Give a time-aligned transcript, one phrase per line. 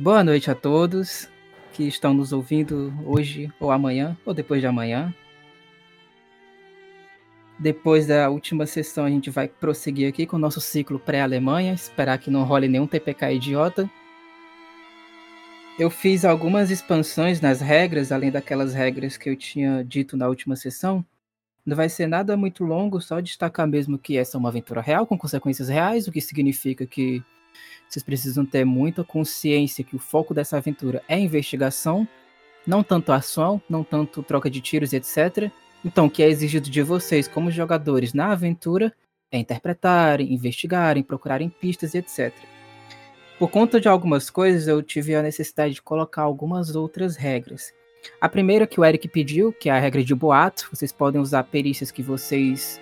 [0.00, 1.28] Boa noite a todos
[1.72, 5.12] que estão nos ouvindo hoje ou amanhã ou depois de amanhã.
[7.58, 12.16] Depois da última sessão, a gente vai prosseguir aqui com o nosso ciclo pré-Alemanha, esperar
[12.18, 13.90] que não role nenhum TPK idiota.
[15.76, 20.54] Eu fiz algumas expansões nas regras, além daquelas regras que eu tinha dito na última
[20.54, 21.04] sessão.
[21.66, 25.04] Não vai ser nada muito longo, só destacar mesmo que essa é uma aventura real,
[25.04, 27.20] com consequências reais, o que significa que
[27.88, 32.06] vocês precisam ter muita consciência que o foco dessa aventura é investigação,
[32.66, 35.50] não tanto ação, não tanto troca de tiros, etc.
[35.84, 38.92] Então, o que é exigido de vocês como jogadores na aventura
[39.30, 42.32] é interpretarem, investigarem, procurarem pistas, etc.
[43.38, 47.72] Por conta de algumas coisas, eu tive a necessidade de colocar algumas outras regras.
[48.20, 51.44] A primeira que o Eric pediu, que é a regra de boato, vocês podem usar
[51.44, 52.80] perícias que vocês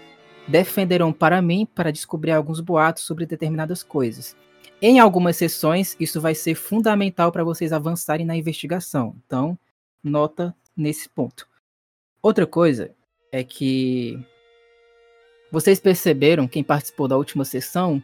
[0.49, 4.37] defenderão para mim para descobrir alguns boatos sobre determinadas coisas.
[4.81, 9.17] Em algumas sessões, isso vai ser fundamental para vocês avançarem na investigação.
[9.25, 9.59] Então,
[10.05, 11.49] nota nesse ponto.
[12.23, 12.95] Outra coisa
[13.33, 14.19] é que
[15.51, 18.03] vocês perceberam, quem participou da última sessão,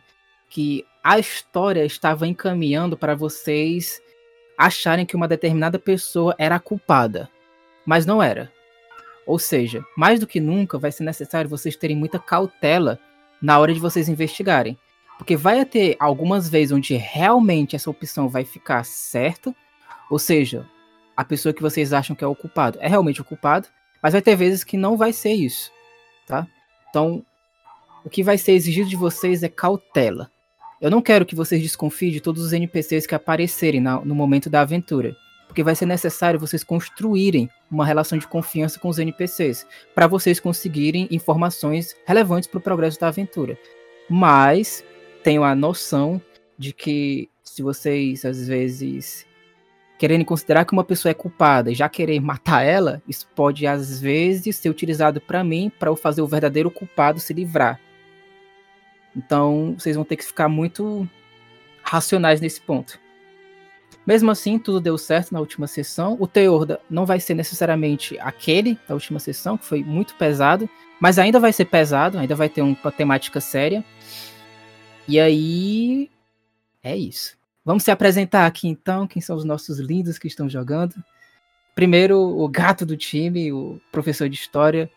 [0.49, 4.01] que a história estava encaminhando para vocês
[4.57, 7.29] acharem que uma determinada pessoa era a culpada,
[7.85, 8.51] mas não era.
[9.27, 12.99] Ou seja, mais do que nunca vai ser necessário vocês terem muita cautela
[13.41, 14.79] na hora de vocês investigarem.
[15.19, 19.55] Porque vai ter algumas vezes onde realmente essa opção vai ficar certa,
[20.11, 20.67] ou seja,
[21.17, 23.69] a pessoa que vocês acham que é o culpado é realmente o culpado,
[24.03, 25.71] mas vai ter vezes que não vai ser isso,
[26.27, 26.47] tá?
[26.91, 27.25] Então,
[28.05, 30.31] o que vai ser exigido de vocês é cautela.
[30.81, 34.51] Eu não quero que vocês desconfiem de todos os NPCs que aparecerem na, no momento
[34.51, 39.65] da aventura, porque vai ser necessário vocês construírem uma relação de confiança com os NPCs,
[39.95, 43.57] para vocês conseguirem informações relevantes para o progresso da aventura.
[44.11, 44.85] Mas
[45.23, 46.21] tenho a noção
[46.59, 49.27] de que se vocês às vezes
[49.99, 54.01] querendo considerar que uma pessoa é culpada e já querer matar ela, isso pode às
[54.01, 57.79] vezes ser utilizado para mim para eu fazer o verdadeiro culpado se livrar.
[59.17, 61.09] Então, vocês vão ter que ficar muito
[61.85, 62.99] racionais nesse ponto.
[64.05, 66.17] Mesmo assim, tudo deu certo na última sessão.
[66.19, 70.69] O teor não vai ser necessariamente aquele da última sessão, que foi muito pesado,
[71.01, 73.85] mas ainda vai ser pesado, ainda vai ter uma temática séria.
[75.09, 76.11] E aí.
[76.83, 77.37] É isso.
[77.65, 80.95] Vamos se apresentar aqui então, quem são os nossos lindos que estão jogando.
[81.75, 84.91] Primeiro, o gato do time, o professor de história,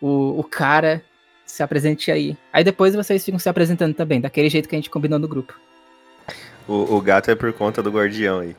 [0.00, 1.02] o, o cara.
[1.46, 2.36] Se apresente aí.
[2.52, 5.54] Aí depois vocês ficam se apresentando também, daquele jeito que a gente combinou no grupo.
[6.66, 8.56] O, o gato é por conta do guardião aí.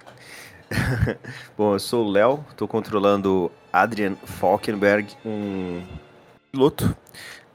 [1.58, 5.84] Bom, eu sou o Léo, tô controlando Adrian Falkenberg, um
[6.52, 6.96] piloto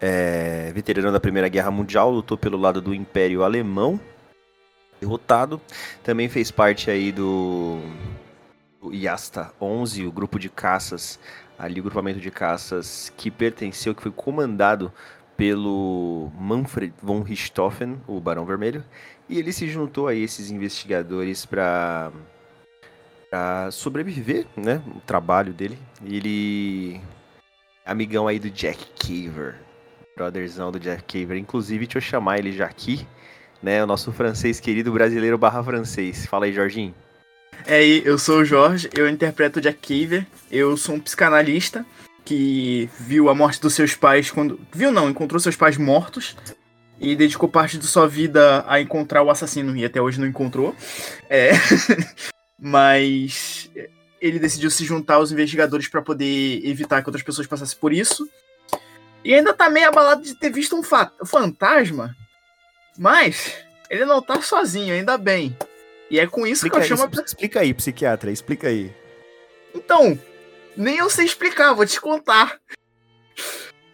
[0.00, 4.00] é, veterano da Primeira Guerra Mundial, lutou pelo lado do Império Alemão,
[5.00, 5.60] derrotado.
[6.02, 7.78] Também fez parte aí do,
[8.80, 11.18] do Yasta 11, o grupo de caças,
[11.58, 14.92] ali o grupamento de caças que pertenceu, que foi comandado
[15.36, 18.84] pelo Manfred von Richthofen, o Barão Vermelho,
[19.28, 22.10] e ele se juntou a esses investigadores para
[23.72, 25.78] sobreviver, né, o trabalho dele.
[26.04, 27.00] Ele
[27.86, 29.56] amigão aí do Jack Caver,
[30.20, 31.38] brotherzão do Jack Caver.
[31.38, 33.06] Inclusive, deixa eu chamar ele já aqui,
[33.62, 33.82] né?
[33.82, 36.26] O nosso francês querido brasileiro barra francês.
[36.26, 36.94] Fala aí, Jorginho.
[37.66, 40.26] É, eu sou o Jorge, eu interpreto Jack Caver.
[40.50, 41.86] Eu sou um psicanalista
[42.24, 44.60] que viu a morte dos seus pais quando.
[44.72, 46.36] Viu não, encontrou seus pais mortos
[47.00, 50.74] e dedicou parte de sua vida a encontrar o assassino e até hoje não encontrou.
[51.30, 51.52] É.
[52.60, 53.70] Mas
[54.20, 58.28] ele decidiu se juntar aos investigadores para poder evitar que outras pessoas passassem por isso.
[59.24, 62.16] E ainda tá meio abalado de ter visto um fa fantasma.
[62.98, 63.54] Mas
[63.88, 65.56] ele não tá sozinho, ainda bem.
[66.10, 67.22] E é com isso explica que eu chamo a...
[67.22, 68.94] Explica aí, psiquiatra, explica aí.
[69.74, 70.18] Então,
[70.76, 72.58] nem eu sei explicar, vou te contar.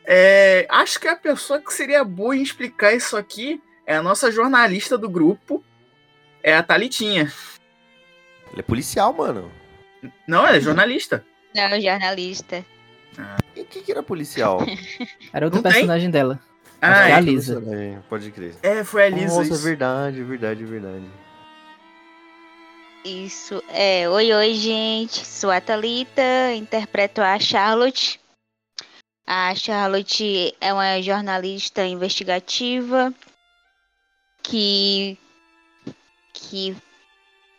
[0.04, 4.30] É, acho que a pessoa que seria boa em explicar isso aqui é a nossa
[4.30, 5.64] jornalista do grupo,
[6.42, 7.32] é a Talitinha.
[8.52, 9.50] Ele é policial, mano.
[10.26, 11.24] Não, ela é jornalista.
[11.54, 12.64] Não, jornalista.
[13.18, 13.36] Ah.
[13.54, 14.60] E o que, que era policial?
[15.32, 16.10] Era outro Não personagem tem?
[16.10, 16.40] dela.
[16.80, 17.62] Ah, é a Lisa.
[18.08, 18.54] Pode crer.
[18.62, 19.38] É, foi a Lisa.
[19.38, 19.62] Nossa, isso.
[19.62, 21.04] verdade, verdade, verdade.
[23.04, 23.62] Isso.
[23.70, 25.24] É, oi, oi, gente.
[25.24, 28.20] Sou a Thalita, interpreto a Charlotte.
[29.26, 33.12] A Charlotte é uma jornalista investigativa
[34.42, 35.18] que
[36.32, 36.76] que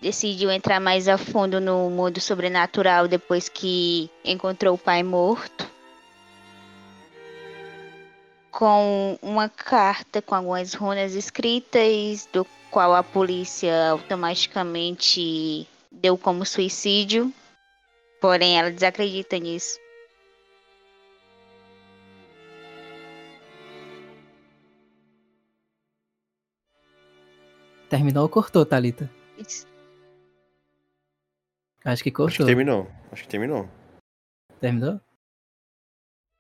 [0.02, 5.68] decidiu entrar mais a fundo no mundo sobrenatural depois que encontrou o pai morto.
[8.52, 17.32] Com uma carta com algumas runas escritas, do, qual a polícia automaticamente deu como suicídio,
[18.20, 19.80] porém ela desacredita nisso.
[27.90, 29.10] Terminou ou cortou, Thalita?
[29.38, 29.77] Isso.
[31.86, 32.46] Acho que Acho que cortou.
[32.46, 32.92] terminou.
[33.12, 33.70] Acho que terminou.
[34.60, 34.94] Terminou?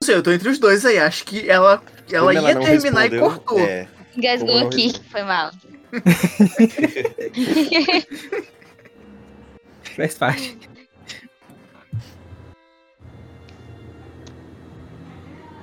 [0.01, 0.99] Não sei, eu tô entre os dois aí.
[0.99, 1.81] Acho que ela,
[2.11, 3.59] ela Como ia terminar e cortou.
[3.59, 5.51] É, Engasgou aqui, foi mal.
[9.95, 10.57] Faz parte.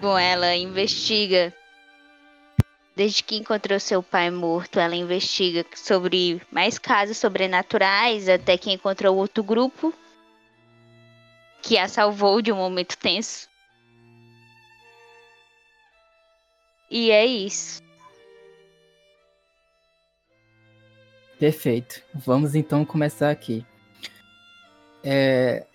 [0.01, 1.53] Bom, ela investiga.
[2.97, 9.17] Desde que encontrou seu pai morto, ela investiga sobre mais casos sobrenaturais, até que encontrou
[9.17, 9.93] outro grupo
[11.61, 13.49] que a salvou de um momento tenso.
[16.89, 17.83] E é isso.
[21.39, 22.01] Perfeito.
[22.15, 23.67] Vamos então começar aqui.
[25.03, 25.67] É,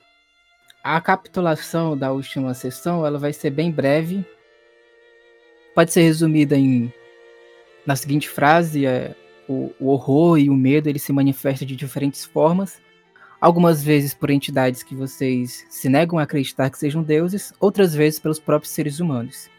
[0.82, 4.26] a capitulação da última sessão ela vai ser bem breve.
[5.76, 6.94] Pode ser resumida em
[7.90, 9.16] na seguinte frase: é,
[9.48, 12.80] o, o horror e o medo ele se manifestam de diferentes formas.
[13.42, 18.20] Algumas vezes por entidades que vocês se negam a acreditar que sejam deuses, outras vezes
[18.20, 19.50] pelos próprios seres humanos.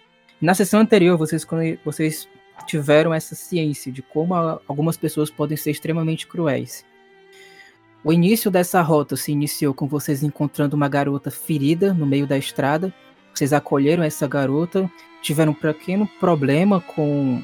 [0.40, 1.46] Na sessão anterior, vocês,
[1.84, 2.28] vocês
[2.66, 6.84] tiveram essa ciência de como algumas pessoas podem ser extremamente cruéis.
[8.04, 12.38] O início dessa rota se iniciou com vocês encontrando uma garota ferida no meio da
[12.38, 12.94] estrada.
[13.34, 14.90] Vocês acolheram essa garota,
[15.20, 17.42] tiveram um pequeno problema com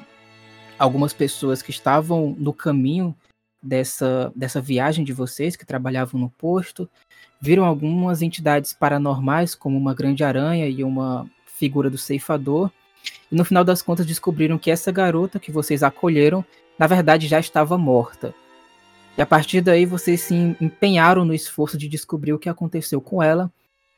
[0.79, 3.15] algumas pessoas que estavam no caminho
[3.63, 6.89] dessa, dessa viagem de vocês, que trabalhavam no posto.
[7.41, 12.71] Viram algumas entidades paranormais, como uma grande aranha e uma figura do ceifador.
[13.31, 16.45] E no final das contas descobriram que essa garota que vocês acolheram,
[16.79, 18.35] na verdade já estava morta.
[19.17, 23.23] E a partir daí vocês se empenharam no esforço de descobrir o que aconteceu com
[23.23, 23.51] ela,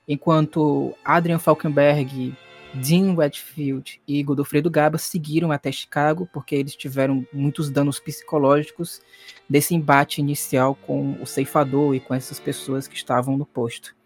[0.07, 2.35] enquanto Adrian Falkenberg,
[2.75, 9.00] Dean Redfield e Godofredo Gaba seguiram até Chicago, porque eles tiveram muitos danos psicológicos
[9.49, 13.97] desse embate inicial com o ceifador e com essas pessoas que estavam no posto.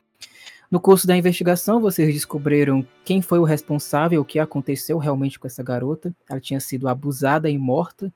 [0.70, 5.46] No curso da investigação, vocês descobriram quem foi o responsável, o que aconteceu realmente com
[5.46, 6.14] essa garota.
[6.30, 8.10] Ela tinha sido abusada e morta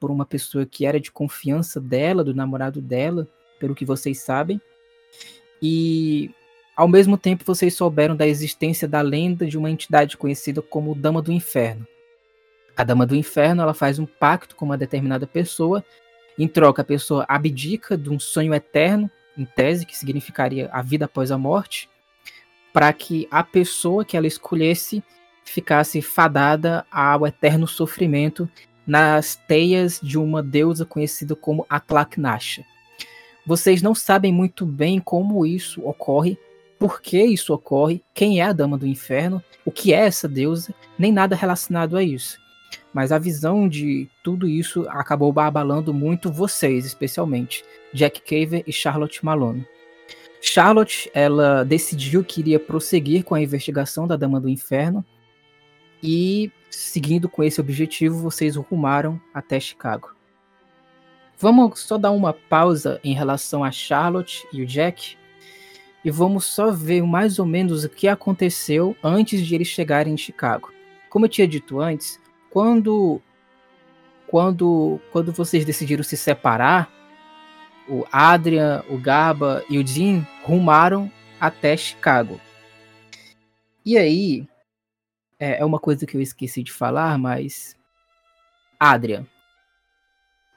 [0.00, 3.28] por uma pessoa que era de confiança dela, do namorado dela,
[3.60, 4.60] pelo que vocês sabem.
[5.62, 6.34] E
[6.80, 11.20] ao mesmo tempo vocês souberam da existência da lenda de uma entidade conhecida como Dama
[11.20, 11.86] do Inferno.
[12.74, 15.84] A Dama do Inferno, ela faz um pacto com uma determinada pessoa,
[16.38, 21.04] em troca a pessoa abdica de um sonho eterno, em tese, que significaria a vida
[21.04, 21.86] após a morte,
[22.72, 25.04] para que a pessoa que ela escolhesse
[25.44, 28.48] ficasse fadada ao eterno sofrimento
[28.86, 32.64] nas teias de uma deusa conhecida como Atlaknasha.
[33.46, 36.38] Vocês não sabem muito bem como isso ocorre,
[36.80, 40.74] por que isso ocorre, quem é a Dama do Inferno, o que é essa deusa,
[40.98, 42.40] nem nada relacionado a isso.
[42.90, 47.62] Mas a visão de tudo isso acabou abalando muito vocês, especialmente
[47.92, 49.66] Jack Caver e Charlotte Malone.
[50.40, 55.04] Charlotte, ela decidiu que iria prosseguir com a investigação da Dama do Inferno
[56.02, 60.16] e, seguindo com esse objetivo, vocês rumaram até Chicago.
[61.36, 65.19] Vamos só dar uma pausa em relação a Charlotte e o Jack
[66.04, 70.16] e vamos só ver mais ou menos o que aconteceu antes de eles chegarem em
[70.16, 70.72] Chicago.
[71.08, 73.20] Como eu tinha dito antes, quando
[74.26, 76.90] quando quando vocês decidiram se separar,
[77.88, 82.40] o Adrian, o Gaba e o Dean rumaram até Chicago.
[83.84, 84.46] E aí,
[85.38, 87.76] é, é uma coisa que eu esqueci de falar, mas.
[88.78, 89.26] Adrian,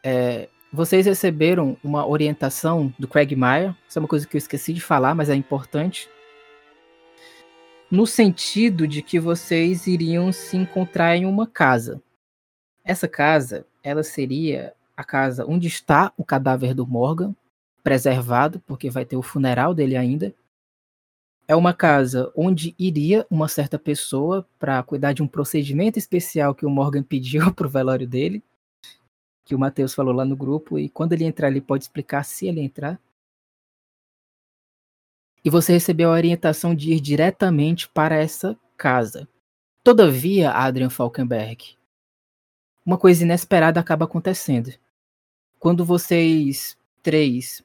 [0.03, 3.75] é, vocês receberam uma orientação do Craig Meyer.
[3.87, 6.09] Isso é uma coisa que eu esqueci de falar, mas é importante.
[7.91, 12.01] No sentido de que vocês iriam se encontrar em uma casa.
[12.83, 17.35] Essa casa, ela seria a casa onde está o cadáver do Morgan,
[17.83, 20.33] preservado, porque vai ter o funeral dele ainda.
[21.47, 26.65] É uma casa onde iria uma certa pessoa para cuidar de um procedimento especial que
[26.65, 28.43] o Morgan pediu pro velório dele,
[29.45, 32.47] que o Matheus falou lá no grupo, e quando ele entrar, ele pode explicar se
[32.47, 32.99] ele entrar.
[35.43, 39.27] E você recebeu a orientação de ir diretamente para essa casa.
[39.83, 41.77] Todavia, Adrian Falkenberg,
[42.85, 44.73] uma coisa inesperada acaba acontecendo.
[45.59, 47.63] Quando vocês três,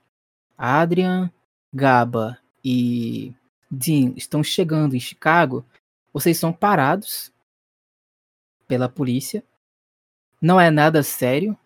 [0.56, 1.30] Adrian,
[1.72, 3.32] Gaba e
[3.70, 5.64] Dean, estão chegando em Chicago,
[6.12, 7.32] vocês são parados
[8.66, 9.44] pela polícia.
[10.40, 11.56] Não é nada sério.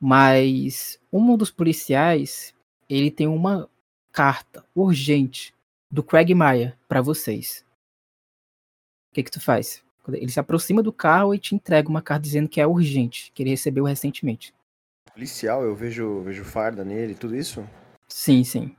[0.00, 2.54] Mas um dos policiais,
[2.88, 3.68] ele tem uma
[4.12, 5.54] carta urgente
[5.90, 7.64] do Craig Maia para vocês.
[9.10, 9.82] O que que tu faz?
[10.08, 13.42] Ele se aproxima do carro e te entrega uma carta dizendo que é urgente, que
[13.42, 14.54] ele recebeu recentemente.
[15.12, 17.68] Policial, eu vejo, vejo farda nele, tudo isso?
[18.06, 18.74] Sim, sim.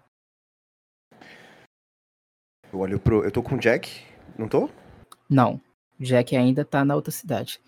[2.71, 3.23] Eu olho pro.
[3.23, 4.03] Eu tô com o Jack,
[4.37, 4.69] não tô?
[5.29, 5.59] Não.
[5.99, 7.59] Jack ainda tá na outra cidade.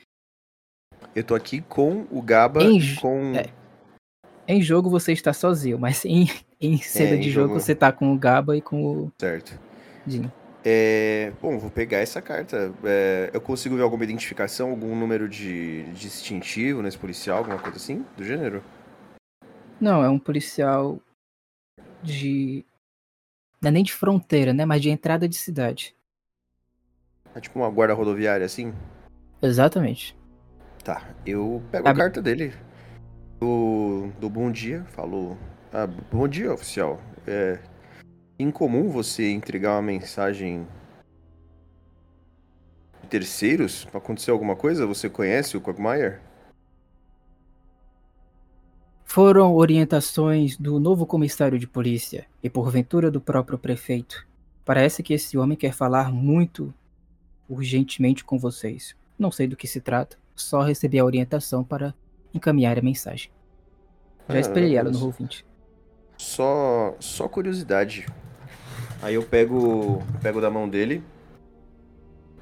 [1.16, 3.34] Eu tô aqui com o Gaba Em e com.
[3.36, 3.50] é.
[4.48, 6.28] Em jogo você está sozinho, mas em,
[6.60, 9.12] em cena É, em de jogo, jogo- você tá com o Gaba e com o
[9.20, 9.60] Certo.
[10.64, 12.72] É, bom, vou pegar essa carta.
[12.84, 18.06] É, eu consigo ver alguma identificação, algum número de distintivo nesse policial, alguma coisa assim,
[18.16, 18.64] do gênero?
[19.80, 21.00] Não, é um policial
[22.04, 22.64] de.
[23.62, 24.66] Não é nem de fronteira, né?
[24.66, 25.96] Mas de entrada de cidade.
[27.34, 28.74] É tipo uma guarda rodoviária assim?
[29.42, 30.16] Exatamente.
[30.84, 32.54] Tá, eu pego a carta dele.
[33.40, 35.38] Do, do bom dia, falou.
[35.72, 37.00] Ah, bom dia, oficial.
[37.28, 37.60] É
[38.40, 40.68] incomum você entregar uma mensagem
[43.10, 43.88] terceiros?
[43.94, 44.88] Aconteceu alguma coisa?
[44.88, 46.20] Você conhece o Quagmire?
[49.06, 54.26] Foram orientações do novo comissário de polícia e porventura do próprio prefeito.
[54.64, 56.74] Parece que esse homem quer falar muito
[57.50, 58.96] urgentemente com vocês.
[59.20, 61.94] Não sei do que se trata, só recebi a orientação para
[62.34, 63.30] encaminhar a mensagem.
[64.30, 65.44] Já Ah, esperei ela no mas- Roll20.
[66.18, 68.06] Só, só curiosidade.
[69.02, 71.04] Aí eu pego, pego da mão dele.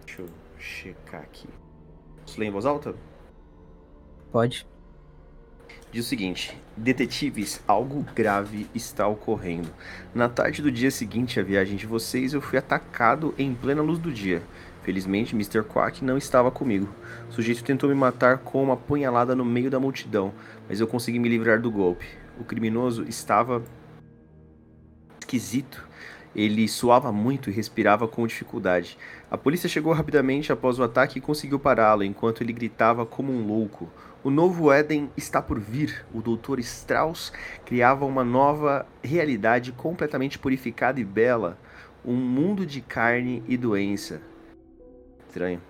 [0.05, 1.47] Deixa eu checar aqui.
[2.25, 2.93] Posso ler em voz alta?
[4.31, 4.67] Pode?
[5.91, 9.69] Diz o seguinte: Detetives, algo grave está ocorrendo.
[10.13, 13.97] Na tarde do dia seguinte à viagem de vocês, eu fui atacado em plena luz
[13.97, 14.43] do dia.
[14.81, 15.63] Felizmente, Mr.
[15.63, 16.89] Quack não estava comigo.
[17.29, 20.33] O sujeito tentou me matar com uma punhalada no meio da multidão,
[20.67, 22.05] mas eu consegui me livrar do golpe.
[22.39, 23.63] O criminoso estava
[25.19, 25.87] esquisito.
[26.35, 28.97] Ele suava muito e respirava com dificuldade.
[29.29, 33.45] A polícia chegou rapidamente após o ataque e conseguiu pará-lo, enquanto ele gritava como um
[33.45, 33.89] louco.
[34.23, 36.05] O novo Éden está por vir.
[36.13, 36.59] O Dr.
[36.59, 37.31] Strauss
[37.65, 41.57] criava uma nova realidade completamente purificada e bela.
[42.05, 44.21] Um mundo de carne e doença.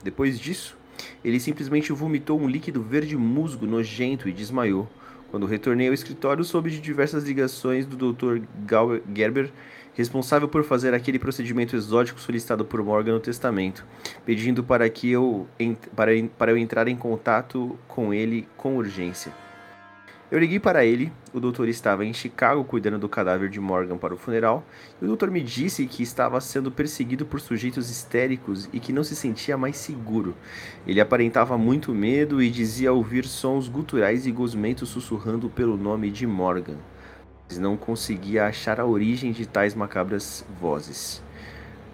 [0.04, 0.78] Depois disso,
[1.24, 4.88] ele simplesmente vomitou um líquido verde musgo nojento e desmaiou.
[5.32, 8.42] Quando retornei ao escritório, soube de diversas ligações do Dr.
[9.16, 9.52] Gerber,
[9.94, 13.86] responsável por fazer aquele procedimento exótico solicitado por Morgan no testamento,
[14.26, 15.48] pedindo para que eu
[15.96, 19.32] para, para eu entrar em contato com ele com urgência.
[20.32, 24.14] Eu liguei para ele, o doutor estava em Chicago cuidando do cadáver de Morgan para
[24.14, 24.64] o funeral,
[25.02, 29.04] e o doutor me disse que estava sendo perseguido por sujeitos histéricos e que não
[29.04, 30.36] se sentia mais seguro.
[30.86, 36.28] Ele aparentava muito medo e dizia ouvir sons guturais e gosmentos sussurrando pelo nome de
[36.28, 36.78] Morgan,
[37.48, 41.24] mas não conseguia achar a origem de tais macabras vozes.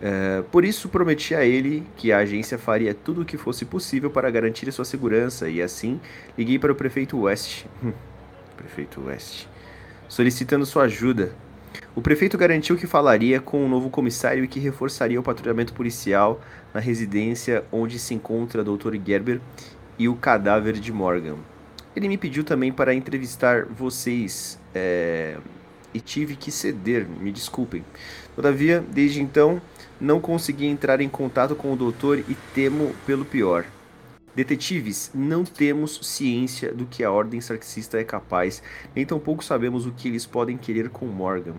[0.02, 4.10] É, por isso prometi a ele que a agência faria tudo o que fosse possível
[4.10, 6.02] para garantir sua segurança e assim
[6.38, 7.64] liguei para o prefeito West.
[8.56, 9.48] prefeito West.
[10.08, 11.32] Solicitando sua ajuda.
[11.96, 16.42] O prefeito garantiu que falaria com o novo comissário e que reforçaria o patrulhamento policial
[16.74, 18.96] na residência onde se encontra Dr.
[19.06, 19.40] Gerber
[19.98, 21.38] e o cadáver de Morgan.
[21.96, 25.38] Ele me pediu também para entrevistar vocês é,
[25.94, 27.86] e tive que ceder, me desculpem.
[28.36, 29.62] Todavia, desde então,
[30.00, 33.66] não consegui entrar em contato com o doutor e temo pelo pior.
[34.36, 38.62] Detetives, não temos ciência do que a ordem sarxista é capaz,
[38.94, 41.56] nem tampouco sabemos o que eles podem querer com Morgan.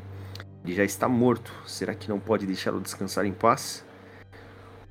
[0.63, 3.83] Ele já está morto, será que não pode deixá-lo descansar em paz?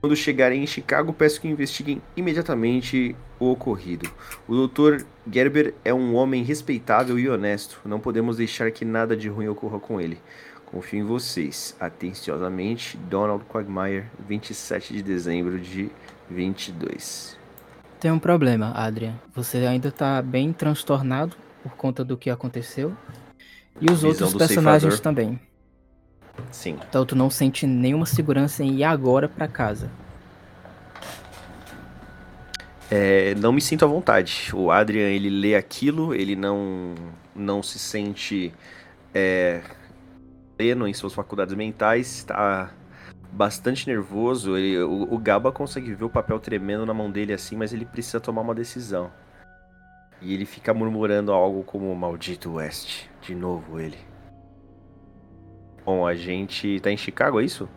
[0.02, 4.10] Quando chegarem em Chicago, peço que investiguem imediatamente o ocorrido.
[4.48, 5.04] O Dr.
[5.32, 9.80] Gerber é um homem respeitável e honesto, não podemos deixar que nada de ruim ocorra
[9.80, 10.18] com ele.
[10.66, 11.76] Confio em vocês.
[11.80, 15.92] Atenciosamente, Donald Quagmire, 27 de dezembro de
[16.30, 17.45] 22.
[18.06, 19.16] Tem um problema, Adrian.
[19.34, 22.96] Você ainda tá bem transtornado por conta do que aconteceu.
[23.82, 25.00] E os outros personagens ceifador.
[25.00, 25.40] também.
[26.52, 26.78] Sim.
[26.88, 29.90] Então tu não sente nenhuma segurança em ir agora pra casa.
[32.92, 34.52] É, não me sinto à vontade.
[34.54, 36.94] O Adrian, ele lê aquilo, ele não,
[37.36, 38.54] não se sente
[39.16, 39.64] é,
[40.56, 42.72] pleno em suas faculdades mentais, está
[43.36, 44.58] bastante nervoso.
[44.58, 47.86] Ele- o, o Gaba consegue ver o papel tremendo na mão dele assim, mas ele
[47.86, 49.12] precisa tomar uma decisão.
[50.22, 53.08] E ele fica murmurando algo como maldito West.
[53.22, 53.98] De novo ele.
[55.86, 57.70] Bom, a gente tá em Chicago, é isso?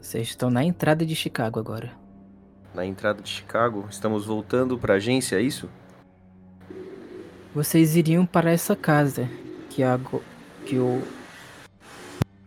[0.00, 1.90] Vocês estão na entrada de Chicago agora.
[2.74, 3.86] Na entrada de Chicago.
[3.90, 5.68] Estamos voltando pra agência, é isso?
[7.54, 9.28] Vocês iriam para essa casa
[9.68, 10.00] que, a,
[10.64, 11.02] que o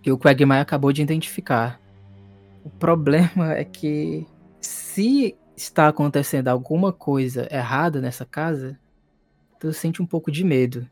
[0.01, 1.79] que o Quagmire acabou de identificar.
[2.65, 4.25] O problema é que
[4.60, 8.75] se está acontecendo alguma coisa errada nessa casa,
[9.60, 10.89] tu sente um pouco de medo.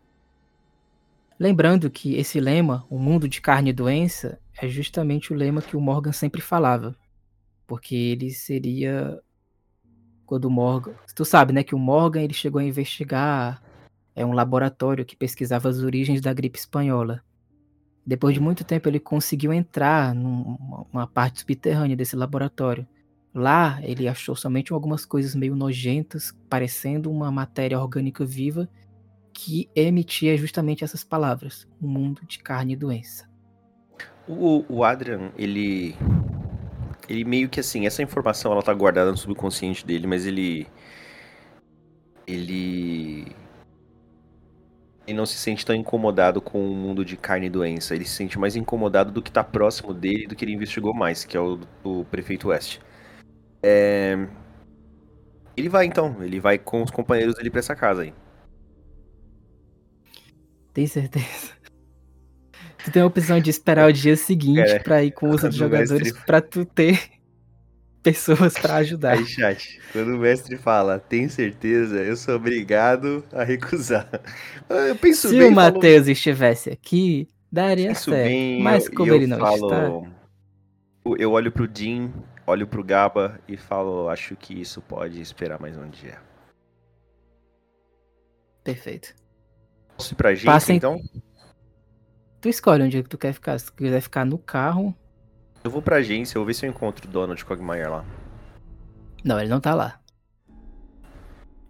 [1.40, 5.76] Lembrando que esse lema, o mundo de carne e doença, é justamente o lema que
[5.76, 6.96] o Morgan sempre falava.
[7.66, 9.20] Porque ele seria
[10.28, 13.64] quando o Morgan, tu sabe, né, que o Morgan ele chegou a investigar
[14.16, 17.24] é um laboratório que pesquisava as origens da gripe espanhola.
[18.06, 22.86] Depois de muito tempo ele conseguiu entrar numa parte subterrânea desse laboratório.
[23.34, 28.70] Lá ele achou somente algumas coisas meio nojentas, parecendo uma matéria orgânica viva
[29.34, 33.28] que emitia justamente essas palavras: um mundo de carne e doença.
[34.28, 35.96] O, o Adrian, ele
[37.10, 40.68] ele meio que assim, essa informação ela tá guardada no subconsciente dele, mas ele
[42.26, 43.36] ele
[45.06, 47.94] ele não se sente tão incomodado com o mundo de carne e doença.
[47.94, 51.26] Ele se sente mais incomodado do que está próximo dele do que ele investigou mais,
[51.26, 52.80] que é o, o prefeito West.
[53.62, 54.28] É...
[55.56, 58.14] Ele vai então, ele vai com os companheiros dele para essa casa aí.
[60.74, 61.54] Tem certeza?
[62.84, 66.08] Tu tem a opção de esperar o dia seguinte para ir com os outros jogadores
[66.08, 66.26] mestre...
[66.26, 67.00] para tu ter
[68.04, 69.14] pessoas para ajudar.
[69.14, 74.08] Aí, chat, quando o mestre fala, tem certeza, eu sou obrigado a recusar.
[74.70, 76.12] Eu penso Se bem, o Matheus falo...
[76.12, 78.28] estivesse aqui, daria certo.
[78.28, 80.04] Bem, mas como eu, ele não falo...
[80.04, 80.24] está.
[81.18, 82.14] Eu olho pro Jim,
[82.46, 86.18] olho pro Gaba e falo, acho que isso pode esperar mais um dia.
[88.64, 89.14] Perfeito.
[89.98, 90.78] Posso ir pra gente, Passem...
[90.78, 91.02] então?
[92.40, 93.58] Tu escolhe onde é que tu quer ficar.
[93.58, 94.96] Se tu quiser ficar no carro,
[95.64, 98.06] eu vou pra agência, eu vou ver se eu encontro o Donald Quagmire lá.
[99.24, 100.00] Não, ele não tá lá.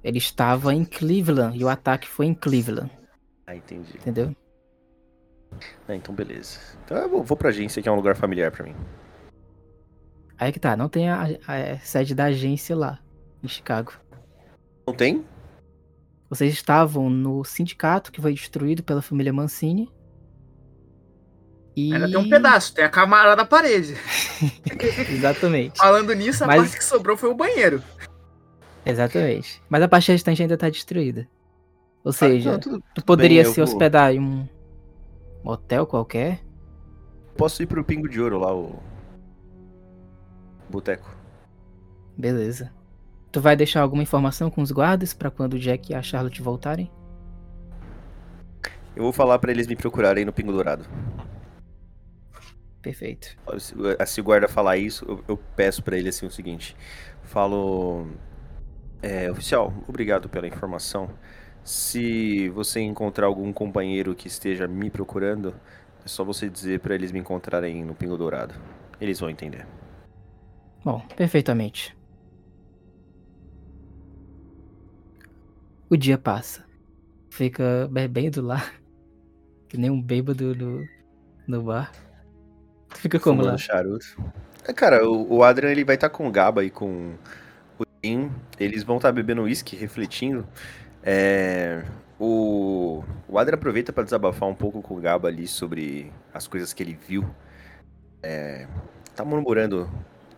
[0.04, 2.92] Ele estava em Cleveland e o ataque foi em Cleveland.
[3.46, 3.96] Ah, entendi.
[3.96, 4.36] Entendeu?
[5.88, 6.60] Ah, então beleza.
[6.84, 8.76] Então eu vou, vou pra agência, que é um lugar familiar para mim.
[10.38, 13.00] Aí que tá, não tem a, a, a, sede da agência lá,
[13.42, 13.94] em Chicago.
[14.86, 15.24] Não tem?
[16.30, 19.90] Vocês estavam no sindicato que foi destruído pela família Mancini.
[21.76, 21.94] E...
[21.94, 23.96] Ainda tem um pedaço, tem a camada da parede.
[25.10, 25.78] Exatamente.
[25.78, 26.62] Falando nisso, a Mas...
[26.62, 27.82] parte que sobrou foi o banheiro.
[28.86, 29.62] Exatamente.
[29.70, 31.28] Mas a parte restante ainda tá destruída.
[32.04, 34.48] Ou ah, seja, ah, não, tudo, tu poderia bem, se hospedar em um
[35.44, 36.42] hotel qualquer.
[37.38, 38.82] Posso ir pro Pingo de Ouro lá, o.
[40.70, 41.16] Boteco.
[42.18, 42.72] Beleza.
[43.32, 46.42] Tu vai deixar alguma informação com os guardas para quando o Jack e a Charlotte
[46.42, 46.92] voltarem?
[48.96, 50.86] Eu vou falar para eles me procurarem no Pingo Dourado.
[52.84, 53.38] Perfeito.
[54.06, 56.76] Se o guarda falar isso, eu, eu peço para ele assim o seguinte:
[57.24, 58.08] falo,
[59.02, 61.10] é, oficial, obrigado pela informação.
[61.64, 65.56] Se você encontrar algum companheiro que esteja me procurando,
[66.04, 68.54] é só você dizer para eles me encontrarem no Pingo Dourado.
[69.00, 69.66] Eles vão entender.
[70.84, 71.96] Bom, perfeitamente.
[75.90, 76.66] O dia passa.
[77.30, 78.74] Fica bebendo lá,
[79.70, 80.86] que nem um bêbado no,
[81.48, 81.90] no bar.
[82.96, 83.58] Fica como lá?
[83.58, 84.06] charuto.
[84.68, 87.16] É, cara, o, o Adrian ele vai estar tá com o Gaba e com
[87.78, 88.32] o Tim.
[88.60, 90.48] Eles vão estar tá bebendo uísque, refletindo.
[91.02, 91.84] É,
[92.20, 96.72] o, o Adrian aproveita para desabafar um pouco com o Gaba ali sobre as coisas
[96.74, 97.30] que ele viu.
[98.22, 98.68] É,
[99.16, 99.90] tá murmurando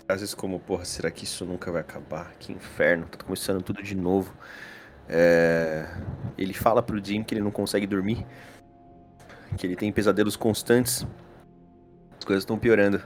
[0.07, 2.31] às vezes como, porra, será que isso nunca vai acabar?
[2.39, 4.33] Que inferno, tá começando tudo de novo.
[5.09, 5.87] É,
[6.37, 8.25] ele fala pro Jim que ele não consegue dormir,
[9.57, 11.05] que ele tem pesadelos constantes
[12.25, 13.01] coisas estão piorando.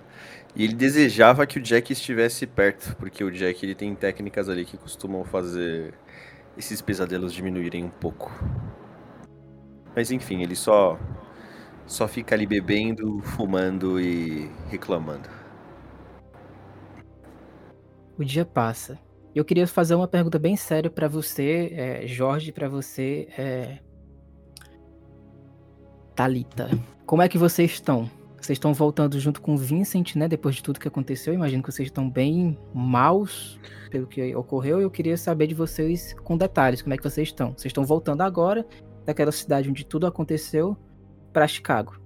[0.55, 4.65] E ele desejava que o Jack estivesse perto, porque o Jack ele tem técnicas ali
[4.65, 5.93] que costumam fazer
[6.57, 8.31] esses pesadelos diminuírem um pouco.
[9.95, 10.97] Mas enfim, ele só
[11.85, 15.27] só fica ali bebendo, fumando e reclamando.
[18.17, 18.99] O dia passa.
[19.33, 23.79] Eu queria fazer uma pergunta bem séria para você, é, Jorge, para você, é...
[26.15, 26.69] Talita.
[27.05, 28.09] Como é que vocês estão?
[28.41, 30.27] Vocês estão voltando junto com o Vincent, né?
[30.27, 31.33] Depois de tudo que aconteceu.
[31.33, 33.59] Imagino que vocês estão bem maus
[33.91, 34.79] pelo que ocorreu.
[34.79, 37.49] Eu queria saber de vocês com detalhes como é que vocês estão.
[37.51, 38.65] Vocês estão voltando agora
[39.05, 40.77] daquela cidade onde tudo aconteceu
[41.33, 41.99] para Chicago.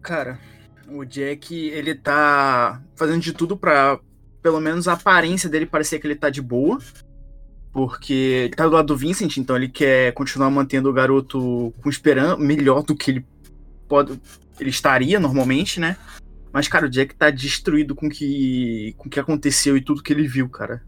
[0.00, 0.38] Cara,
[0.88, 4.00] o Jack, ele tá fazendo de tudo para
[4.42, 6.78] pelo menos a aparência dele parecer que ele tá de boa.
[7.70, 11.90] Porque ele tá do lado do Vincent, então ele quer continuar mantendo o garoto com
[11.90, 13.26] esperança melhor do que ele
[13.88, 14.20] pode,
[14.60, 15.96] ele estaria normalmente, né?
[16.52, 20.12] Mas, cara, o Jack tá destruído com que, com o que aconteceu e tudo que
[20.12, 20.82] ele viu, cara.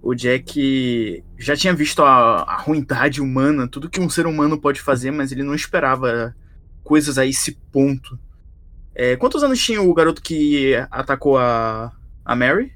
[0.00, 4.80] o Jack já tinha visto a, a ruindade humana, tudo que um ser humano pode
[4.80, 6.34] fazer, mas ele não esperava
[6.84, 8.18] coisas a esse ponto.
[8.94, 11.92] É, quantos anos tinha o garoto que atacou a,
[12.24, 12.72] a Mary?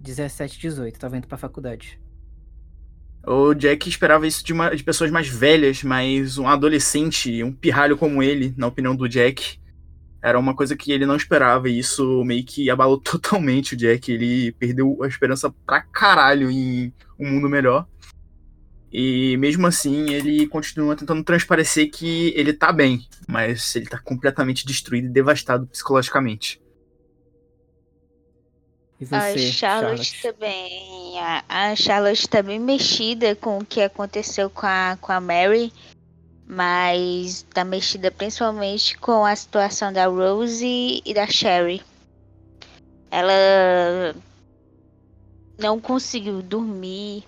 [0.00, 2.00] 17, 18, tava indo pra faculdade.
[3.26, 7.96] O Jack esperava isso de, uma, de pessoas mais velhas, mas um adolescente, um pirralho
[7.96, 9.58] como ele, na opinião do Jack,
[10.22, 11.68] era uma coisa que ele não esperava.
[11.68, 14.12] E isso meio que abalou totalmente o Jack.
[14.12, 17.88] Ele perdeu a esperança pra caralho em um mundo melhor.
[18.92, 24.64] E mesmo assim, ele continua tentando transparecer que ele tá bem, mas ele tá completamente
[24.64, 26.60] destruído e devastado psicologicamente.
[28.98, 30.22] E você, a Charlotte, Charlotte?
[30.22, 31.20] também.
[31.20, 35.72] A, a, Charlotte tá bem mexida com o que aconteceu com a, com a Mary.
[36.48, 41.82] Mas tá mexida principalmente com a situação da Rose e da Sherry.
[43.10, 44.14] Ela
[45.58, 47.24] não conseguiu dormir.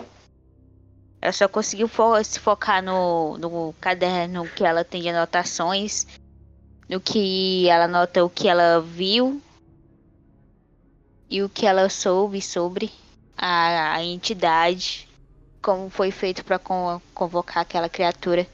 [1.20, 6.06] Ela só conseguiu fo se focar no, no caderno que ela tem de anotações.
[6.88, 9.42] No que ela nota o que ela viu
[11.30, 12.90] e o que ela soube sobre
[13.36, 15.08] a, a entidade,
[15.62, 16.58] como foi feito para
[17.14, 18.46] convocar aquela criatura.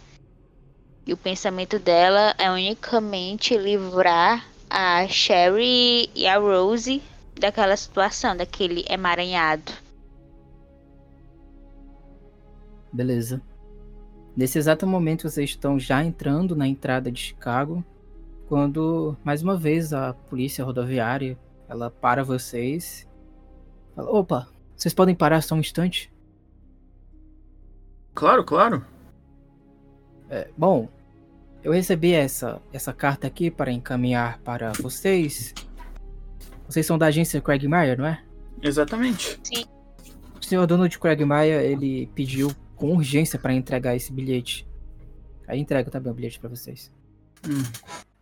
[1.06, 7.02] E o pensamento dela é unicamente livrar a Sherry e a Rose
[7.38, 9.72] daquela situação, daquele emaranhado.
[12.92, 13.40] Beleza.
[14.37, 17.84] Nesse exato momento vocês estão já entrando na entrada de Chicago,
[18.48, 21.38] quando mais uma vez a polícia rodoviária
[21.74, 23.06] ela para vocês.
[23.94, 26.12] Fala, Opa, vocês podem parar só um instante?
[28.14, 28.84] Claro, claro.
[30.30, 30.88] É, bom,
[31.62, 35.52] eu recebi essa, essa carta aqui para encaminhar para vocês.
[36.68, 38.22] Vocês são da agência Craig Meyer, não é?
[38.62, 39.38] Exatamente.
[39.42, 39.64] Sim.
[40.40, 44.66] O senhor dono de Craig Meyer, ele pediu com urgência para entregar esse bilhete.
[45.46, 46.92] Aí entrego também o bilhete para vocês.
[47.46, 47.62] Hum,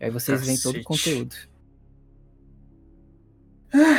[0.00, 1.34] Aí vocês veem todo o conteúdo.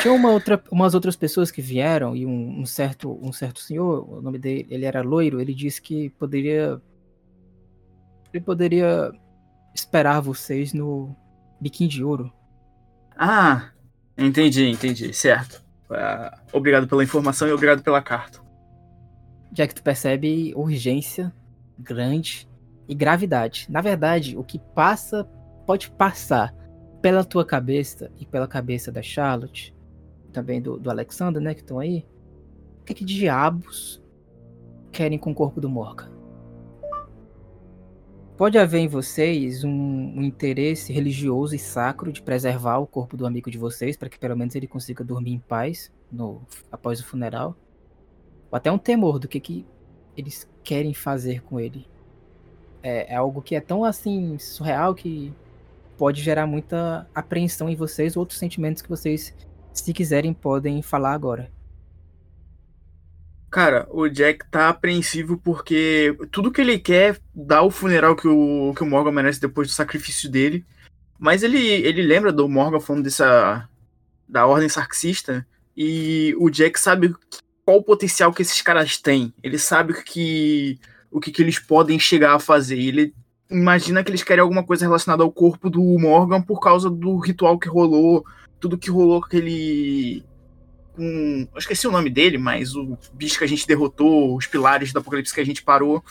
[0.01, 4.07] Tinha uma outra, umas outras pessoas que vieram e um, um, certo, um certo senhor,
[4.07, 6.79] o nome dele, ele era loiro, ele disse que poderia,
[8.31, 9.12] ele poderia
[9.73, 11.15] esperar vocês no
[11.59, 12.31] biquinho de ouro.
[13.17, 13.71] Ah,
[14.15, 15.63] entendi, entendi, certo.
[15.89, 18.39] Uh, obrigado pela informação e obrigado pela carta.
[19.51, 21.33] Já que tu percebe urgência
[21.77, 22.47] grande
[22.88, 23.67] e gravidade.
[23.69, 25.27] Na verdade, o que passa
[25.65, 26.53] pode passar
[27.03, 29.75] pela tua cabeça e pela cabeça da Charlotte,
[30.31, 32.05] também do, do Alexander, né, que estão aí,
[32.79, 34.01] o que, que diabos
[34.89, 36.09] querem com o corpo do Morgan?
[38.37, 43.25] Pode haver em vocês um, um, interesse religioso e sacro de preservar o corpo do
[43.25, 47.05] amigo de vocês para que pelo menos ele consiga dormir em paz no, após o
[47.05, 47.53] funeral,
[48.49, 49.65] ou até um temor do que, que
[50.15, 51.85] eles querem fazer com ele.
[52.81, 55.33] É, é algo que é tão assim surreal que
[55.97, 59.34] pode gerar muita apreensão em vocês, outros sentimentos que vocês,
[59.71, 61.51] se quiserem, podem falar agora.
[63.53, 68.73] Cara, o Jack tá apreensivo porque tudo que ele quer dá o funeral que o,
[68.75, 70.65] que o Morgan merece depois do sacrifício dele.
[71.19, 73.69] Mas ele, ele lembra do Morgan falando dessa.
[74.27, 75.45] da ordem sarxista.
[75.77, 77.15] E o Jack sabe
[77.63, 79.32] qual o potencial que esses caras têm.
[79.43, 80.79] Ele sabe que,
[81.12, 82.79] o que, que eles podem chegar a fazer.
[82.79, 83.13] Ele
[83.53, 87.57] imagina que eles querem alguma coisa relacionada ao corpo do Morgan por causa do ritual
[87.57, 88.25] que rolou,
[88.59, 90.23] tudo que rolou com aquele.
[90.93, 94.91] Com, eu esqueci o nome dele, mas o bicho que a gente derrotou, os pilares
[94.91, 96.03] do apocalipse que a gente parou.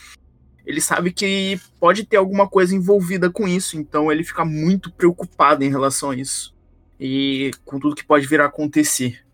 [0.64, 5.64] Ele sabe que pode ter alguma coisa envolvida com isso, então ele fica muito preocupado
[5.64, 6.55] em relação a isso.
[7.00, 9.24] E com tudo que pode vir a acontecer.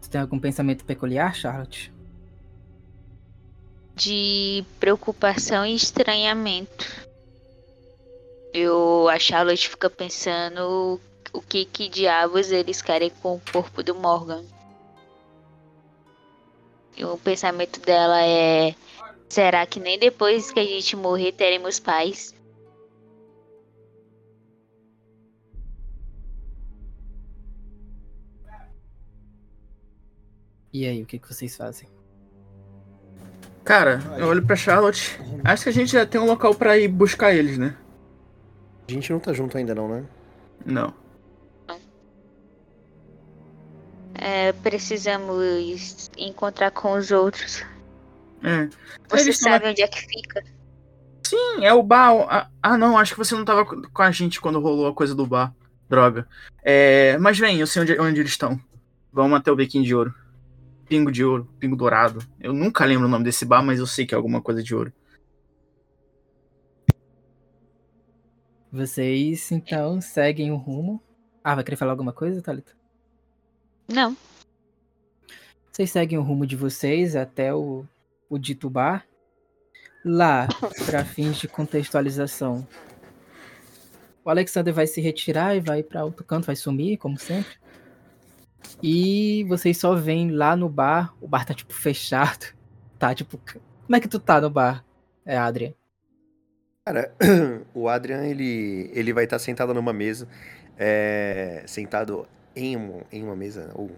[0.00, 1.92] Você tem algum pensamento peculiar, Charlotte?
[3.98, 6.86] De preocupação e estranhamento.
[8.54, 11.00] Eu, a Charlotte fica pensando
[11.32, 14.44] o que que diabos eles querem com o corpo do Morgan.
[16.96, 18.74] E o pensamento dela é:
[19.28, 22.34] será que nem depois que a gente morrer teremos paz?
[30.72, 31.97] E aí, o que, que vocês fazem?
[33.68, 35.20] Cara, eu olho pra Charlotte.
[35.44, 37.76] Acho que a gente já tem um local para ir buscar eles, né?
[38.88, 40.06] A gente não tá junto ainda, não, né?
[40.64, 40.94] Não.
[44.14, 47.62] É, precisamos encontrar com os outros.
[48.42, 48.70] É.
[49.10, 50.42] Você sabe onde é que fica?
[51.26, 52.50] Sim, é o bar.
[52.62, 55.26] Ah, não, acho que você não tava com a gente quando rolou a coisa do
[55.26, 55.54] bar.
[55.90, 56.26] Droga.
[56.62, 58.58] É, mas vem, eu sei onde, onde eles estão.
[59.12, 60.14] Vamos até o Bequim de Ouro.
[60.88, 62.26] Pingo de Ouro, Pingo Dourado.
[62.40, 64.74] Eu nunca lembro o nome desse bar, mas eu sei que é alguma coisa de
[64.74, 64.92] ouro.
[68.72, 71.02] Vocês, então, seguem o rumo.
[71.44, 72.72] Ah, vai querer falar alguma coisa, Thalita?
[73.86, 74.16] Não.
[75.70, 77.84] Vocês seguem o rumo de vocês até o,
[78.28, 79.06] o dito bar.
[80.04, 80.48] Lá,
[80.86, 82.66] para fins de contextualização,
[84.24, 87.56] o Alexander vai se retirar e vai para outro canto, vai sumir, como sempre.
[88.82, 92.46] E vocês só veem lá no bar, o bar tá tipo fechado.
[92.98, 94.84] Tá tipo, como é que tu tá no bar?
[95.24, 95.72] É, Adrian.
[96.84, 97.14] Cara,
[97.72, 100.26] o Adrian, ele, ele vai estar sentado numa mesa,
[100.76, 103.90] é, sentado em, um, em uma mesa, ou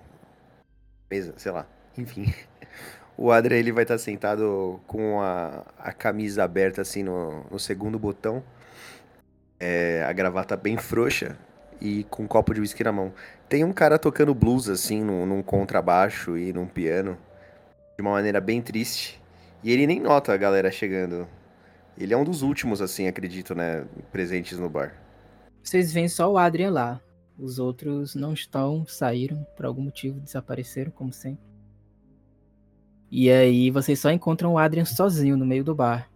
[1.11, 2.31] mesa, sei lá, enfim.
[3.17, 7.99] O Adrian, ele vai estar sentado com a, a camisa aberta, assim, no, no segundo
[7.99, 8.43] botão,
[9.59, 11.37] é, a gravata bem frouxa
[11.81, 13.13] e com um copo de whisky na mão.
[13.51, 17.19] Tem um cara tocando blues, assim, num, num contrabaixo e num piano,
[17.97, 19.21] de uma maneira bem triste.
[19.65, 21.27] E ele nem nota a galera chegando.
[21.99, 24.95] Ele é um dos últimos, assim, acredito, né, presentes no bar.
[25.65, 27.01] Vocês veem só o Adrian lá.
[27.37, 31.43] Os outros não estão, saíram, por algum motivo, desapareceram, como sempre.
[33.11, 36.09] E aí vocês só encontram o Adrian sozinho no meio do bar.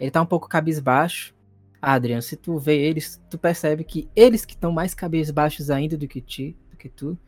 [0.00, 1.34] Ele tá um pouco cabisbaixo.
[1.82, 6.08] Adrian, se tu vê eles, tu percebe que eles que estão mais cabisbaixos ainda do
[6.08, 7.18] que ti, que tu.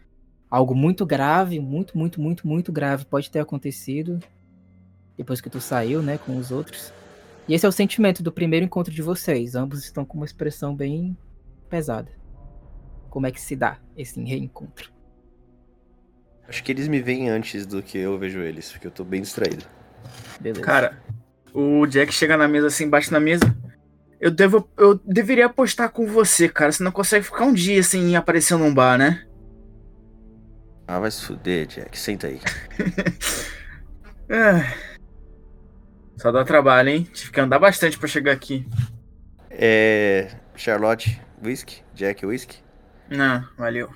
[0.50, 4.18] Algo muito grave, muito, muito, muito, muito grave pode ter acontecido
[5.16, 6.92] depois que tu saiu, né, com os outros.
[7.46, 9.54] E esse é o sentimento do primeiro encontro de vocês.
[9.54, 11.16] Ambos estão com uma expressão bem
[11.68, 12.10] pesada.
[13.10, 14.90] Como é que se dá esse reencontro?
[16.48, 19.20] Acho que eles me veem antes do que eu vejo eles, porque eu tô bem
[19.20, 19.64] distraído.
[20.40, 20.62] Beleza.
[20.62, 21.02] Cara,
[21.52, 23.56] o Jack chega na mesa assim, bate na mesa.
[24.20, 24.68] Eu devo.
[24.76, 26.72] Eu deveria apostar com você, cara.
[26.72, 29.26] Você não consegue ficar um dia sem aparecer num bar, né?
[30.92, 31.96] Ah, vai se fuder, Jack.
[31.96, 32.40] Senta aí.
[34.32, 34.62] É.
[36.16, 37.02] Só dá trabalho, hein?
[37.12, 38.64] Tive que andar bastante pra chegar aqui.
[39.50, 40.36] É.
[40.54, 41.82] Charlotte, whisky?
[41.94, 42.58] Jack, whisky?
[43.08, 43.90] Não, valeu.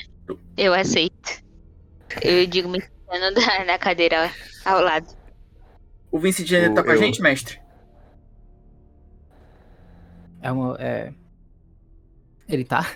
[0.56, 1.42] Eu aceito.
[2.22, 4.30] Eu digo me sentando na- cadeira
[4.64, 5.06] ao lado.
[6.10, 7.60] O Vincent ainda tá com a eu- gente, mestre?
[10.40, 10.74] É uma.
[10.80, 11.12] É...
[12.48, 12.90] Ele tá?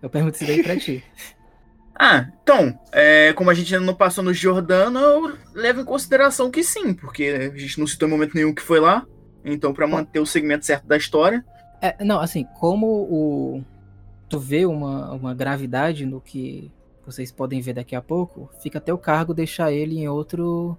[0.00, 1.02] Eu pergunto isso daí pra ti.
[1.98, 6.50] Ah, então, é, como a gente ainda não passou no Jordano, eu levo em consideração
[6.50, 9.06] que sim, porque a gente não citou em momento nenhum que foi lá.
[9.44, 11.44] Então, pra manter o segmento certo da história.
[11.80, 13.62] É, não, assim, como o.
[14.28, 16.72] Tu vê uma, uma gravidade no que
[17.06, 20.76] vocês podem ver daqui a pouco, fica até o cargo deixar ele em outro.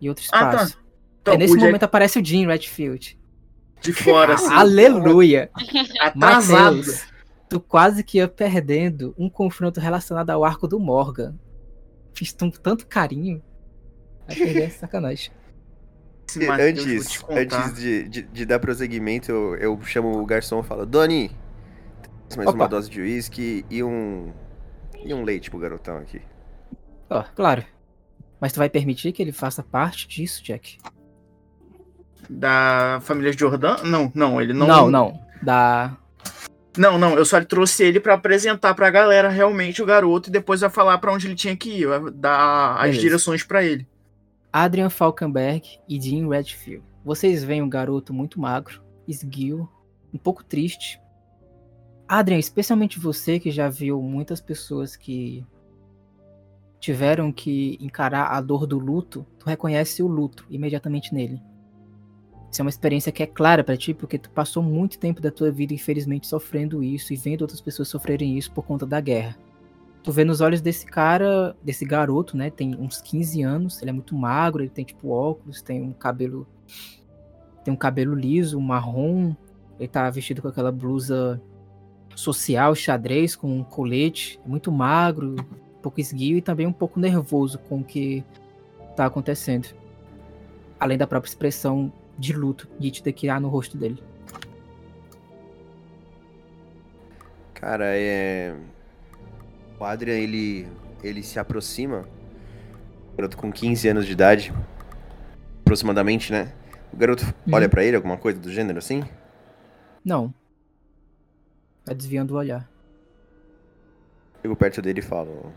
[0.00, 0.50] em outro Ah, tá.
[0.54, 0.78] espaço.
[1.20, 3.18] Então, é, nesse o Jack momento aparece o Jim Redfield.
[3.82, 5.50] de fora, assim, Aleluia!
[6.00, 6.76] atrasado.
[6.78, 7.06] Mateus,
[7.48, 11.34] tu quase que ia perdendo um confronto relacionado ao arco do Morgan.
[12.14, 13.42] Fiz com tanto carinho.
[14.26, 15.30] Vai perder essa sacanagem.
[16.36, 20.84] Vou antes antes de, de, de dar prosseguimento, eu, eu chamo o garçom e falo:
[20.84, 21.30] Doni,
[22.36, 22.58] mais Opa.
[22.58, 24.32] uma dose de uísque e um.
[25.02, 26.20] E um leite pro garotão aqui.
[27.08, 27.64] Ó, claro.
[28.40, 30.78] Mas tu vai permitir que ele faça parte disso, Jack?
[32.28, 33.84] Da família Jordano?
[33.84, 34.66] Não, não, ele não.
[34.66, 35.20] Não, não.
[35.42, 35.96] Da.
[36.78, 40.60] Não, não, eu só trouxe ele pra apresentar pra galera realmente o garoto e depois
[40.60, 43.00] vai falar pra onde ele tinha que ir, vai dar as Beleza.
[43.00, 43.86] direções pra ele.
[44.52, 46.82] Adrian Falkenberg e Jim Redfield.
[47.04, 49.68] Vocês veem um garoto muito magro, esguio,
[50.12, 51.00] um pouco triste.
[52.06, 55.44] Adrian, especialmente você que já viu muitas pessoas que
[56.80, 61.40] tiveram que encarar a dor do luto, tu reconhece o luto imediatamente nele.
[62.50, 65.30] Isso é uma experiência que é clara pra ti, porque tu passou muito tempo da
[65.30, 69.36] tua vida, infelizmente, sofrendo isso e vendo outras pessoas sofrerem isso por conta da guerra.
[70.02, 72.48] Tu vê nos olhos desse cara, desse garoto, né?
[72.48, 76.46] Tem uns 15 anos, ele é muito magro, ele tem tipo óculos, tem um cabelo.
[77.62, 79.34] Tem um cabelo liso, marrom.
[79.78, 81.40] Ele tá vestido com aquela blusa
[82.14, 84.40] social, xadrez, com um colete.
[84.42, 88.24] É muito magro, um pouco esguio e também um pouco nervoso com o que
[88.96, 89.68] tá acontecendo.
[90.80, 94.02] Além da própria expressão de luto nítida que há no rosto dele.
[97.54, 98.54] Cara, é.
[99.78, 100.68] O Adrian, ele.
[101.02, 102.08] ele se aproxima.
[103.16, 104.52] Garoto com 15 anos de idade.
[105.60, 106.52] Aproximadamente, né?
[106.92, 109.02] O garoto olha pra ele, alguma coisa do gênero assim?
[110.04, 110.32] Não.
[111.84, 112.68] Tá desviando o olhar.
[114.40, 115.52] Chego perto dele e falo.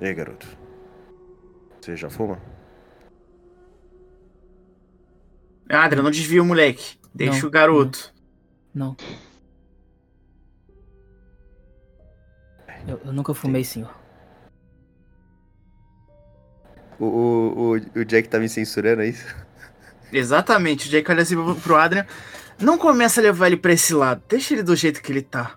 [0.00, 0.46] E aí, garoto?
[1.80, 2.40] Você já fuma?
[5.68, 6.98] Adrian, não desvia o moleque.
[7.14, 8.12] Deixa Não, o garoto.
[8.74, 8.96] Não.
[12.86, 13.94] Eu, eu nunca fumei, senhor.
[16.98, 19.24] O, o, o, o Jack tá me censurando, é isso?
[20.12, 22.06] Exatamente, o Jake olha assim pro- pro Adrian.
[22.60, 25.56] Não começa a levar ele pra esse lado, deixa ele do jeito que ele tá.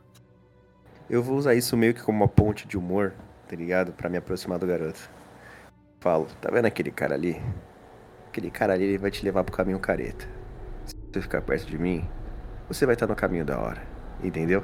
[1.10, 3.14] Eu vou usar isso meio que como uma ponte de humor,
[3.48, 3.92] tá ligado?
[3.94, 5.00] Pra me aproximar do garoto.
[6.00, 7.40] Falo, tá vendo aquele cara ali?
[8.38, 10.28] Aquele cara ali ele vai te levar pro caminho careta.
[10.86, 12.08] Se você ficar perto de mim,
[12.68, 13.82] você vai estar no caminho da hora.
[14.24, 14.64] Entendeu?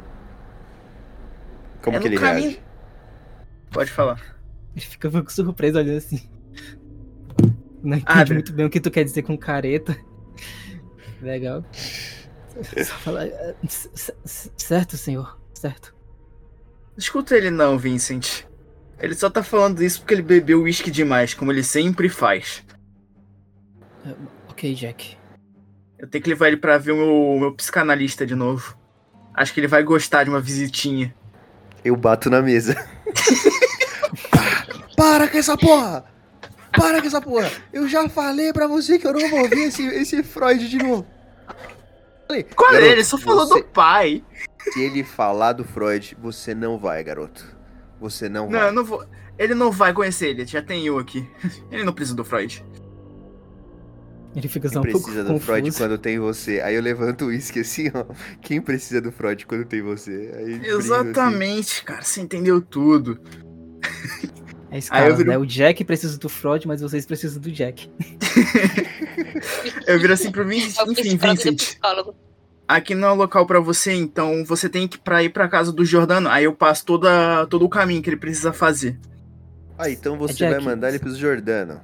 [1.82, 2.62] Como É que ele caminho- reage?
[3.72, 4.22] Pode falar.
[4.76, 6.30] Ele fica muito surpreso olhando assim.
[7.82, 8.36] Não entende Adrian.
[8.36, 9.98] muito bem o que tu quer dizer com careta.
[11.20, 11.66] Legal.
[11.74, 13.26] Só fala.
[13.26, 13.56] "É,
[14.24, 15.40] Certo, senhor.
[15.52, 15.96] Certo.
[16.96, 18.44] Escuta ele não, Vincent.
[19.00, 22.64] Ele só tá falando isso porque ele bebeu uísque demais, como ele sempre faz.
[24.50, 25.18] Ok, Jack.
[25.98, 28.78] Eu tenho que levar ele pra ver o meu, meu psicanalista de novo.
[29.34, 31.14] Acho que ele vai gostar de uma visitinha.
[31.84, 32.76] Eu bato na mesa.
[34.96, 36.06] Para com essa porra!
[36.72, 37.52] Para com essa porra!
[37.72, 41.06] Eu já falei pra você que eu não vou ouvir esse, esse Freud de novo.
[42.28, 42.74] Falei, Qual é?
[42.74, 44.24] garoto, Ele só falou você- do pai.
[44.72, 47.46] Se ele falar do Freud, você não vai, garoto.
[48.00, 48.70] Você não, Não, vai.
[48.70, 49.06] eu não vou.
[49.38, 51.28] Ele não vai conhecer ele, já tem eu aqui.
[51.72, 52.64] Ele não precisa do Freud.
[54.36, 55.46] Ele fica Quem um pouco precisa do confuso.
[55.46, 56.60] Freud quando tem você?
[56.62, 58.04] Aí eu levanto o uísque assim, ó.
[58.42, 60.32] Quem precisa do Freud quando tem você?
[60.36, 60.66] Aí assim.
[60.78, 63.20] Exatamente, cara, você entendeu tudo.
[64.72, 65.38] É Aí escala, eu viro- né?
[65.38, 67.90] O Jack precisa do Freud, mas vocês precisam do Jack.
[69.86, 71.78] Eu viro assim pro Vincent, É o enfim, do Vincent,
[72.68, 75.48] aqui não é o local pra você, então você tem que ir pra ir pra
[75.48, 76.30] casa do Jordano.
[76.30, 78.98] Aí eu passo toda, todo o caminho que ele precisa fazer.
[79.78, 81.82] Ah, então você Jack, vai mandar ele pros Jordano.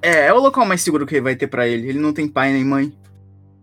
[0.00, 1.88] É, é o local mais seguro que vai ter pra ele.
[1.88, 2.96] Ele não tem pai nem mãe.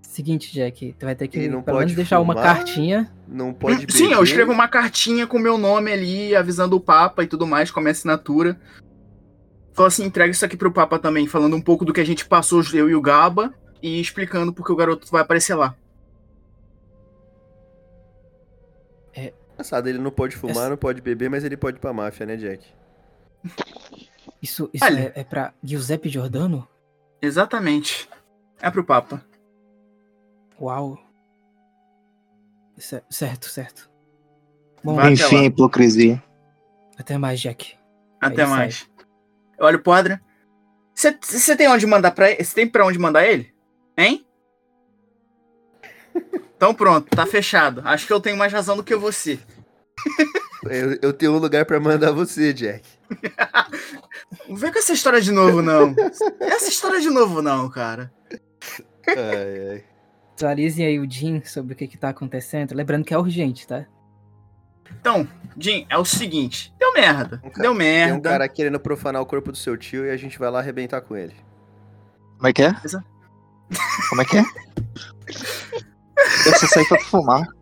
[0.01, 2.55] Seguinte, Jack, tu vai ter que Ele não pelo menos pode deixar uma fumar?
[2.55, 3.11] cartinha.
[3.27, 4.23] Não pode Hum, Sim, eu beber.
[4.23, 7.83] escrevo uma cartinha com meu nome ali, avisando o Papa e tudo mais, com a
[7.83, 8.57] minha assinatura.
[9.73, 12.25] Fala assim, entrega isso aqui pro Papa também, falando um pouco do que a gente
[12.25, 15.75] passou, eu e o Gaba, e explicando porque o garoto vai aparecer lá.
[19.53, 22.25] Engraçado, ele não pode fumar, Essa- não pode beber, mas ele pode ir pra máfia,
[22.25, 22.65] né, Jack?
[24.45, 25.11] Isso, isso Olha.
[25.15, 26.67] é, é pra Giuseppe Giordano?
[27.19, 28.07] Exatamente.
[28.61, 29.25] É pro Papa.
[30.61, 30.99] Uau.
[32.77, 33.89] Cer- Certo, certo.
[34.83, 35.43] Bom, Vai até Enfim, lá.
[35.45, 36.23] hipocrisia.
[36.95, 37.75] até mais, Jack.
[38.21, 38.57] Até Aí sai.
[38.57, 38.87] mais.
[39.57, 40.21] Eu olho pro Adrian.
[40.93, 42.43] Você tem onde mandar pra ele?
[42.43, 43.51] Você tem pra onde mandar ele?
[43.97, 44.25] Hein?
[46.55, 47.81] Então pronto, tá fechado.
[47.83, 49.37] Acho que eu tenho mais razão do que você.
[50.63, 52.87] Eu, eu tenho um lugar pra mandar você, Jack.
[54.47, 55.95] Não vem com essa história de novo, não.
[56.39, 58.11] Essa história de novo, não, cara.
[59.07, 59.83] Ai, ai.
[60.33, 62.73] Atualizem aí o Jim sobre o que, que tá acontecendo.
[62.75, 63.85] Lembrando que é urgente, tá?
[64.99, 66.73] Então, Jim, é o seguinte.
[66.79, 67.41] Deu merda.
[67.43, 68.15] Um ca- Deu Tem merda.
[68.15, 71.01] um cara querendo profanar o corpo do seu tio e a gente vai lá arrebentar
[71.01, 71.35] com ele.
[72.37, 72.73] Como é que é?
[74.09, 74.43] Como é que é?
[76.45, 77.47] Eu só saí pra fumar.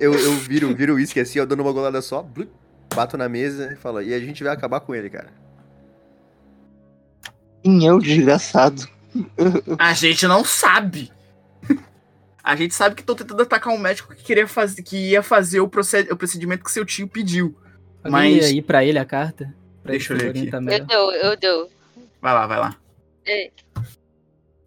[0.00, 2.50] Eu, eu viro, viro o uísque assim, eu dando uma golada só, blup,
[2.94, 5.28] bato na mesa e falo, e a gente vai acabar com ele, cara.
[7.62, 8.86] Quem é o desgraçado?
[9.78, 11.10] A gente não sabe.
[12.42, 15.60] A gente sabe que tô tentando atacar um médico que queria fazer, que ia fazer
[15.60, 17.56] o, proced- o procedimento que seu tio pediu.
[18.02, 19.54] Alguém Mas- ia ir pra ele a carta?
[19.82, 20.38] Pra Deixa eu ler aqui.
[20.40, 20.86] orientar Eu melhor.
[20.86, 21.70] dou, eu dou.
[22.20, 22.76] Vai lá, vai lá.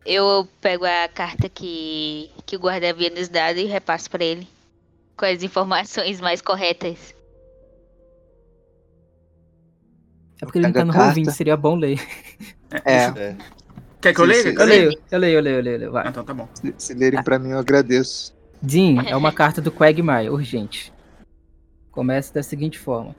[0.06, 4.48] Eu pego a carta que, que o guarda havia nos dado e repasso pra ele.
[5.16, 7.14] Com as informações mais corretas.
[10.42, 11.22] É porque ele não tá no a carta.
[11.22, 12.00] roll seria bom ler.
[12.86, 13.36] É, É.
[14.00, 14.54] Quer que eu leia?
[14.54, 15.92] Eu leio, eu leio, eu leio, eu leio.
[15.92, 16.06] Vai.
[16.06, 16.48] Ah, então tá bom.
[16.54, 18.36] se, se lerem pra mim, eu agradeço.
[18.62, 20.94] Dean, é uma carta do Quagmire, urgente.
[21.92, 23.16] Começa da seguinte forma: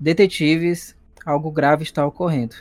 [0.00, 2.56] Detetives, algo grave está ocorrendo.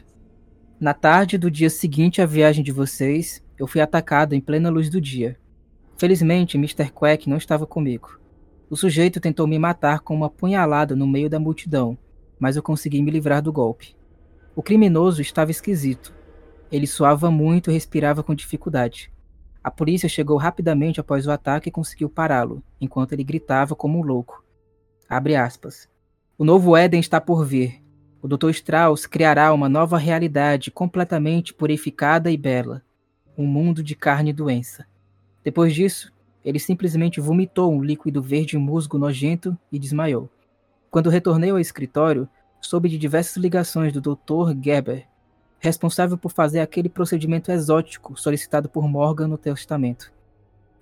[0.80, 4.90] Na tarde do dia seguinte à viagem de vocês, eu fui atacado em plena luz
[4.90, 5.38] do dia.
[5.98, 6.92] Felizmente, Mr.
[6.92, 8.20] Quack não estava comigo.
[8.70, 11.98] O sujeito tentou me matar com uma punhalada no meio da multidão,
[12.40, 13.96] mas eu consegui me livrar do golpe.
[14.56, 16.14] O criminoso estava esquisito.
[16.72, 19.12] Ele suava muito e respirava com dificuldade.
[19.64, 24.04] A polícia chegou rapidamente após o ataque e conseguiu pará-lo, enquanto ele gritava como um
[24.04, 24.44] louco.
[25.10, 25.90] Abre aspas.
[26.38, 27.82] O novo Éden está por vir.
[28.22, 28.50] O Dr.
[28.50, 32.82] Strauss criará uma nova realidade completamente purificada e bela.
[33.38, 34.86] Um mundo de carne e doença.
[35.44, 36.12] Depois disso,
[36.44, 40.30] ele simplesmente vomitou um líquido verde musgo nojento e desmaiou.
[40.96, 42.26] Quando retornei ao escritório,
[42.62, 44.58] soube de diversas ligações do Dr.
[44.64, 45.06] Geber,
[45.60, 50.14] responsável por fazer aquele procedimento exótico solicitado por Morgan no testamento,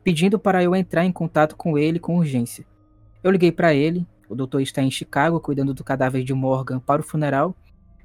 [0.04, 2.64] pedindo para eu entrar em contato com ele com urgência.
[3.24, 7.02] Eu liguei para ele, O doutor está em Chicago cuidando do cadáver de Morgan para
[7.02, 7.56] o funeral.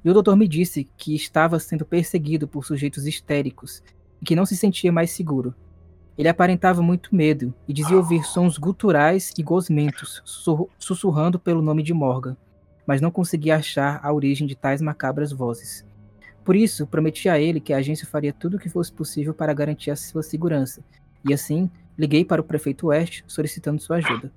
[0.03, 3.83] E o doutor me disse que estava sendo perseguido por sujeitos histéricos
[4.19, 5.53] e que não se sentia mais seguro.
[6.19, 10.21] Ele aparentava muito medo e dizia ouvir sons guturais e gosmentos
[10.77, 12.35] sussurrando pelo nome de Morgan,
[12.85, 15.85] mas não conseguia achar a origem de tais macabras vozes.
[16.43, 19.53] Por isso, prometi a ele que a agência faria tudo o que fosse possível para
[19.53, 20.83] garantir a sua segurança,
[21.23, 24.29] e assim liguei para o prefeito West solicitando sua ajuda.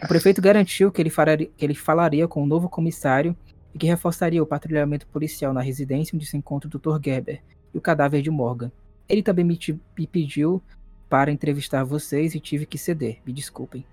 [0.00, 3.36] O prefeito garantiu que ele, fararia- que ele falaria com o novo comissário
[3.74, 7.04] e que reforçaria o patrulhamento policial na residência onde se encontra o Dr.
[7.04, 7.42] Gerber
[7.74, 8.70] e o cadáver de Morgan.
[9.08, 10.60] Ele também me pediu
[11.08, 13.84] para entrevistar vocês e tive que ceder, me desculpem.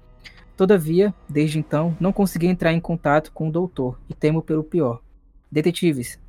[0.56, 5.02] Todavia, desde então, não consegui entrar em contato com o doutor e temo pelo pior.
[5.52, 6.20] Detetives,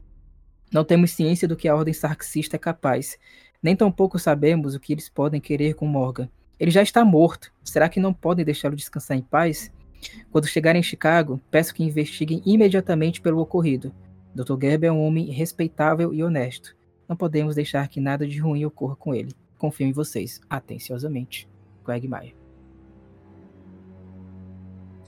[0.72, 3.18] não temos ciência do que a ordem sarxista é capaz,
[3.62, 6.28] nem tampouco sabemos o que eles podem querer com Morgan.
[6.59, 7.53] Ele já está morto.
[7.62, 9.72] Será que não podem deixá-lo descansar em paz?
[10.30, 13.95] Quando chegarem em Chicago, peço que investiguem imediatamente pelo ocorrido.
[14.35, 14.61] Dr.
[14.61, 16.76] Gerber é um homem respeitável e honesto.
[17.09, 19.32] Não podemos deixar que nada de ruim ocorra com ele.
[19.65, 20.43] Confio em vocês.
[20.51, 21.49] Atenciosamente.
[21.87, 22.35] Greg Mayer.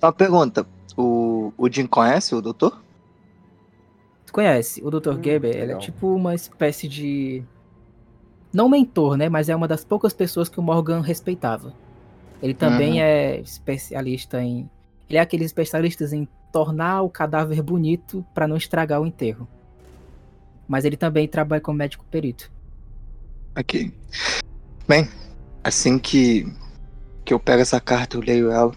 [0.03, 0.67] Uma pergunta.
[0.97, 2.83] O, o Jim conhece o doutor?
[4.25, 4.83] Tu conhece?
[4.83, 5.11] O Dr.
[5.11, 7.43] Hum, Gerber, ele é tipo uma espécie de.
[8.51, 9.29] Não mentor, né?
[9.29, 11.75] Mas é uma das poucas pessoas que o Morgan respeitava.
[12.43, 13.01] Ele também Uhum.
[13.01, 14.71] é especialista em.
[15.07, 19.47] Ele é aqueles especialistas em tornar o cadáver bonito para não estragar o enterro.
[20.67, 22.51] Mas ele também trabalha como médico perito.
[23.55, 23.93] Ok.
[24.89, 25.09] Bem,
[25.65, 26.47] assim que,
[27.25, 28.73] que eu pego essa carta, eu leio ela.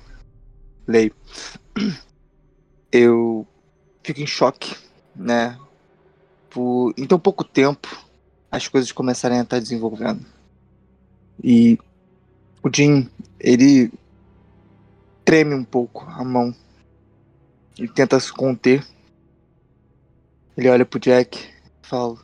[0.87, 1.13] Leio.
[2.91, 3.45] Eu
[4.01, 4.75] fico em choque,
[5.15, 5.55] né?
[6.49, 7.87] Por, em tão pouco tempo,
[8.51, 10.25] as coisas começarem a estar desenvolvendo.
[11.43, 11.77] E
[12.63, 13.07] o Jim,
[13.39, 13.93] ele
[15.23, 16.55] treme um pouco a mão.
[17.77, 18.83] Ele tenta se conter.
[20.57, 22.17] Ele olha pro Jack e fala: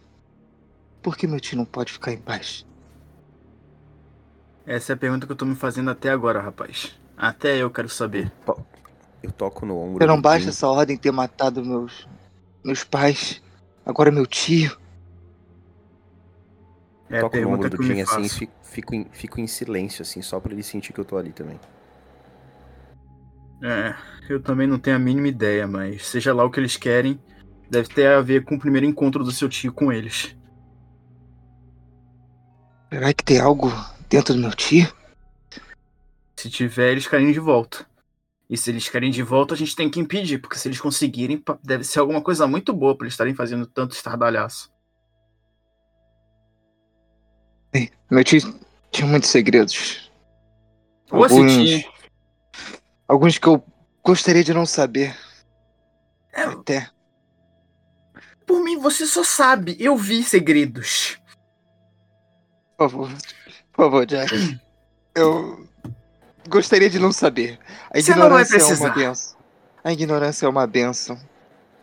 [1.04, 2.66] Por que meu tio não pode ficar em paz?
[4.66, 7.00] Essa é a pergunta que eu tô me fazendo até agora, rapaz.
[7.16, 8.32] Até eu quero saber.
[9.22, 10.04] Eu toco no ombro.
[10.04, 12.08] Eu não basta essa ordem ter matado meus,
[12.64, 13.42] meus pais,
[13.86, 14.76] agora meu tio.
[17.10, 18.40] É a toco no ombro pergunta do que eu Jim me assim faço.
[18.40, 21.32] fico, fico, em, fico em silêncio, assim, só pra ele sentir que eu tô ali
[21.32, 21.60] também.
[23.64, 23.96] É,
[24.28, 27.20] eu também não tenho a mínima ideia, mas seja lá o que eles querem,
[27.70, 30.36] deve ter a ver com o primeiro encontro do seu tio com eles.
[32.92, 33.72] Será que tem algo
[34.10, 34.92] dentro do meu tio?
[36.36, 37.86] Se tiver, eles querem de volta.
[38.50, 41.44] E se eles querem de volta, a gente tem que impedir, porque se eles conseguirem,
[41.64, 44.70] deve ser alguma coisa muito boa pra eles estarem fazendo tanto estardalhaço.
[48.10, 48.40] Meu tio
[48.92, 50.12] tinha muitos segredos.
[51.12, 51.86] Ou assim, tinha.
[53.08, 53.64] alguns que eu
[54.04, 55.16] gostaria de não saber.
[56.32, 56.90] É, Até.
[58.46, 59.76] por mim, você só sabe.
[59.80, 61.18] Eu vi segredos.
[62.78, 63.12] Por favor.
[63.76, 64.60] Por favor, Jack.
[65.14, 65.66] Eu
[66.48, 67.60] gostaria de não saber.
[67.92, 68.90] A Você não vai ignorância é uma precisar.
[68.96, 69.38] benção.
[69.84, 71.20] A ignorância é uma benção.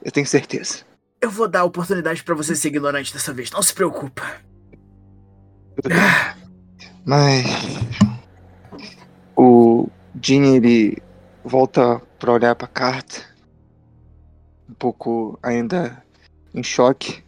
[0.02, 0.78] Eu tenho certeza.
[1.20, 4.22] Eu vou dar a oportunidade pra você ser ignorante dessa vez, não se preocupa.
[7.04, 7.44] Mas.
[9.36, 9.88] O
[10.20, 10.98] Jim, ele
[11.44, 13.22] volta pra olhar pra carta.
[14.68, 16.02] Um pouco ainda
[16.54, 17.22] em choque.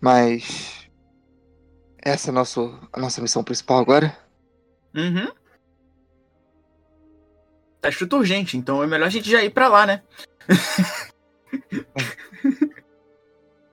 [0.00, 0.83] Mas.
[2.04, 2.60] Essa é a nossa,
[2.92, 4.16] a nossa missão principal agora?
[4.94, 5.30] Uhum.
[7.80, 10.02] Tá escrito urgente, então é melhor a gente já ir pra lá, né?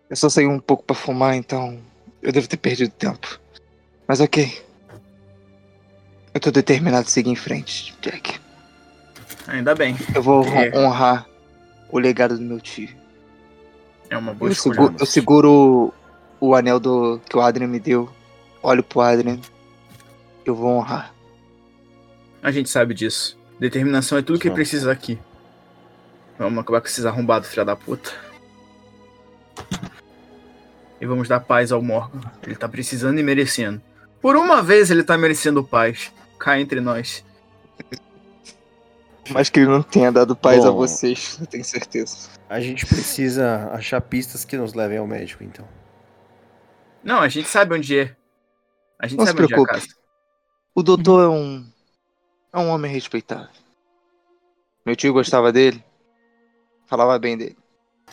[0.10, 1.80] Eu só saí um pouco pra fumar, então.
[2.22, 3.40] Eu devo ter perdido tempo.
[4.08, 4.62] Mas ok.
[6.34, 8.40] Eu tô determinado a seguir em frente, Jack.
[9.48, 9.96] Ainda bem.
[10.14, 10.78] Eu vou É.
[10.78, 11.26] honrar
[11.90, 12.90] o legado do meu tio.
[14.10, 14.76] É uma boa Eu escolha.
[14.76, 15.94] seguro, eu seguro
[16.42, 18.10] o anel do, que o Adrian me deu.
[18.62, 19.40] Olho pro Adrian.
[20.46, 21.14] Eu vou honrar.
[22.42, 23.38] A gente sabe disso.
[23.60, 24.54] Determinação é tudo que Sim.
[24.56, 25.20] precisa aqui.
[26.38, 28.12] Vamos acabar com esses arrombados, filha da puta.
[31.00, 32.22] E vamos dar paz ao Morgan.
[32.44, 33.82] Ele tá precisando e merecendo.
[34.22, 36.12] Por uma vez ele tá merecendo paz.
[36.40, 37.24] Cá entre nós.
[39.30, 40.78] Mas que ele não tenha dado paz a Bom.
[40.78, 42.30] vocês, eu tenho certeza.
[42.50, 45.68] A gente precisa achar pistas que nos levem ao médico, então.
[47.04, 48.16] Não, a gente sabe onde é.
[49.02, 49.72] A gente Não se é a preocupe.
[49.72, 49.88] casa.
[50.76, 51.68] O doutor é um.
[52.54, 53.50] É um homem respeitável.
[54.86, 55.84] Meu tio gostava dele.
[56.86, 57.58] Falava bem dele.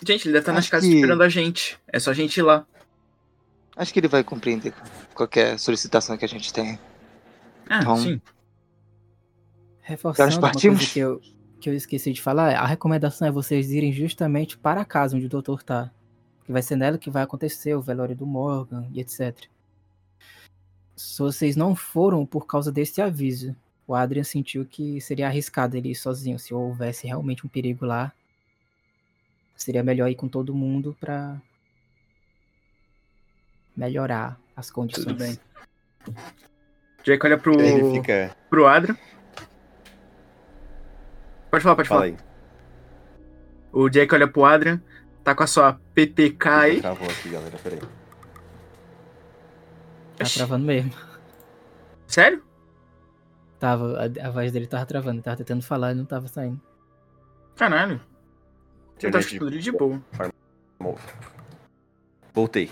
[0.04, 1.78] Gente, ele deve estar nas Acho casas que- esperando a gente.
[1.92, 2.64] É só a gente ir lá.
[3.76, 4.72] Acho que ele vai compreender
[5.14, 6.78] qualquer solicitação que a gente tenha.
[7.68, 8.20] Ah, Então, sim.
[9.82, 10.92] Reforçando uma coisa partimos?
[10.92, 11.20] que eu,
[11.60, 15.26] que eu esqueci de falar, a recomendação é vocês irem justamente para a casa onde
[15.26, 15.90] o doutor tá.
[16.44, 19.36] Que vai ser nela que vai acontecer o velório do Morgan e etc.
[20.98, 23.54] Se vocês não foram por causa desse aviso,
[23.86, 26.40] o Adrian sentiu que seria arriscado ele ir sozinho.
[26.40, 28.12] Se houvesse realmente um perigo lá,
[29.54, 31.40] seria melhor ir com todo mundo para
[33.76, 35.06] melhorar as condições.
[35.06, 35.38] Tudo bem.
[37.04, 38.36] Jake olha pro, Ele fica.
[38.50, 38.96] pro Adrian.
[41.48, 42.12] Pode falar, pode Fala falar.
[42.12, 42.16] aí.
[43.72, 44.82] O Jake olha pro Adrian,
[45.22, 46.80] tá com a sua PPK aí.
[46.80, 47.56] Travou aqui, galera.
[47.58, 47.97] Peraí.
[50.18, 50.92] Tá travando mesmo.
[52.06, 52.42] Sério?
[53.58, 56.60] Tava, a, a voz dele tava travando, tava tentando falar e não tava saindo.
[57.56, 58.00] Caralho.
[58.98, 60.00] Você tá escutando de boa.
[62.32, 62.70] Voltei.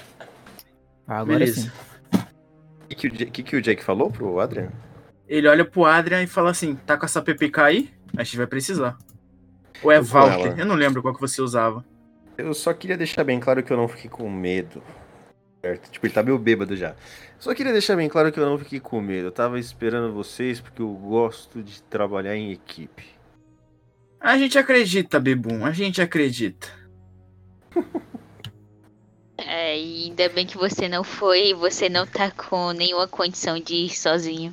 [1.07, 1.61] Ah, agora Beleza.
[1.63, 1.71] sim.
[2.85, 4.71] O que, que, que, que o Jake falou pro Adrian?
[5.29, 7.95] Ele olha pro Adrian e fala assim: tá com essa PPK aí?
[8.17, 8.97] A gente vai precisar.
[9.83, 10.59] Ou é Walter?
[10.59, 11.85] Eu não lembro qual que você usava.
[12.39, 14.83] Eu só queria deixar bem claro que eu não fiquei com medo.
[15.61, 15.91] Certo?
[15.91, 16.95] Tipo, ele tá meio bêbado já.
[17.39, 19.29] Só queria deixar bem claro que eu não fiquei com medo.
[19.29, 23.05] Eu tava esperando vocês porque eu gosto de trabalhar em equipe.
[24.21, 26.69] A gente acredita, Bebum, a gente acredita.
[29.39, 33.75] É, ainda bem que você não foi e você não tá com nenhuma condição de
[33.75, 34.53] ir sozinho.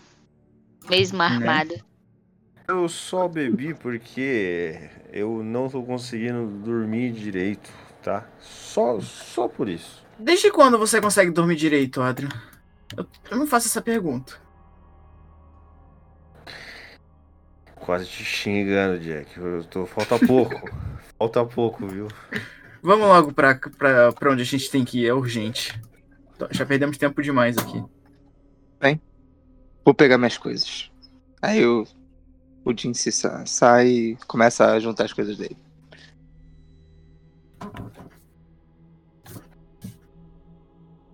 [0.90, 1.74] Mesmo armado.
[2.68, 7.72] Eu só bebi porque eu não tô conseguindo dormir direito,
[8.02, 8.28] tá?
[8.40, 10.06] Só, só por isso.
[10.20, 12.30] Desde quando você consegue dormir direito, Adrian?
[12.98, 14.42] Eu, eu não faço essa pergunta.
[17.76, 19.38] Quase te xingando, Jack.
[19.38, 19.86] Eu tô...
[19.86, 20.56] Falta pouco.
[21.18, 22.08] Falta pouco, viu?
[22.82, 25.80] Vamos logo pra, pra, pra onde a gente tem que ir, é urgente.
[26.52, 27.82] Já perdemos tempo demais aqui.
[29.86, 30.90] Vou pegar minhas coisas.
[31.42, 31.86] Aí o,
[32.64, 35.58] o Jin se sa- sai e começa a juntar as coisas dele.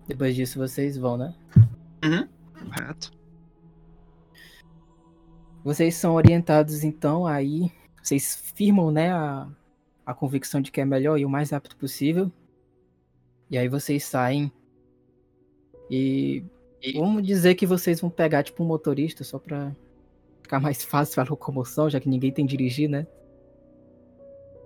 [0.06, 1.34] Depois disso vocês vão, né?
[2.00, 3.12] Correto?
[5.62, 7.70] Vocês são orientados então aí,
[8.02, 9.46] vocês firmam, né, a,
[10.06, 12.32] a convicção de que é melhor ir o mais rápido possível.
[13.50, 14.50] E aí vocês saem
[15.90, 16.44] e,
[16.80, 19.72] e vamos dizer que vocês vão pegar tipo um motorista só pra
[20.40, 23.06] ficar mais fácil a locomoção, já que ninguém tem dirigir, né?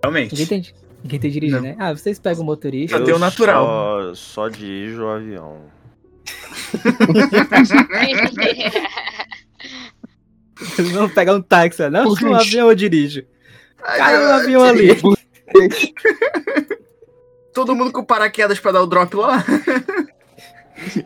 [0.02, 0.32] Realmente.
[0.32, 1.62] Ninguém tem, ninguém tem dirigir, Não.
[1.62, 1.76] né?
[1.78, 2.96] Ah, vocês pegam o motorista.
[2.98, 4.14] Eu tenho natural.
[4.14, 5.62] Só, só dirijo o avião.
[10.56, 12.04] Vocês vão pegar um táxi, não?
[12.04, 12.34] Por No quê?
[12.34, 13.24] avião eu dirijo.
[13.80, 14.88] No meu- avião ali.
[17.52, 19.44] Todo mundo com paraquedas pra dar o drop lá?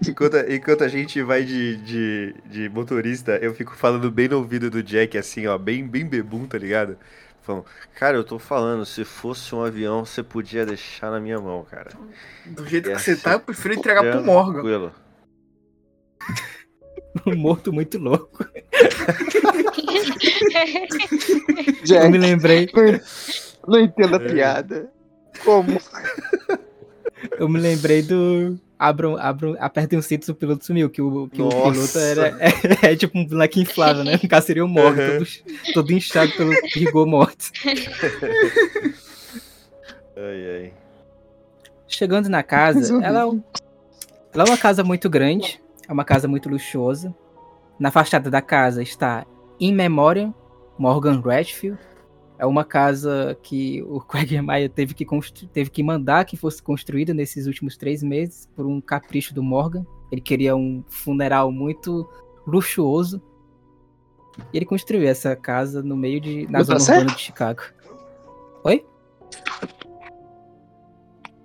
[0.09, 4.71] Enquanto, enquanto a gente vai de, de, de motorista, eu fico falando bem no ouvido
[4.71, 6.97] do Jack, assim, ó, bem, bem bebum, tá ligado?
[7.43, 11.65] Falando, cara, eu tô falando, se fosse um avião, você podia deixar na minha mão,
[11.71, 11.91] cara.
[12.47, 14.53] Do jeito que você tá, eu prefiro entregar pro É, Morgan.
[14.55, 14.93] Tranquilo.
[17.27, 18.47] Um morto muito louco.
[21.69, 22.69] Eu Jack, me lembrei,
[23.67, 24.29] não entendo a É.
[24.33, 24.91] piada.
[25.45, 25.81] Como?
[27.39, 28.59] eu me lembrei do.
[28.79, 30.89] Abram, abram, apertem os cintos, o piloto sumiu.
[30.89, 32.53] Que o, que o piloto era, é,
[32.93, 34.19] é tipo um boneco inflável, né?
[34.23, 35.19] No caso seria o morto, Uhum.
[35.19, 35.27] todo,
[35.75, 37.51] todo inchado pelo rigor morto.
[40.17, 40.73] Ai, ai.
[41.89, 43.43] Chegando na casa, ela, é um-
[44.35, 47.15] ela é uma casa muito grande, é uma casa muito luxuosa.
[47.79, 49.27] Na fachada da casa está
[49.59, 50.35] In Memoriam
[50.79, 51.79] Morgan Redfield.
[52.39, 55.07] É uma casa que o Quagmire teve que,
[55.53, 59.85] teve que mandar que fosse construída nesses últimos três meses por um capricho do Morgan.
[60.13, 62.09] Ele queria um funeral muito
[62.47, 63.21] luxuoso.
[64.53, 66.47] E ele construiu essa casa no meio de.
[66.47, 66.99] na Tá zona certo?
[67.01, 67.63] urbana de Chicago.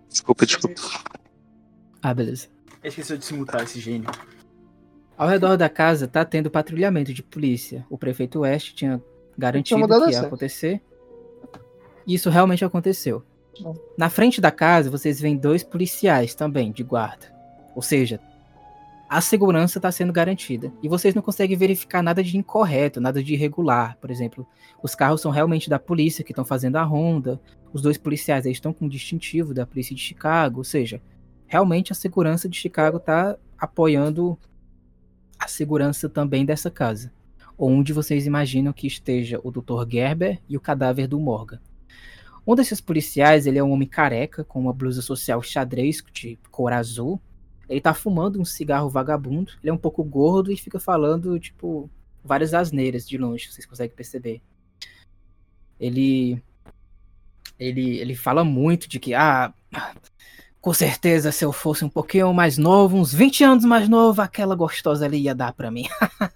[0.10, 0.80] Desculpa, desculpa.
[2.04, 2.48] Ah, beleza.
[2.84, 4.10] Esqueceu de se mutar esse gênio.
[5.18, 7.86] Ao redor da casa tá tendo patrulhamento de polícia.
[7.89, 9.01] O prefeito West tinha
[9.38, 10.26] garantido que ia essa.
[10.26, 10.82] acontecer.
[12.05, 13.24] Isso realmente aconteceu.
[13.61, 13.76] Bom.
[13.97, 17.32] Na frente da casa, vocês veem dois policiais também, de guarda.
[17.76, 18.20] Ou seja,
[19.07, 20.74] a segurança está sendo garantida.
[20.82, 23.95] E vocês não conseguem verificar nada de incorreto, nada de irregular.
[24.01, 24.47] Por exemplo,
[24.82, 27.39] os carros são realmente da polícia que estão fazendo a ronda.
[27.72, 30.57] Os dois policiais estão com o distintivo da polícia de Chicago.
[30.59, 30.99] Ou seja,
[31.45, 34.38] realmente a segurança de Chicago está apoiando
[35.44, 37.12] a segurança também dessa casa.
[37.58, 39.89] Onde vocês imaginam que esteja o Dr.
[39.89, 41.60] Gerber e o cadáver do Morgan.
[42.46, 46.74] Um desses policiais, ele é um homem careca, com uma blusa social xadrez de cor
[46.74, 47.22] azul.
[47.70, 49.54] Ele tá fumando um cigarro vagabundo.
[49.62, 51.89] Ele é um pouco gordo e fica falando, tipo,
[52.24, 54.41] várias asneiras de longe, vocês conseguem perceber.
[55.80, 56.41] ele
[57.60, 59.54] ele ele fala muito de que ah,
[60.64, 64.55] com certeza se eu fosse um pouquinho mais novo, uns 20 anos mais novo, aquela
[64.55, 65.89] gostosa ali ia dar pra mim.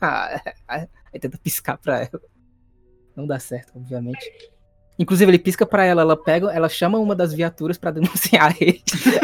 [0.67, 2.21] Aí tenta piscar pra ela.
[3.15, 4.29] Não dá certo, obviamente.
[4.99, 8.83] Inclusive, ele pisca pra ela, ela pega, ela chama uma das viaturas pra denunciar ele.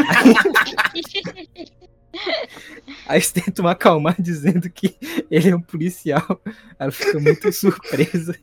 [3.05, 4.95] Aí eles tentam acalmar dizendo que
[5.29, 6.41] ele é um policial.
[6.79, 8.39] Ela fica muito surpresa.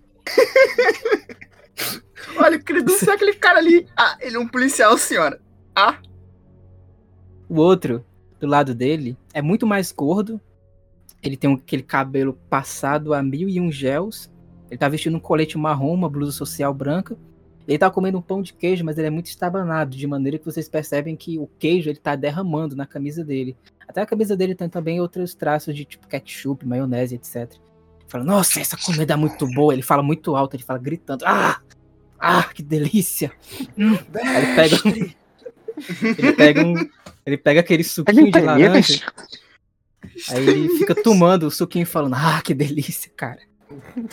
[2.37, 3.89] Olha, eu queria denunciar aquele cara ali.
[3.97, 5.41] Ah, ele é um policial, senhora.
[5.75, 5.97] Ah,
[7.51, 8.05] O outro,
[8.39, 10.41] do lado dele, é muito mais gordo.
[11.21, 14.31] Ele tem aquele cabelo passado a mil e um gels.
[14.71, 17.19] Ele tá vestindo um colete marrom, uma blusa social branca.
[17.67, 20.45] Ele tá comendo um pão de queijo, mas ele é muito estabanado, de maneira que
[20.45, 23.57] vocês percebem que o queijo ele tá derramando na camisa dele.
[23.87, 27.53] Até a camisa dele tem também outros traços de tipo ketchup, maionese, etc.
[28.07, 29.73] Fala, nossa, essa comida é muito boa.
[29.73, 31.61] Ele fala muito alto, ele fala gritando, ah!
[32.17, 33.33] Ah, que delícia!
[33.77, 33.99] Hum.
[34.15, 35.17] Aí ele pega
[36.19, 36.75] ele pega um,
[37.27, 39.03] ele pega aquele suquinho de laranja.
[40.31, 43.39] Aí ele fica tomando o suquinho e falando, ah, que delícia, cara.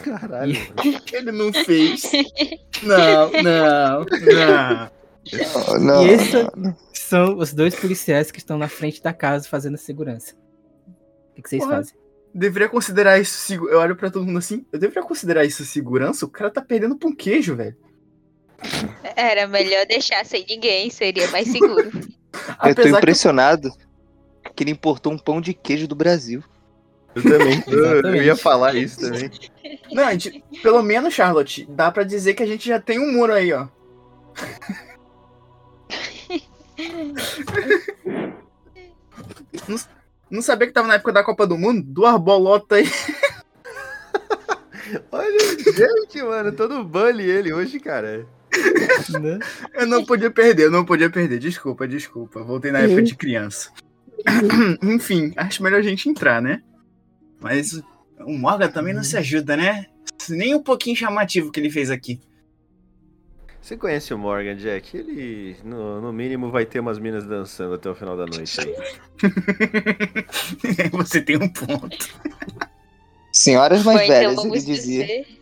[0.04, 0.56] Caralho.
[0.86, 2.04] E- ele não fez.
[2.84, 4.92] Não, não, não.
[5.76, 6.76] Não, não, E esse- não.
[6.94, 10.36] São os dois policiais que estão na frente da casa fazendo a segurança.
[11.32, 11.78] O que, que vocês Porra.
[11.78, 11.96] fazem?
[12.34, 13.54] Deveria considerar isso.
[13.54, 14.66] Eu olho pra todo mundo assim.
[14.72, 16.26] Eu deveria considerar isso segurança?
[16.26, 17.76] O cara tá perdendo pra um queijo, velho.
[19.16, 21.92] Era melhor deixar sem ninguém, seria mais seguro.
[22.64, 23.72] Eu tô Apesar que impressionado
[24.56, 26.44] que ele importou um pão de queijo do Brasil.
[27.16, 27.64] Eu também.
[27.68, 29.32] Eu, eu ia falar isso também.
[29.92, 33.12] Não, a gente, pelo menos, Charlotte, dá pra dizer que a gente já tem um
[33.12, 33.68] muro aí, ó.
[39.68, 39.78] não,
[40.30, 41.84] não sabia que tava na época da Copa do Mundo?
[41.84, 42.92] Duas bolotas aí.
[45.12, 45.40] Olha,
[45.76, 48.26] gente, mano, todo bully ele hoje, cara.
[49.22, 49.40] Né?
[49.74, 51.40] Eu não podia perder, eu não podia perder.
[51.40, 52.44] Desculpa, desculpa.
[52.44, 53.72] Voltei na época de criança.
[54.84, 56.62] Enfim, acho melhor a gente entrar, né?
[57.40, 57.82] Mas
[58.20, 59.86] o Morgan também não se ajuda, né?
[60.30, 62.20] Nem um pouquinho chamativo que ele fez aqui.
[63.62, 64.96] Você conhece o Morgan, Jack?
[64.96, 68.74] Ele, no, no mínimo, vai ter umas minas dançando até o final da noite aí.
[70.94, 71.98] Você tem um ponto.
[73.32, 75.06] Senhoras mais então velhas, ele vamos dizia.
[75.06, 75.37] torcer.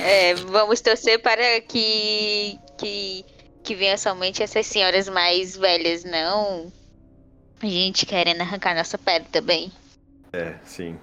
[0.00, 3.24] É, vamos torcer para que, que,
[3.62, 6.72] que venha somente essas senhoras mais velhas, não.
[7.62, 9.70] A gente querendo arrancar nossa pele também.
[10.32, 10.98] É, sim.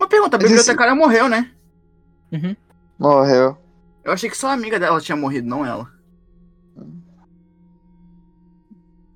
[0.00, 1.50] Uma pergunta, a Mas esse- bibliotecária morreu, né?
[2.32, 2.56] Uhum.
[2.98, 3.58] Morreu.
[4.04, 5.90] Eu achei que só a amiga dela tinha morrido, não ela.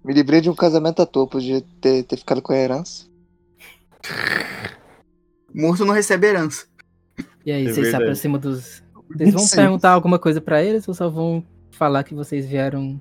[0.04, 3.06] Me livrei de um casamento à toa, podia ter, ter ficado com a herança.
[5.54, 6.66] Morto não recebe herança.
[7.44, 8.82] E aí, É vocês se aproximam dos.
[9.10, 9.56] Vocês vão Sim.
[9.56, 13.00] perguntar alguma coisa pra eles ou só vão falar que vocês vieram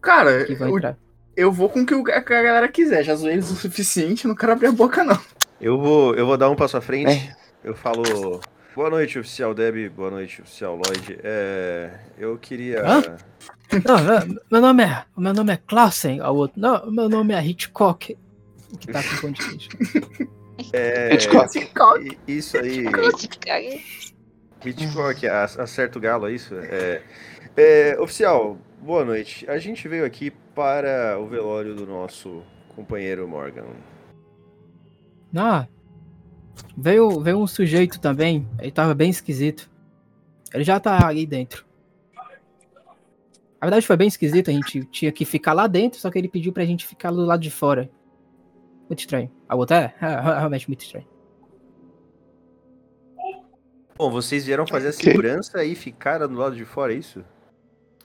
[0.00, 0.98] Cara, que vão eu, entrar?
[1.36, 3.02] eu vou com o que o- a galera quiser.
[3.04, 5.18] Já zoei eles o suficiente, não quero abrir a boca, não.
[5.60, 7.10] Eu vou, eu vou dar um passo à frente.
[7.10, 7.36] É.
[7.64, 8.40] Eu falo.
[8.74, 9.88] Boa noite, oficial Deb.
[9.90, 11.18] Boa noite, oficial Lloyd.
[11.22, 12.82] É, eu queria.
[12.86, 13.02] Hã?
[13.84, 15.02] Não, meu- meu nome é.
[15.16, 16.60] Meu nome é Clausen, ao outro.
[16.60, 18.16] Não, meu nome é Hitchcock.
[18.72, 19.68] O que tá com queijo.
[20.72, 22.18] É, Hitchcock.
[22.26, 22.84] Isso aí.
[24.64, 26.54] Hitchcock, acerta o galo, é isso?
[26.64, 27.02] É,
[27.56, 29.48] é, oficial, boa noite.
[29.48, 32.42] A gente veio aqui para o velório do nosso
[32.74, 33.64] companheiro Morgan.
[35.34, 35.66] Ah,
[36.76, 38.46] veio, veio um sujeito também.
[38.58, 39.70] Ele tava bem esquisito.
[40.52, 41.64] Ele já tá aí dentro.
[43.60, 46.28] Na verdade foi bem esquisito, a gente tinha que ficar lá dentro, só que ele
[46.28, 47.90] pediu pra gente ficar do lado de fora.
[48.88, 49.30] Muito estranho.
[49.48, 51.06] A outra é, é realmente muito estranho.
[53.96, 57.24] Bom, vocês vieram fazer a segurança e ficaram do lado de fora, é isso?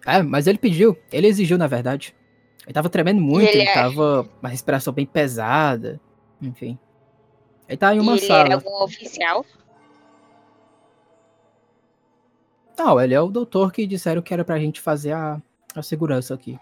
[0.05, 2.15] É, mas ele pediu, ele exigiu na verdade.
[2.65, 5.99] Ele tava tremendo muito, ele ele, é- tava uma respiração bem pesada,
[6.41, 6.79] enfim.
[7.67, 8.45] Ele tá em uma ele sala.
[8.45, 9.45] era algum oficial?
[12.77, 15.41] Não, ele é o doutor que disseram que era pra gente fazer a,
[15.75, 16.57] a segurança aqui.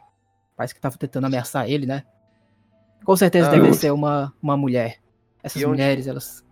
[0.55, 2.03] Parece que tava tentando ameaçar ele, né?
[3.03, 4.97] Com certeza Ah, deve eu- ser uma, uma mulher.
[5.43, 6.43] Essas E onde- mulheres, elas.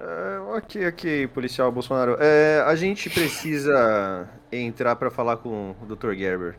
[0.00, 2.16] Ah, ok, ok, policial Bolsonaro.
[2.20, 6.14] É, a gente precisa entrar para falar com o Dr.
[6.14, 6.56] Gerber.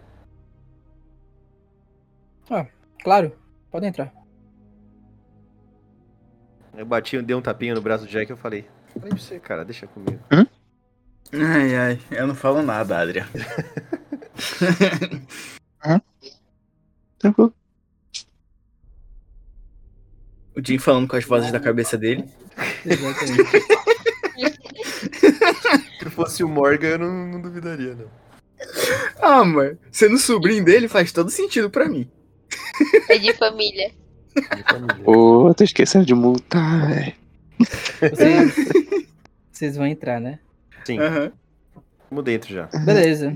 [3.02, 3.32] Claro,
[3.72, 4.12] pode entrar.
[6.76, 9.40] Eu bati, dei um tapinha no braço do Jack e eu falei: Falei pra você,
[9.40, 10.20] cara, deixa comigo.
[11.32, 13.26] Ai, ai, eu não falo nada, Adria.
[17.18, 17.54] Tranquilo.
[20.60, 22.26] O Jim falando com as vozes da cabeça dele.
[22.86, 23.50] Exatamente.
[26.00, 28.08] Se fosse o Morgan, eu não, não duvidaria, não.
[29.22, 32.10] Ah, mas sendo sobrinho dele faz todo sentido pra mim.
[33.10, 33.92] É de família.
[34.36, 34.98] De família.
[35.06, 37.14] Ô, tô esquecendo de multar, velho.
[38.00, 38.56] Vocês,
[39.52, 40.40] vocês vão entrar, né?
[40.86, 41.32] Sim, Aham.
[42.10, 42.66] vamos dentro já.
[42.84, 43.34] Beleza.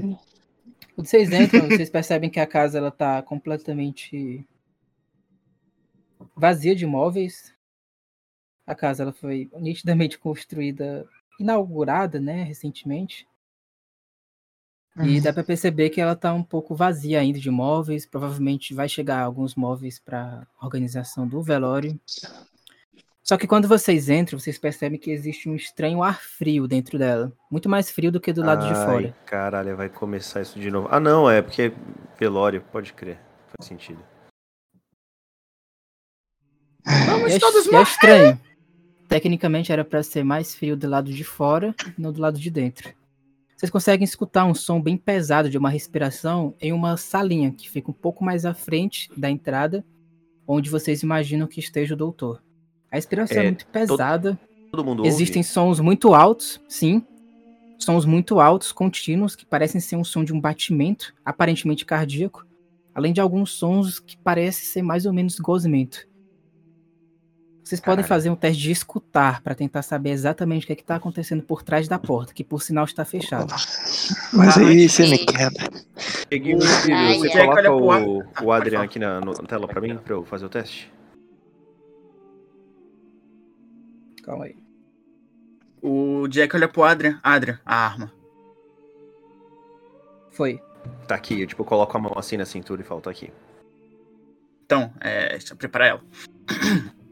[0.96, 4.46] Quando vocês entram, vocês percebem que a casa ela tá completamente
[6.36, 7.54] vazia de móveis.
[8.66, 11.06] A casa ela foi nitidamente construída,
[11.40, 13.28] inaugurada, né, recentemente.
[15.02, 18.06] E dá pra perceber que ela tá um pouco vazia ainda de móveis.
[18.06, 22.00] Provavelmente vai chegar alguns móveis para organização do velório.
[23.24, 27.32] Só que quando vocês entram, vocês percebem que existe um estranho ar frio dentro dela.
[27.50, 29.16] Muito mais frio do que do lado de Ai, fora.
[29.26, 30.88] Caralho, vai começar isso de novo.
[30.92, 31.72] Ah, não, é porque é
[32.20, 33.18] velório, pode crer.
[33.58, 34.04] Faz sentido.
[36.86, 37.84] Vamos é, todos é morrer.
[37.84, 38.40] estranho.
[39.08, 42.90] Tecnicamente era pra ser mais frio do lado de fora, não do lado de dentro.
[43.56, 47.92] Vocês conseguem escutar um som bem pesado de uma respiração em uma salinha que fica
[47.92, 49.86] um pouco mais à frente da entrada,
[50.48, 52.42] onde vocês imaginam que esteja o doutor.
[52.92, 54.38] A respiração é, É, muito pesada,
[54.72, 55.50] Todo mundo existem ouve?
[55.50, 57.06] sons muito altos, sim.
[57.80, 62.46] Sons muito altos, contínuos, que parecem ser um som de um batimento, aparentemente cardíaco,
[62.96, 66.08] além de alguns sons que parecem ser mais ou menos gozimento.
[67.64, 68.08] Vocês podem Caralho.
[68.10, 71.88] fazer um teste de escutar para tentar saber exatamente o que está acontecendo por trás
[71.88, 73.56] da porta, que por sinal está fechada.
[74.34, 75.70] Mas aí você me quebra.
[76.30, 76.60] Peguei o
[76.94, 80.26] Ai, Você coloca o, o Adrian aqui na, no- na tela pra mim, pra eu
[80.26, 80.92] fazer o teste?
[84.24, 84.56] Calma aí.
[85.82, 87.20] O Jack olha pro Adrian.
[87.24, 88.12] Adrian, a arma.
[90.32, 90.60] Foi.
[91.08, 93.32] Tá aqui, eu tipo, coloco a mão assim na cintura e falo, tá aqui.
[94.66, 96.02] Então, é, deixa eu preparar ela.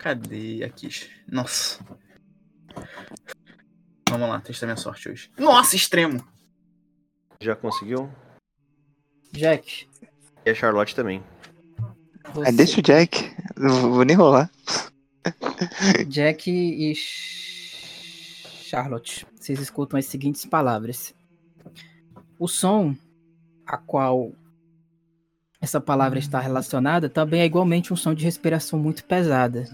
[0.00, 0.88] Cadê aqui?
[1.30, 1.84] Nossa.
[4.08, 5.30] Vamos lá, testar minha sorte hoje.
[5.38, 6.26] Nossa, extremo.
[7.40, 8.10] Já conseguiu?
[9.32, 9.86] Jack,
[10.44, 11.22] E a Charlotte também.
[12.34, 13.30] você, Aí deixa o Jack.
[13.56, 14.50] Não vou nem rolar.
[16.08, 21.14] Jack e Ch- Charlotte, vocês escutam as seguintes palavras.
[22.38, 22.96] O som
[23.66, 24.32] a qual
[25.60, 29.66] essa palavra está relacionada também é igualmente um som de respiração muito pesada.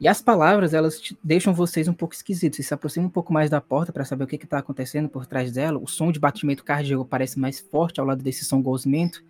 [0.00, 2.56] E as palavras, elas deixam vocês um pouco esquisitos.
[2.56, 5.26] Vocês se aproximam um pouco mais da porta para saber o que está acontecendo por
[5.26, 5.78] trás dela.
[5.78, 9.22] O som de batimento cardíaco parece mais forte ao lado desse som gozimento.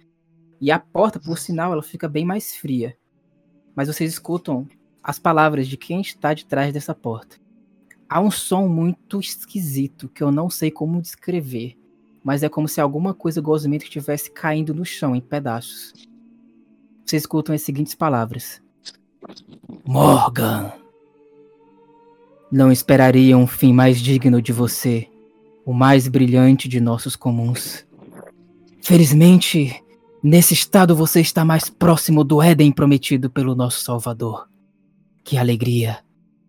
[0.61, 2.97] E a porta, por sinal, ela fica bem mais fria.
[3.75, 4.69] Mas vocês escutam
[5.03, 7.37] as palavras de quem está de trás dessa porta.
[8.09, 11.77] Há um som muito esquisito que eu não sei como descrever,
[12.23, 15.93] mas é como se alguma coisa gozimento estivesse caindo no chão em pedaços.
[17.05, 18.63] Vocês escutam as seguintes palavras:
[19.85, 20.73] Morgan.
[22.51, 25.09] Não esperaria um fim mais digno de você,
[25.65, 27.87] o mais brilhante de nossos comuns.
[28.83, 29.83] Felizmente,
[30.23, 34.49] nesse estado você está mais próximo do Éden prometido pelo nosso Salvador.
[35.23, 35.99] Que alegria,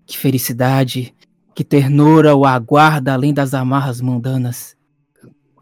[0.05, 1.13] que felicidade,
[1.53, 4.75] que ternura o aguarda além das amarras mundanas.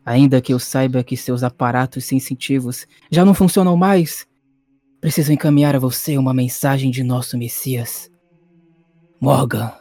[0.05, 4.25] Ainda que eu saiba que seus aparatos sensitivos já não funcionam mais,
[4.99, 8.09] preciso encaminhar a você uma mensagem de nosso Messias.
[9.19, 9.71] Morgan,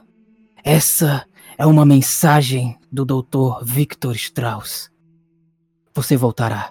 [0.65, 1.25] essa
[1.57, 3.65] é uma mensagem do Dr.
[3.65, 4.91] Victor Strauss.
[5.95, 6.71] Você voltará.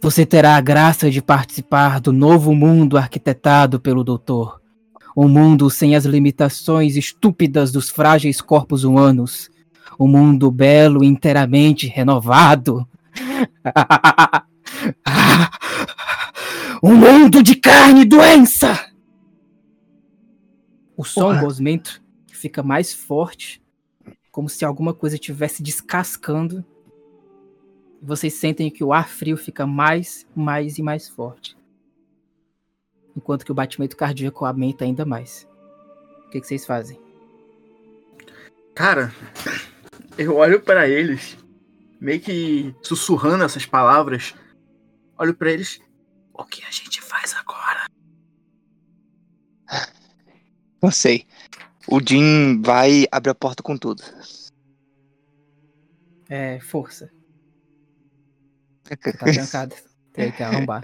[0.00, 4.60] Você terá a graça de participar do novo mundo arquitetado pelo doutor.
[5.16, 9.50] Um mundo sem as limitações estúpidas dos frágeis corpos humanos.
[9.98, 12.88] Um mundo belo inteiramente renovado.
[16.82, 18.90] um mundo de carne e doença!
[20.96, 22.02] O som gosmento
[22.32, 23.62] fica mais forte,
[24.30, 26.64] como se alguma coisa estivesse descascando.
[28.00, 31.56] E vocês sentem que o ar frio fica mais, mais e mais forte
[33.16, 35.48] enquanto que o batimento cardíaco aumenta ainda mais.
[36.26, 36.98] O que, que vocês fazem?
[38.74, 39.14] Cara,
[40.16, 41.36] eu olho pra eles,
[42.00, 44.34] meio que sussurrando essas palavras.
[45.18, 45.80] Olho pra eles.
[46.42, 47.86] O que a gente faz agora?
[50.82, 51.24] Não sei.
[51.86, 54.02] O Jim vai abrir a porta com tudo.
[56.28, 57.12] É, força.
[58.82, 59.76] Tá trancado.
[60.12, 60.82] Tem que arrombar.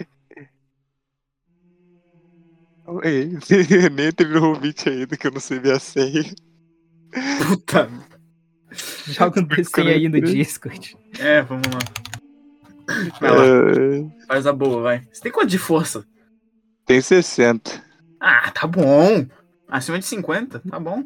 [3.02, 3.36] Ei,
[3.92, 6.22] Nem teve um ouvinte ainda que eu não sei minha senha.
[7.46, 7.90] Puta.
[9.06, 10.96] Joga um DC aí no Discord.
[11.18, 12.07] É, vamos lá.
[13.20, 15.06] Vai lá, É, faz a boa, vai.
[15.12, 16.06] Você tem quanto de força?
[16.86, 17.84] Tem 60.
[18.20, 19.26] Ah, tá bom.
[19.68, 21.04] Acima de 50, tá bom.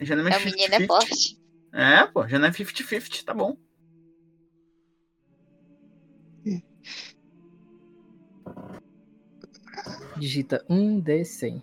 [0.00, 0.86] Já não é É, mais o menino é 50-50.
[0.86, 1.38] forte.
[1.72, 3.56] É, pô, já não é 50-50, tá bom.
[10.18, 11.62] Digita 1D100.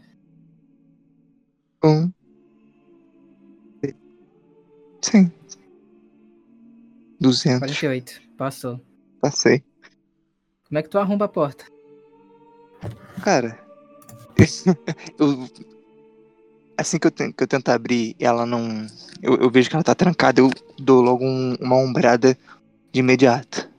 [1.83, 2.11] Um.
[5.01, 5.31] Sim.
[7.19, 7.59] 200.
[7.59, 8.21] 48.
[8.37, 8.79] Passou.
[9.21, 9.63] Passei.
[10.67, 11.65] Como é que tu arromba a porta?
[13.23, 13.59] Cara,
[15.19, 15.49] eu,
[16.77, 18.85] assim que eu, que eu tento abrir, ela não.
[19.21, 22.37] Eu, eu vejo que ela tá trancada, eu dou logo um- uma ombrada
[22.91, 23.69] de imediato.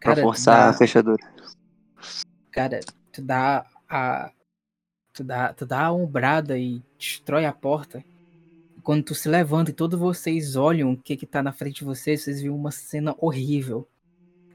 [0.00, 1.24] Pra Cara, forçar a dá- fechadura.
[2.50, 2.80] Cara,
[3.12, 4.30] tu dá a.
[5.14, 8.02] Tu dá, tu dá a ombrada e destrói a porta.
[8.82, 11.84] Quando tu se levanta e todos vocês olham o que que tá na frente de
[11.84, 13.88] vocês, vocês viram uma cena horrível.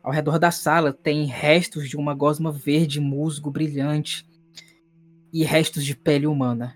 [0.03, 4.27] Ao redor da sala tem restos de uma gosma verde musgo brilhante
[5.31, 6.75] e restos de pele humana.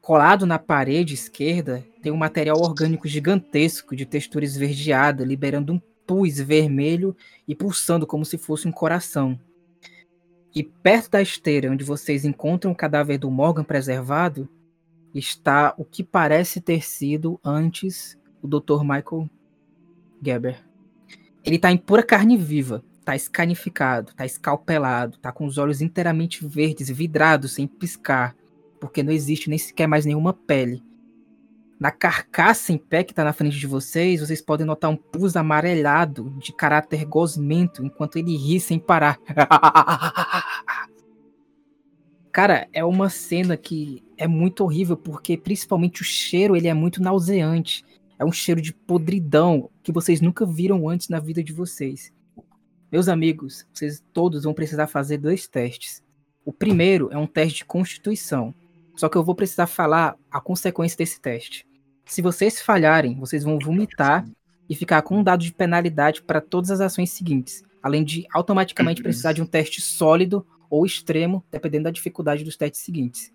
[0.00, 6.38] Colado na parede esquerda tem um material orgânico gigantesco de textura esverdeada, liberando um pus
[6.38, 7.16] vermelho
[7.46, 9.38] e pulsando como se fosse um coração.
[10.52, 14.48] E perto da esteira onde vocês encontram o cadáver do Morgan preservado,
[15.14, 18.82] está o que parece ter sido antes o Dr.
[18.82, 19.30] Michael
[20.22, 20.64] Geber.
[21.44, 26.46] Ele tá em pura carne viva, tá escanificado, tá escalpelado, tá com os olhos inteiramente
[26.46, 28.34] verdes, vidrados, sem piscar,
[28.80, 30.82] porque não existe nem sequer mais nenhuma pele.
[31.78, 35.36] Na carcaça em pé que tá na frente de vocês, vocês podem notar um pus
[35.36, 39.18] amarelado de caráter gosmento enquanto ele ri sem parar.
[42.34, 47.00] Cara, é uma cena que é muito horrível porque principalmente o cheiro ele é muito
[47.00, 47.84] nauseante.
[48.18, 52.12] É um cheiro de podridão que vocês nunca viram antes na vida de vocês.
[52.90, 56.02] Meus amigos, vocês todos vão precisar fazer dois testes.
[56.44, 58.52] O primeiro é um teste de constituição.
[58.96, 61.64] Só que eu vou precisar falar a consequência desse teste.
[62.04, 64.26] Se vocês falharem, vocês vão vomitar
[64.68, 69.04] e ficar com um dado de penalidade para todas as ações seguintes, além de automaticamente
[69.04, 73.32] precisar de um teste sólido ou extremo, dependendo da dificuldade dos testes seguintes.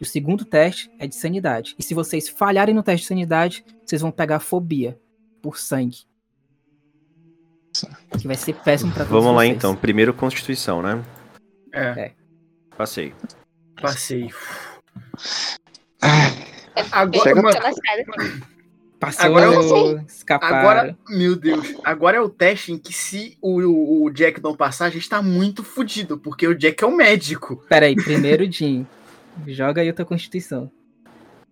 [0.00, 1.74] E o segundo teste é de sanidade.
[1.78, 4.98] E se vocês falharem no teste de sanidade, vocês vão pegar fobia
[5.40, 5.98] por sangue.
[8.18, 9.56] Que vai ser péssimo para todos Vamos lá vocês.
[9.56, 9.74] então.
[9.76, 11.02] Primeiro Constituição, né?
[11.72, 12.12] É,
[12.76, 13.14] Passei.
[13.80, 14.28] passei.
[16.02, 16.28] Ah,
[16.90, 18.51] Agora, Chega- lascada.
[19.02, 20.06] Passou, Agora eu
[20.40, 24.54] agora, meu Deus, agora é o teste em que se o, o, o Jack não
[24.54, 27.56] passar, a gente tá muito fudido, porque o Jack é o médico.
[27.68, 28.86] Pera aí, primeiro Jim.
[29.48, 30.70] Joga aí a tua constituição.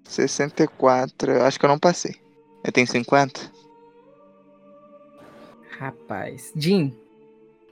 [0.05, 1.33] 64.
[1.33, 2.15] eu Acho que eu não passei.
[2.63, 3.51] Eu tenho 50?
[5.77, 6.53] Rapaz.
[6.55, 6.95] Jim,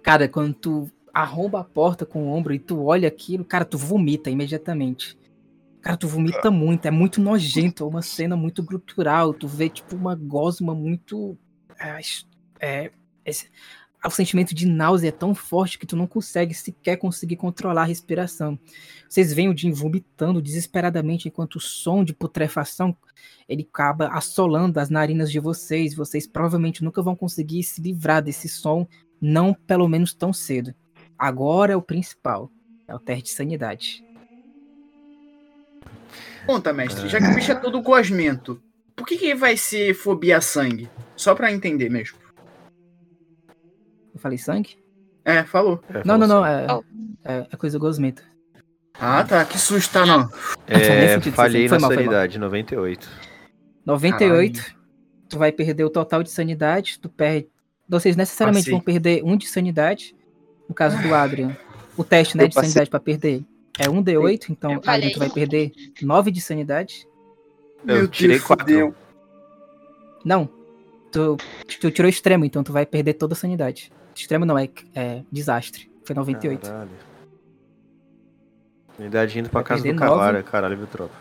[0.02, 3.78] cara, quando tu arromba a porta com o ombro e tu olha aquilo, cara, tu
[3.78, 5.16] vomita imediatamente.
[5.80, 9.94] Cara, tu vomita muito, é muito nojento, é uma cena muito grutural, tu vê tipo
[9.96, 11.38] uma gosma muito.
[11.80, 12.00] É,
[12.60, 12.90] é,
[13.24, 13.48] esse-
[14.04, 17.84] o sentimento de náusea é tão forte que tu não consegue sequer conseguir controlar a
[17.84, 18.58] respiração.
[19.08, 22.96] Vocês veem o Jim vomitando desesperadamente enquanto o som de putrefação
[23.48, 25.94] ele acaba assolando as narinas de vocês.
[25.94, 28.86] Vocês provavelmente nunca vão conseguir se livrar desse som,
[29.20, 30.72] não pelo menos tão cedo.
[31.18, 32.50] Agora é o principal,
[32.86, 34.04] é o teste de sanidade.
[36.48, 38.58] Conta, mestre, já que o bicho é todo gosmento,
[38.96, 40.88] por que, que vai ser fobia a sangue?
[41.14, 42.16] Só pra entender mesmo.
[44.14, 44.78] Eu falei sangue?
[45.26, 45.78] É, falou.
[45.90, 46.84] É, Não, não, não, falou
[47.22, 48.22] é, é, é coisa gosmenta.
[48.98, 50.26] Ah, tá, que susto, tá, não.
[50.66, 53.06] É, sentido, falhei na mal, sanidade, 98.
[53.84, 54.74] 98,
[55.28, 57.46] tu vai perder o total de sanidade, tu perde.
[57.86, 58.72] Vocês necessariamente Passei.
[58.72, 60.16] vão perder um de sanidade.
[60.66, 61.54] No caso do Adrian,
[61.94, 62.70] o teste né, Eu de passei.
[62.70, 63.44] sanidade pra perder
[63.78, 65.12] é um D8, então falei.
[65.12, 65.72] tu vai perder
[66.02, 67.06] 9 de sanidade.
[67.86, 68.66] Eu tirei Deus, quatro.
[68.66, 68.94] fudeu.
[70.24, 70.48] Não.
[71.12, 71.36] Tu,
[71.80, 73.92] tu tirou extremo, então tu vai perder toda a sanidade.
[74.14, 75.90] Extremo não, é, é desastre.
[76.04, 76.60] Foi 98.
[76.60, 76.90] Caralho.
[78.98, 81.14] Unidade indo pra Vai casa do cavalo, caralho, viu, tropa?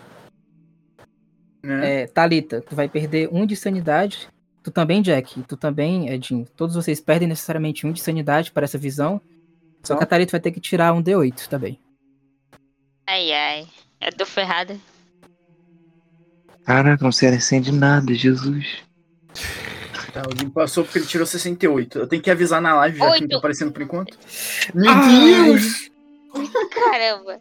[1.61, 2.01] Né?
[2.01, 4.27] É, Thalita, tu vai perder um de sanidade.
[4.63, 5.43] Tu também, Jack.
[5.43, 6.45] Tu também, Edinho.
[6.55, 9.21] Todos vocês perdem necessariamente um de sanidade para essa visão.
[9.83, 11.79] Só que a Thalita vai ter que tirar um D8 também.
[13.07, 13.67] Ai, ai.
[14.01, 14.77] Eu tô ferrada.
[16.65, 18.83] Caraca, não sei acende nada, Jesus.
[20.11, 21.99] Tá, Jim passou porque ele tirou 68.
[21.99, 23.29] Eu tenho que avisar na live, já que não Oito.
[23.29, 24.17] tá aparecendo por enquanto.
[24.73, 25.45] Meu Ai.
[25.45, 25.91] Deus!
[26.73, 27.39] Caramba.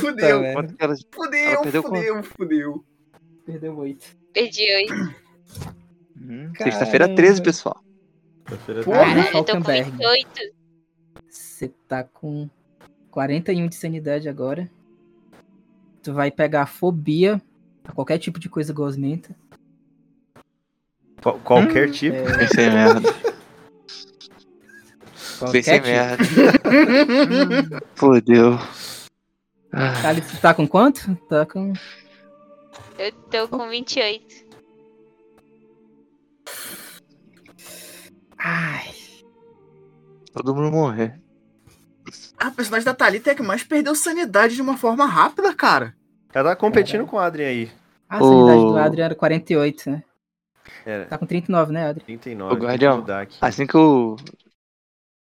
[0.00, 0.52] Fudeu.
[0.52, 0.94] Quanto que ela...
[1.12, 2.84] fudeu, perdeu fudeu, fudeu.
[3.44, 4.06] Perdeu 8.
[4.32, 4.94] Perdi oito.
[6.16, 6.58] Hum, Caramba.
[6.58, 7.82] Sexta-feira 13, pessoal.
[8.84, 8.98] Porra.
[8.98, 9.90] Caralho, eu tô com Falkenberg.
[9.90, 10.28] 28.
[11.28, 12.48] Você tá com
[13.10, 14.70] 41 de sanidade agora.
[16.04, 17.40] Tu vai pegar fobia
[17.82, 19.34] a qualquer tipo de coisa gosmenta.
[21.22, 22.14] Qual- qualquer tipo.
[22.14, 23.00] É, Pensei merda.
[25.50, 26.40] Pensei qualquer tipo.
[26.40, 27.82] merda.
[27.96, 28.52] Fodeu.
[29.72, 31.16] Ah, Thales, tu tá com quanto?
[31.28, 31.72] Tá com.
[32.98, 34.44] Eu tô com 28.
[38.38, 38.92] Ai.
[40.34, 41.18] todo mundo morrer.
[42.38, 45.94] A personagem da Thalita é que mais perdeu sanidade de uma forma rápida, cara.
[46.32, 47.72] Ela tá competindo com o Adrien aí.
[48.08, 48.76] A sanidade do Ô.
[48.76, 50.02] Adrian era 48, né?
[50.84, 52.04] Era Tá com 39, né, Adrian?
[52.04, 52.54] 39.
[52.54, 53.04] Ô, Guardião.
[53.40, 54.16] Assim que eu.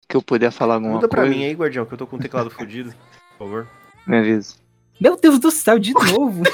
[0.08, 1.34] Que eu puder falar alguma Muda pra coisa.
[1.36, 2.92] mim aí, Guardião, que eu tô com o teclado fudido.
[3.36, 3.68] Por favor.
[4.06, 4.54] Me avisa.
[5.00, 6.42] Meu Deus do céu, de novo!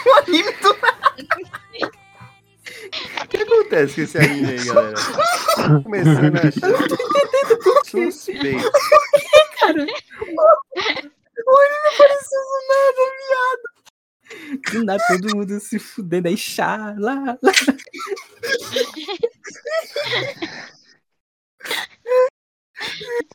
[3.22, 4.94] O que acontece com esse anime aí, galera?
[4.96, 7.84] Tô Começando a achar.
[7.84, 8.70] Suspeito.
[14.86, 17.56] Nada todo mundo se fudendo aí, chá, lá, lá.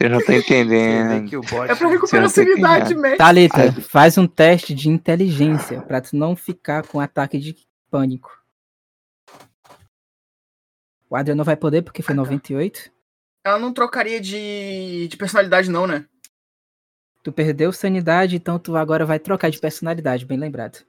[0.01, 1.29] Você não tá vê entendendo.
[1.29, 1.69] que o bot.
[1.69, 3.17] É pra recuperar a sanidade, mesmo.
[3.17, 3.71] Thalita, Ai.
[3.81, 7.53] faz um teste de inteligência pra tu não ficar com ataque de
[7.89, 8.31] pânico.
[11.09, 12.89] O Adrian não vai poder porque foi 98.
[13.43, 16.05] Ela não trocaria de, de personalidade, não, né?
[17.21, 20.85] Tu perdeu sanidade, então tu agora vai trocar de personalidade, bem lembrado.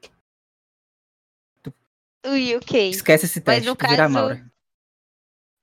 [2.27, 2.91] Ui, ok.
[2.91, 4.53] Esquece esse Mas teste, no tu vira a caso- Maura.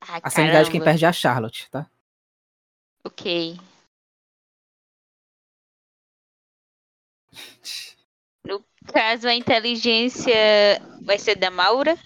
[0.02, 0.84] Ah, A sanidade quem caramba.
[0.84, 1.90] perde é a Charlotte, tá?
[3.04, 3.58] Ok.
[8.44, 10.34] No caso, a inteligência
[11.04, 11.96] vai ser da Maura?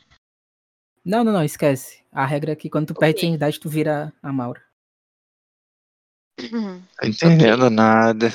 [1.04, 2.02] Não, não, não, esquece.
[2.12, 3.28] A regra é que quando tu perde Ok.
[3.28, 4.62] sanidade, tu vira a Maura.
[7.00, 8.28] Tô entendendo nada.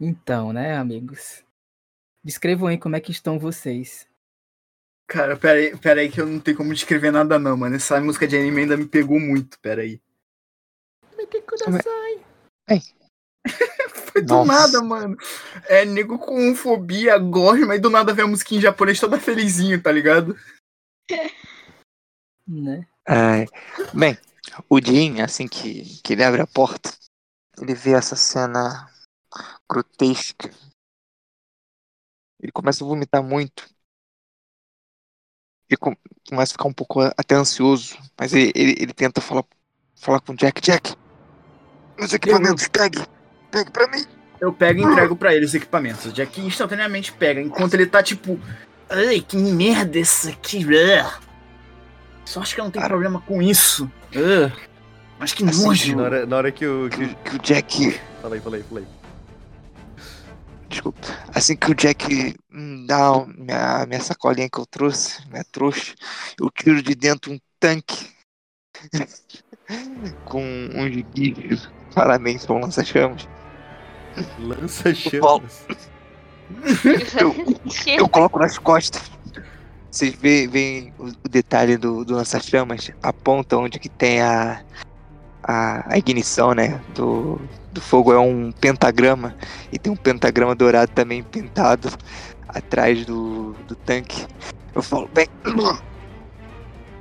[0.00, 1.42] Então, né, amigos?
[2.24, 4.08] Descrevam aí como é que estão vocês.
[5.06, 7.76] Cara, pera aí, pera aí que eu não tenho como descrever nada, não, mano.
[7.76, 10.00] Essa música de anime ainda me pegou muito, pera aí.
[14.10, 14.52] Foi do Nossa.
[14.52, 15.16] nada, mano.
[15.68, 19.82] É nego com fobia, gosma, e do nada vem a musiquinha em japonês toda felizinho,
[19.82, 20.34] tá ligado?
[22.48, 22.86] Né?
[23.06, 23.46] Ai.
[23.92, 24.16] Bem,
[24.68, 26.90] o Jin, assim que, que ele abre a porta,
[27.60, 28.90] ele vê essa cena
[29.70, 30.50] grotesca.
[32.44, 33.64] Ele começa a vomitar muito.
[35.68, 35.96] Ele com-
[36.28, 39.44] começa a ficar um pouco até ansioso, mas ele, ele, ele tenta falar,
[39.96, 40.60] falar com o Jack.
[40.60, 40.94] Jack,
[41.98, 42.98] meus equipamentos, pegue,
[43.50, 44.04] pegue pra mim.
[44.38, 46.04] Eu pego e entrego pra ele os equipamentos.
[46.04, 48.38] O Jack instantaneamente pega, enquanto ele tá tipo.
[48.90, 50.66] Ai, que merda isso aqui.
[50.78, 51.18] ah."
[52.26, 53.90] Só acho que eu não tenho problema com isso.
[54.14, 54.54] Ah,
[55.18, 55.96] Mas que Assim, nojo.
[55.96, 56.90] Na hora, na hora que o.
[56.90, 57.04] Que...
[57.04, 58.86] o- Que o Jack Fala aí, fala aí, fala aí.
[60.74, 60.98] Desculpa.
[61.32, 65.94] Assim que o Jack hum, dá um- minha, minha sacolinha que eu trouxe, minha trouxa,
[66.40, 68.08] eu tiro de dentro um tanque
[70.26, 73.28] com um guicho claramente para um lança-chamas.
[74.40, 75.48] Lança Paulo.
[75.48, 75.66] chamas.
[77.86, 79.02] Eu coloco nas costas.
[79.88, 84.64] Vocês veem, veem o, o detalhe do, do lança-chamas, a ponta onde que tem a,
[85.44, 86.80] a, a ignição, né?
[86.94, 87.40] Do,
[87.72, 89.34] do fogo é um pentagrama
[89.72, 91.90] e tem um pentagrama dourado também pintado
[92.48, 94.26] atrás do, do tanque.
[94.74, 95.28] Eu falo, bem,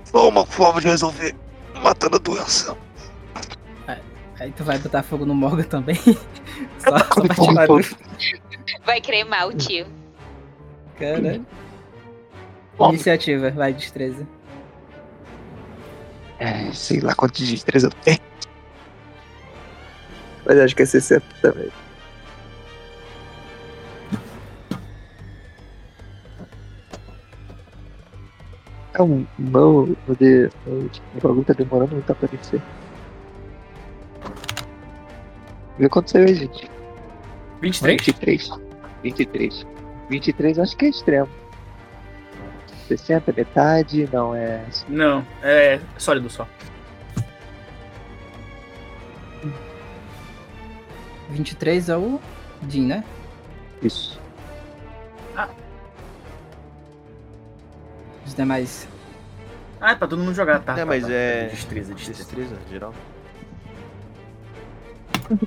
[0.05, 1.35] só uma forma de resolver
[1.81, 2.75] matando a doença.
[4.39, 5.95] Aí tu vai botar fogo no Morgan também.
[6.77, 7.67] só, só todo.
[7.67, 7.95] dúvida.
[8.85, 9.85] Vai cremar o tio.
[10.99, 11.45] Caralho.
[12.79, 14.27] Iniciativa, vai, destreza.
[16.39, 18.19] É, sei lá quantos de três eu tenho.
[20.45, 21.69] Mas acho que é 60 também.
[28.93, 29.25] É um.
[29.39, 30.49] Não, o de.
[30.67, 32.61] O bagulho tá demorando muito a aparecer.
[35.79, 36.69] Vê quanto saiu aí, gente.
[37.61, 38.05] 23.
[38.05, 38.49] 23.
[39.01, 39.67] 23.
[40.09, 41.29] 23 acho que é extremo.
[42.87, 44.63] 60, metade, não é.
[44.87, 46.47] Não, é sólido só.
[51.29, 52.19] 23 é o
[52.69, 53.03] Jin, né?
[53.81, 54.21] Isso.
[58.25, 58.87] Os demais.
[59.81, 60.73] Ah, é pra todo mundo jogar, tá?
[60.73, 61.11] É, tá, mas tá.
[61.11, 62.23] é- Destreza, destreza.
[62.23, 62.93] Destreza, geral.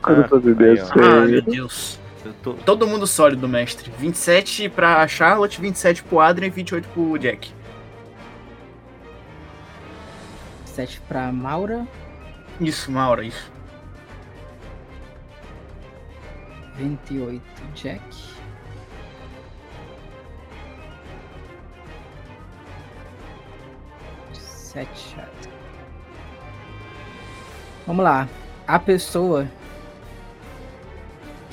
[0.02, 0.84] Quando eu tô bebendo, aí, ó.
[0.86, 1.02] sei.
[1.02, 1.98] Ah, meu Deus.
[2.42, 2.54] Tô.
[2.54, 3.90] Todo mundo sólido, mestre.
[3.98, 7.52] 27 pra Charlotte, 27 pro Adrian e 28 pro Jack.
[10.64, 11.86] 7 pra Maura.
[12.60, 13.50] Isso, Maura, isso.
[16.76, 17.42] 28,
[17.74, 18.02] Jack.
[24.32, 25.16] Sete.
[27.86, 28.28] Vamos lá.
[28.66, 29.48] A pessoa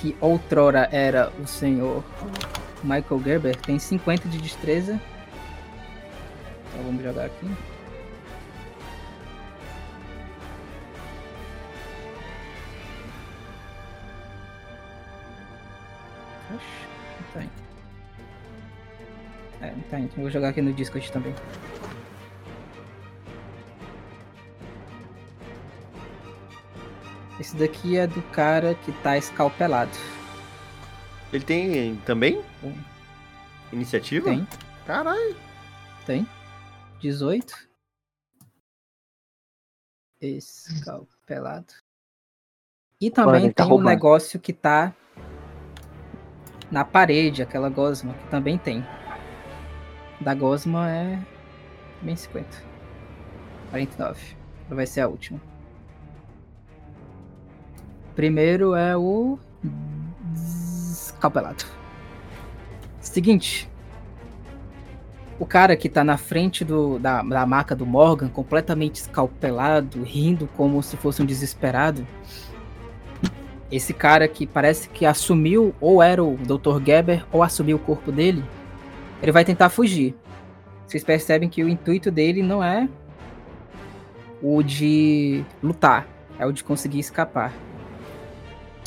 [0.04, 2.04] que outrora era o senhor
[2.84, 5.00] Michael Gerber tem 50 de destreza.
[6.68, 7.46] Então vamos jogar aqui.
[16.54, 16.66] Oxe,
[17.22, 17.52] não tá indo.
[19.62, 20.12] É, não tá indo.
[20.18, 21.34] Vou jogar aqui no Discord também.
[27.44, 29.92] Esse daqui é do cara que tá escalpelado.
[31.34, 32.42] Ele tem também?
[32.62, 32.86] Tem.
[33.74, 34.30] Iniciativa?
[34.30, 34.48] Tem,
[34.88, 35.36] Caralho.
[36.06, 36.26] tem.
[37.02, 37.68] 18.
[40.22, 41.74] Escalpelado.
[43.02, 43.90] E Agora também tá tem um roubando.
[43.90, 44.96] negócio que tá
[46.72, 48.82] na parede, aquela gosma, que também tem.
[50.22, 51.22] Da gosma é
[52.02, 52.48] bem 50.
[53.70, 54.38] 49.
[54.70, 55.53] Vai ser a última.
[58.16, 59.40] Primeiro é o
[60.36, 61.66] escalpelado.
[63.00, 63.70] Seguinte.
[65.40, 70.48] O cara que tá na frente do, da, da maca do Morgan, completamente escalpelado, rindo
[70.56, 72.06] como se fosse um desesperado.
[73.72, 76.80] Esse cara que parece que assumiu, ou era o Dr.
[76.86, 78.44] Geber, ou assumiu o corpo dele,
[79.22, 80.16] ele vai tentar fugir.
[80.86, 82.88] Vocês percebem que o intuito dele não é
[84.42, 86.08] o de lutar,
[86.38, 87.52] é o de conseguir escapar.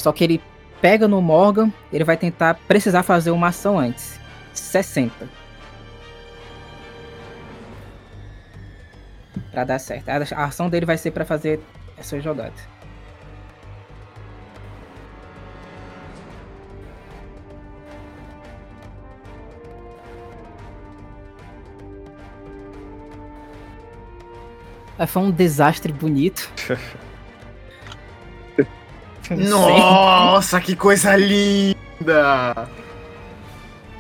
[0.06, 0.40] Só que ele
[0.80, 4.20] pega no Morgan, ele vai tentar precisar fazer uma ação antes.
[4.54, 5.28] 60.
[9.50, 10.08] Pra dar certo.
[10.08, 11.58] A ação dele vai ser pra fazer
[11.98, 12.54] essa jogada.
[24.96, 26.48] Ah, Foi um desastre bonito.
[29.34, 32.68] Nossa, que coisa linda!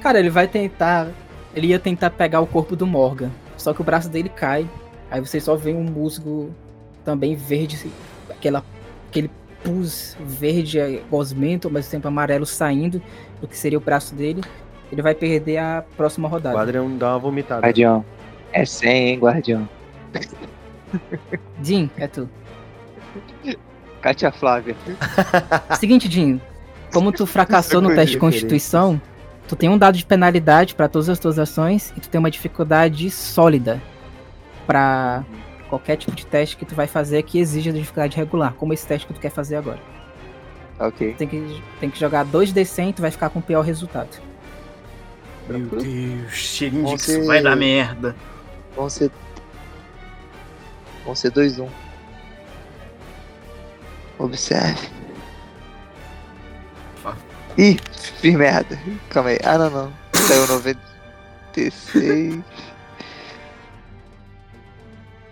[0.02, 1.08] Cara, ele vai tentar.
[1.54, 3.30] Ele ia tentar pegar o corpo do Morgan.
[3.56, 4.68] Só que o braço dele cai.
[5.10, 6.54] Aí você só vê um musgo
[7.04, 7.90] também verde.
[8.30, 8.62] Aquela,
[9.08, 9.30] aquele
[9.64, 13.02] pus verde é, gosmento, ao mesmo tempo amarelo saindo
[13.40, 14.42] do que seria o braço dele.
[14.92, 16.60] Ele vai perder a próxima O rodada.
[16.60, 17.62] Adrian dá uma vomitada.
[17.62, 18.04] Guardião.
[18.52, 19.68] É 100, hein, guardião.
[21.62, 22.28] Jim, é tu.
[24.06, 24.76] Kátia Flávia.
[25.80, 26.40] Seguinte, Jim.
[26.92, 29.00] Como tu fracassou no teste de constituição,
[29.48, 32.30] tu tem um dado de penalidade pra todas as tuas ações e tu tem uma
[32.30, 33.82] dificuldade sólida
[34.64, 35.24] pra
[35.68, 39.08] qualquer tipo de teste que tu vai fazer que exija dificuldade regular, como esse teste
[39.08, 39.80] que tu quer fazer agora.
[40.78, 41.14] Ok.
[41.14, 44.22] Tem que, tem que jogar 2d100 e tu vai ficar com o pior resultado.
[45.48, 48.14] Meu Deus, cheirinho de que isso vai dar merda.
[48.76, 49.10] Vão ser.
[51.04, 51.64] Vão ser 2-1.
[51.64, 51.85] Um.
[54.18, 54.88] Observe.
[57.02, 57.16] Fa-
[57.58, 57.78] Ih,
[58.20, 58.78] fiz merda.
[59.10, 59.38] Calma aí.
[59.44, 59.92] Ah, não, não.
[60.14, 62.40] Saiu 96.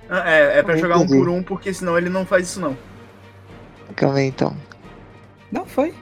[0.08, 2.76] Ah, É, é pra jogar um por um, porque senão ele não faz isso não.
[3.96, 4.54] Calma aí, então.
[5.50, 5.94] Não, foi.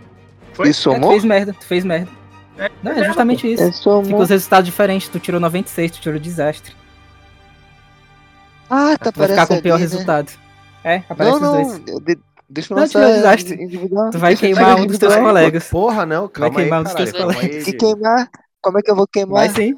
[0.54, 0.68] Foi?
[0.68, 2.10] Isso É, fez merda, tu fez merda.
[2.58, 3.62] É, Não, é justamente isso.
[3.62, 4.04] É, somou.
[4.04, 5.08] Fica os resultados diferentes.
[5.08, 6.74] Tu tirou 96, tu tirou desastre.
[8.68, 9.90] Ah, tá Tu vai ficar com o pior ali, né?
[9.90, 10.30] resultado.
[10.84, 11.78] É, aparece Não, os dois.
[11.86, 11.94] não.
[11.94, 12.18] eu de-
[12.52, 13.62] Deixa eu Não, lançar tirou desastre.
[13.62, 14.10] individual.
[14.10, 15.68] Tu vai queimar um dos teus colegas.
[15.68, 17.66] Porra, não, calma queimar aí, um dos teus caralho, colegas.
[17.66, 17.72] aí.
[17.72, 18.28] E queimar?
[18.60, 19.34] Como é que eu vou queimar?
[19.46, 19.74] Vai sim.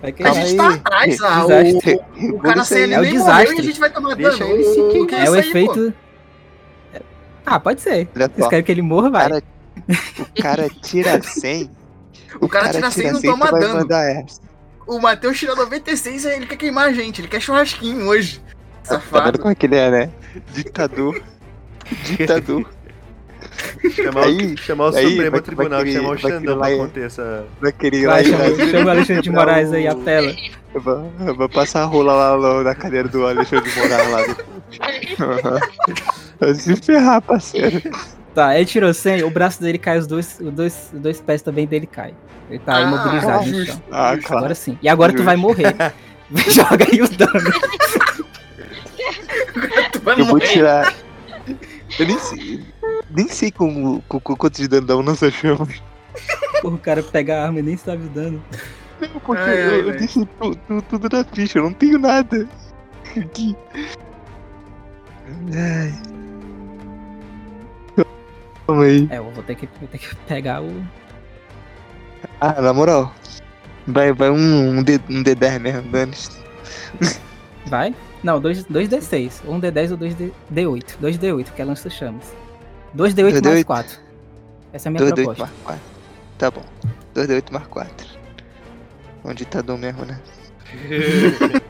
[0.00, 0.34] Vai A queimar.
[0.34, 0.56] gente aí.
[0.56, 2.00] tá atrás, ah, o, Desastre.
[2.34, 3.58] o cara sem ele É o nem morreu e desastre.
[3.58, 4.50] a gente vai tomar Deixa dano.
[4.50, 5.06] ele se queimar.
[5.08, 5.94] que É o efeito.
[7.46, 8.08] Ah, pode ser.
[8.14, 9.28] Vocês querem que ele morra, vai.
[9.28, 9.42] Cara,
[10.18, 11.70] o cara tira 100.
[12.42, 13.86] O cara tira 100 e não toma vai dano.
[14.86, 17.22] O Matheus tira 96 e ele quer queimar a gente.
[17.22, 18.38] Ele quer churrasquinho hoje.
[18.86, 19.38] Tá vendo Safado.
[19.38, 20.10] como é que ele é, né?
[20.52, 21.20] Ditador.
[22.04, 22.68] Ditador.
[23.94, 26.58] Chamar, Aí- o, chamar o aí vai- Supremo vai Tribunal, querer- chamar o vai Xandão
[26.58, 27.44] pra e- conter essa.
[27.60, 30.34] Vai querer ir lá Vai, e chama, vai- chama o Alexandre de Moraes aí, apela.
[30.74, 34.10] Eu vou, eu vou passar a rola lá, lá na cadeira do Alexandre de Moraes
[34.10, 34.36] lá.
[36.38, 37.80] Vai se ferrar, parceiro.
[38.34, 41.40] Tá, ele tirou 100, o braço dele cai, os dois, os dois, os dois pés
[41.40, 42.14] também dele caem.
[42.50, 43.66] Ele tá Ah, imobilizado no justo.
[43.72, 43.82] chão.
[43.90, 44.26] Ah, Justo.
[44.28, 44.38] claro.
[44.44, 44.78] Agora sim.
[44.82, 45.74] E agora tu vai morrer.
[46.52, 47.50] Joga aí o dano.
[49.92, 50.48] Tu vai Eu vou morrer.
[50.48, 50.94] tirar.
[51.98, 52.64] Eu nem sei.
[53.10, 55.82] Nem sei como, com, com quanto de dano dá um lança-chamas.
[56.62, 58.42] Porra, o cara pega a arma e nem sabe o dano.
[59.00, 59.98] Não, Porque Ai, ai, eu, eu velho.
[59.98, 62.48] deixei tu- tu- tudo na ficha, eu não tenho nada.
[63.16, 63.56] Aqui.
[65.54, 65.94] Ai.
[68.66, 69.08] Calma aí.
[69.10, 70.82] É, eu vou ter que, vou ter que pegar o.
[72.40, 73.12] Ah, na moral.
[73.86, 76.30] Vai, vai um, um, D, um D10 mesmo, dane-se.
[77.66, 77.94] Vai?
[78.22, 79.32] Não, 2 D6.
[79.46, 80.14] Um D10 ou 2
[80.52, 80.84] D8.
[81.00, 82.24] 2 D8, que é lança-chamas.
[82.94, 83.64] 2 D8 mais 2D8.
[83.64, 83.98] 4.
[84.72, 85.42] Essa é a minha 2D8 proposta.
[85.44, 85.82] mais 4.
[86.38, 86.64] Tá bom.
[87.14, 88.06] 2D8 mais 4.
[89.24, 90.18] Um ditador mesmo, né?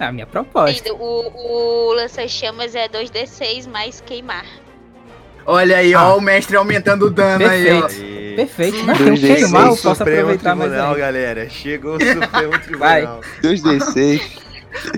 [0.00, 0.92] É a minha proposta.
[0.94, 4.46] O, o lança-chamas é 2d6 mais queimar.
[5.44, 6.14] Olha aí, Ah.
[6.14, 7.82] ó, o mestre aumentando o dano aí, ó.
[7.82, 8.34] Perfeito.
[8.34, 8.82] Perfeito.
[8.86, 11.06] Não, Dois eu queimar, eu D6, posso Supremo aproveitar mais Tribunal, ainda.
[11.06, 11.50] galera.
[11.50, 13.20] Chegou o Supremo Tribunal.
[13.42, 14.38] 2D6.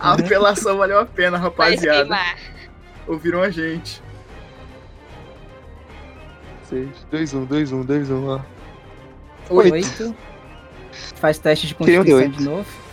[0.00, 2.16] A apelação valeu a pena, rapaziada.
[3.06, 4.02] Ouviram a gente.
[6.64, 6.88] 6.
[7.12, 8.40] 2-1, 2-1, 2-1, ó.
[9.50, 9.74] Oito.
[9.74, 10.16] 8.
[11.16, 12.30] Faz teste de constituição D8.
[12.30, 12.86] de novo.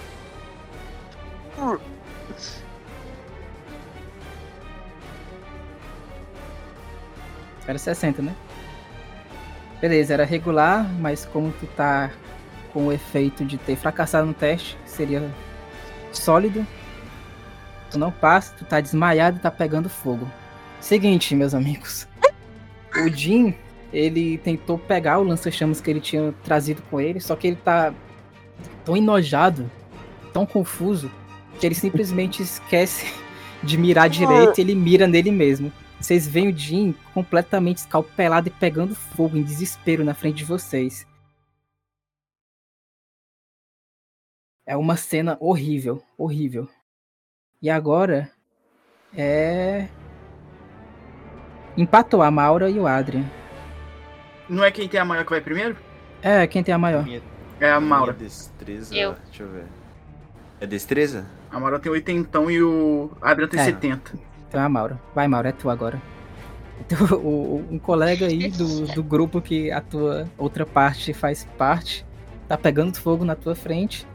[7.65, 8.35] Era 60, né?
[9.79, 12.11] Beleza, era regular, mas como tu tá
[12.71, 15.33] com o efeito de ter fracassado no teste, seria
[16.17, 16.65] sólido.
[17.91, 20.29] Tu não passa, tu tá desmaiado e tá pegando fogo.
[20.79, 22.07] Seguinte, meus amigos.
[22.95, 23.55] O Jim,
[23.91, 27.91] ele tentou pegar o lança-chamas que ele tinha trazido com ele, só que ele tá
[28.85, 29.67] tão enojado,
[30.31, 31.09] tão confuso,
[31.59, 33.11] que ele simplesmente esquece
[33.63, 35.71] de mirar direito e ele mira nele mesmo.
[35.99, 41.07] Vocês veem o Jim completamente escalpelado e pegando fogo em desespero na frente de vocês.
[44.65, 46.67] É uma cena horrível, horrível.
[47.61, 48.29] E agora
[49.15, 49.87] é
[51.75, 53.25] empatou a Maura e o Adrian.
[54.47, 55.75] Não é quem tem a maior que vai primeiro?
[56.21, 57.05] É, quem tem a maior?
[57.59, 58.13] É a Maura.
[58.13, 58.95] Minha destreza.
[58.95, 59.15] Eu.
[59.25, 59.65] Deixa eu ver.
[60.61, 61.25] É destreza?
[61.51, 63.63] A Maura tem 80 e o Adrian tem É.
[63.65, 64.13] 70.
[64.47, 64.99] Então é a Maura.
[65.13, 66.01] Vai, Maura, é tu agora.
[66.79, 71.45] Então, o- o- um colega aí do, do grupo que a tua outra parte faz
[71.57, 72.05] parte
[72.47, 74.07] tá pegando fogo na tua frente.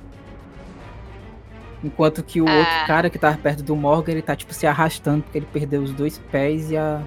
[1.82, 2.52] Enquanto que o Ah.
[2.58, 5.82] outro cara que tava perto do Morgan, ele tá tipo se arrastando porque ele perdeu
[5.82, 7.02] os dois pés e, a,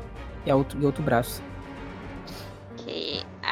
[0.45, 1.43] e, a outro, e outro braço.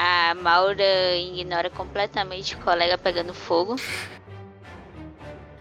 [0.02, 3.76] A Maura ignora completamente o colega pegando fogo.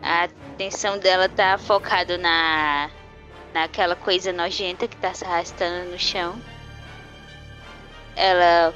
[0.01, 2.91] A atenção dela tá focada na
[3.53, 6.41] naquela coisa nojenta que tá se arrastando no chão.
[8.15, 8.73] Ela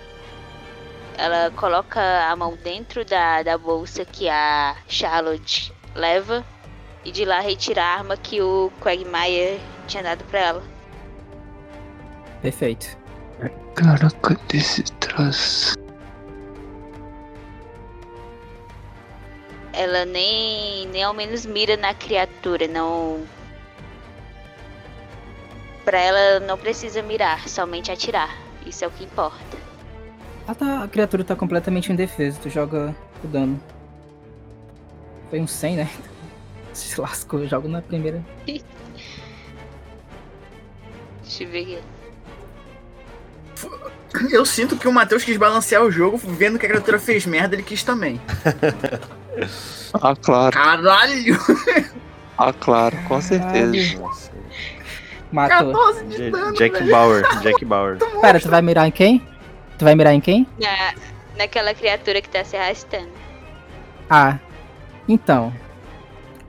[1.17, 6.45] ela coloca a mão dentro da, da bolsa que a Charlotte leva
[7.05, 10.63] e de lá retira a arma que o Quagmire tinha dado pra ela.
[12.41, 12.97] Perfeito.
[13.75, 15.75] Caraca, desse troço.
[19.73, 23.25] Ela nem, nem ao menos mira na criatura, não.
[25.85, 28.37] Pra ela não precisa mirar, somente atirar.
[28.67, 29.57] Isso é o que importa.
[30.47, 33.61] Ah, tá, a criatura tá completamente indefesa, tu joga o dano.
[35.31, 35.91] Foi um 100, né?
[36.77, 38.25] Se lascou, eu jogo na primeira.
[41.23, 41.79] Deixa eu ver aqui.
[44.31, 47.55] Eu sinto que o Matheus quis balancear o jogo, vendo que a criatura fez merda,
[47.55, 48.21] ele quis também.
[49.95, 50.53] Ah, claro.
[50.53, 51.39] Caralho!
[52.37, 53.99] Ah, claro, com certeza.
[53.99, 54.31] Nossa.
[55.31, 55.73] Matou.
[55.73, 56.91] 14 de dano, Jack velho.
[56.91, 57.41] Bauer.
[57.41, 57.99] Jack Bauer.
[58.21, 59.27] Pera, tu vai mirar em quem?
[59.79, 60.47] Tu vai mirar em quem?
[60.61, 60.95] Na,
[61.37, 63.09] naquela criatura que tá se arrastando.
[64.11, 64.39] Ah,
[65.09, 65.53] então.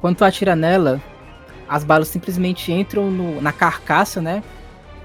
[0.03, 1.01] Quando tu atira nela,
[1.65, 4.43] as balas simplesmente entram no- na carcaça, né?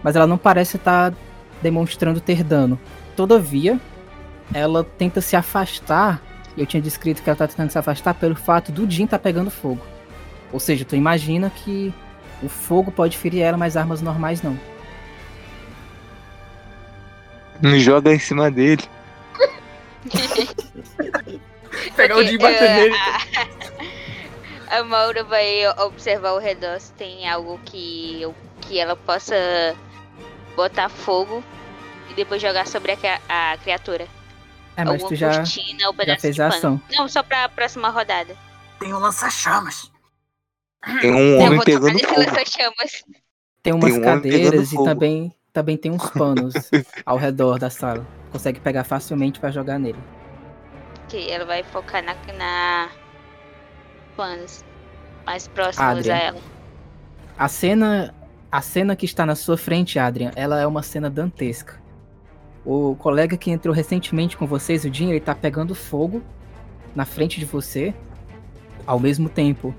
[0.03, 1.15] Mas ela não parece estar
[1.63, 2.77] demonstrando ter dano.
[3.15, 3.79] Todavia,
[4.53, 6.21] ela tenta se afastar.
[6.57, 9.21] e Eu tinha descrito que ela tá tentando se afastar pelo fato do Jin tá
[9.21, 9.81] pegando fogo.
[10.53, 11.95] Ou seja, tu imagina que
[12.43, 14.59] o fogo pode ferir ela, mas armas normais não.
[17.63, 18.83] Me joga em cima dele.
[21.95, 22.97] Pegar o de e bater eh, nele.
[24.71, 29.35] A, Maura vai observar ao redor se tem algo que, eu- que ela possa
[30.57, 31.43] botar fogo
[32.11, 34.07] e depois jogar sobre a, a criatura.
[34.77, 36.81] É, mas Alguma tu já, cortina ou já fez a ação.
[36.93, 38.37] Não, só pra próxima rodada.
[38.79, 39.91] Tem um lança-chamas.
[41.01, 42.23] Tem um homem pegando fogo.
[43.63, 44.85] Tem umas um homem pegando cadeiras e fogo.
[44.85, 46.55] também, também tem uns panos
[47.05, 48.07] ao redor da sala.
[48.31, 49.99] Consegue pegar facilmente pra jogar nele.
[51.09, 52.89] Que ela vai focar na, na
[54.19, 54.65] panos
[55.25, 56.15] mais próximos Adrian.
[56.15, 56.41] a ela.
[57.39, 58.15] A cena,
[58.51, 61.81] a cena que está na sua frente, Adrian, ela é uma cena dantesca.
[62.67, 66.21] O colega que entrou recentemente com vocês, o Jim, ele tá pegando fogo
[66.97, 67.95] na frente de você.
[68.85, 69.73] Ao mesmo tempo,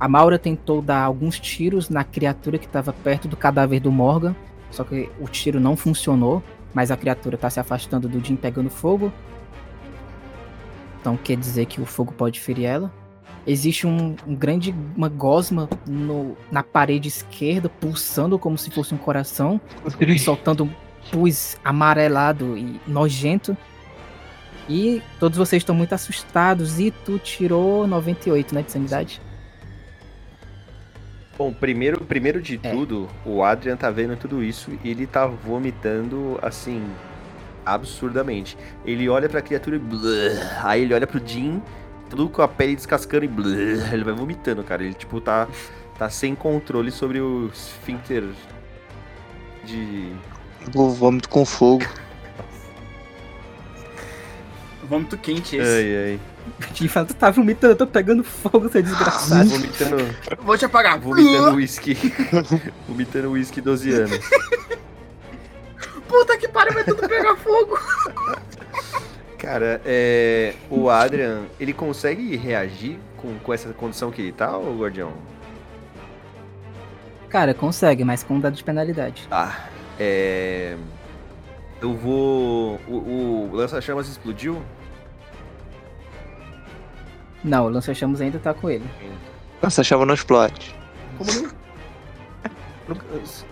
[0.00, 4.34] a Maura tentou dar alguns tiros na criatura que estava perto do cadáver do Morgan,
[4.70, 6.42] só que o tiro não funcionou.
[6.72, 9.12] Mas a criatura tá se afastando do Jim pegando fogo.
[11.00, 13.05] Então quer dizer que o fogo pode ferir ela.
[13.46, 14.74] Existe um, um grande.
[14.96, 19.60] uma gosma no, na parede esquerda, pulsando como se fosse um coração,
[20.18, 20.68] soltando
[21.10, 23.56] pus amarelado e nojento.
[24.68, 26.80] E todos vocês estão muito assustados.
[26.80, 29.20] E tu tirou 98, né, de sanidade?
[31.38, 32.70] Bom, primeiro, primeiro de É.
[32.72, 36.82] tudo, o Adrian tá vendo tudo isso e ele tá vomitando, assim,
[37.64, 38.56] absurdamente.
[38.84, 39.80] Ele olha pra criatura e...
[40.64, 41.62] Aí ele olha pro Jim,
[42.08, 43.28] tudo com a pele descascando e...
[43.28, 43.92] bleh.
[43.92, 44.84] Ele vai vomitando, cara.
[44.84, 45.48] Ele, tipo, tá,
[45.98, 48.24] tá sem controle sobre o esfíncter
[49.64, 50.12] de...
[50.72, 51.84] Vou vômito com fogo.
[54.88, 55.68] Vômito quente esse.
[55.68, 56.20] Ai, ai.
[56.80, 59.48] O fala, tu tá vomitando, eu tô pegando fogo, seu desgraçado.
[59.48, 59.96] Vomitando,
[60.42, 60.98] Vou te apagar.
[61.00, 61.96] vomitando whisky.
[62.86, 64.20] vomitando whisky 12 anos.
[66.06, 67.78] Puta que pariu, vai tudo pegar fogo.
[69.38, 74.78] Cara, é, o Adrian, ele consegue reagir com, com essa condição que ele tá, ô
[74.78, 75.12] Guardião?
[77.28, 79.26] Cara, consegue, mas com um dado de penalidade.
[79.30, 79.66] Ah,
[79.98, 80.76] é.
[81.82, 82.80] Eu vou.
[82.88, 84.62] O, o lança-chamas explodiu?
[87.44, 88.84] Não, o lança-chamas ainda tá com ele.
[89.62, 90.74] Nossa, chama não explode.
[91.18, 91.50] Como não?
[92.88, 93.04] Nunca-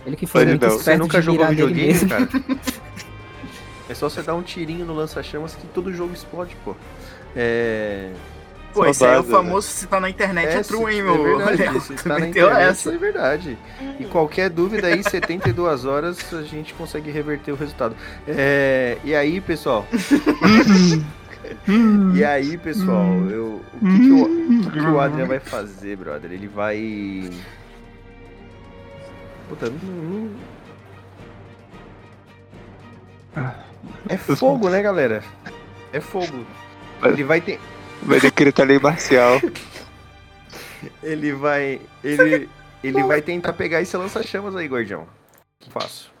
[0.05, 0.77] Ele que foi Ele muito não.
[0.77, 2.27] Você nunca de jogou videogame, cara?
[3.89, 6.75] É só você dar um tirinho no lança-chamas que todo jogo explode, pô.
[7.35, 8.11] É.
[8.73, 9.31] Pô, esse aí é o né?
[9.31, 11.37] famoso se tá na internet é, true, hein, é meu?
[11.37, 11.79] verdade, Léo?
[11.79, 12.93] se tá na internet, essa.
[12.93, 13.57] é verdade.
[13.97, 17.95] E qualquer dúvida aí, 72 horas a gente consegue reverter o resultado.
[18.27, 19.87] É, e aí, pessoal?
[22.13, 25.95] e aí, pessoal, eu, o, que, que, o, o que que o Adrian vai fazer,
[25.95, 26.31] brother?
[26.33, 27.29] Ele vai.
[29.47, 29.93] Puta, não.
[33.35, 33.64] não-
[34.07, 35.23] É fogo, né, galera?
[35.91, 36.45] É fogo.
[37.03, 37.59] Ele vai ter.
[38.03, 39.39] Vai decretar lei marcial.
[41.01, 41.81] Ele vai.
[42.03, 42.49] Ele.
[42.83, 45.03] Ele vai tentar pegar esse lança-chamas aí, Guardião.
[45.03, 45.07] O
[45.59, 46.13] que faço?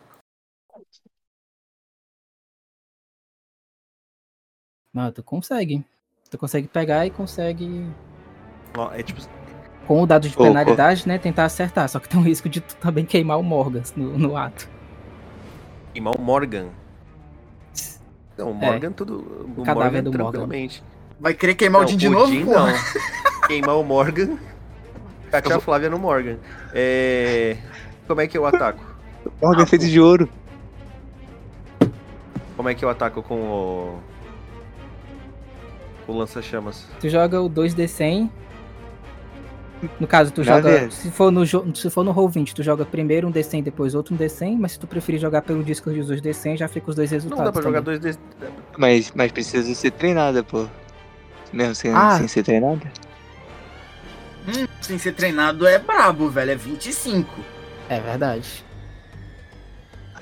[4.91, 5.85] Não, tu consegue.
[6.31, 7.87] Tu consegue pegar e consegue,
[8.75, 9.21] Ó, é tipo.
[9.85, 11.87] com o dado de penalidade, né, tentar acertar.
[11.87, 14.67] Só que tem um risco de tu também queimar o Morgan no, no ato.
[15.93, 16.69] Queimar o Morgan.
[18.37, 19.45] Não, o Morgan tudo.
[19.57, 19.65] O, É.
[19.65, 20.23] cadáver Morgan do Morgan.
[20.31, 20.83] tranquilamente.
[21.19, 22.31] Vai querer queimar o Não, Jim de novo?
[22.31, 22.67] Jim não.
[23.47, 24.37] Queimar o Morgan.
[25.31, 26.37] Tacar a Flávia no Morgan.
[26.73, 27.57] É.
[28.07, 28.83] Como é que eu ataco?
[29.41, 30.29] Morgan Ah, feito de ouro.
[32.55, 33.99] Como é que eu ataco com o.
[36.07, 36.85] O lança-chamas?
[36.99, 38.29] Tu joga o 2d100.
[39.99, 40.89] No caso, tu Na joga.
[40.91, 44.17] Se for, no, se for no Roll20, tu joga primeiro um D100, depois outro um
[44.17, 44.57] D100.
[44.59, 47.39] Mas se tu preferir jogar pelo disco dos dois D100, já fica os dois resultados.
[47.39, 48.15] Não dá pra jogar dois D.
[48.77, 50.67] Mas, mas precisa ser treinada, pô.
[51.53, 52.17] Mesmo sem, Ah.
[52.17, 52.81] sem ser treinada?
[54.47, 56.51] Hum, sem ser treinado é brabo, velho.
[56.51, 57.29] É 25.
[57.89, 58.63] É verdade.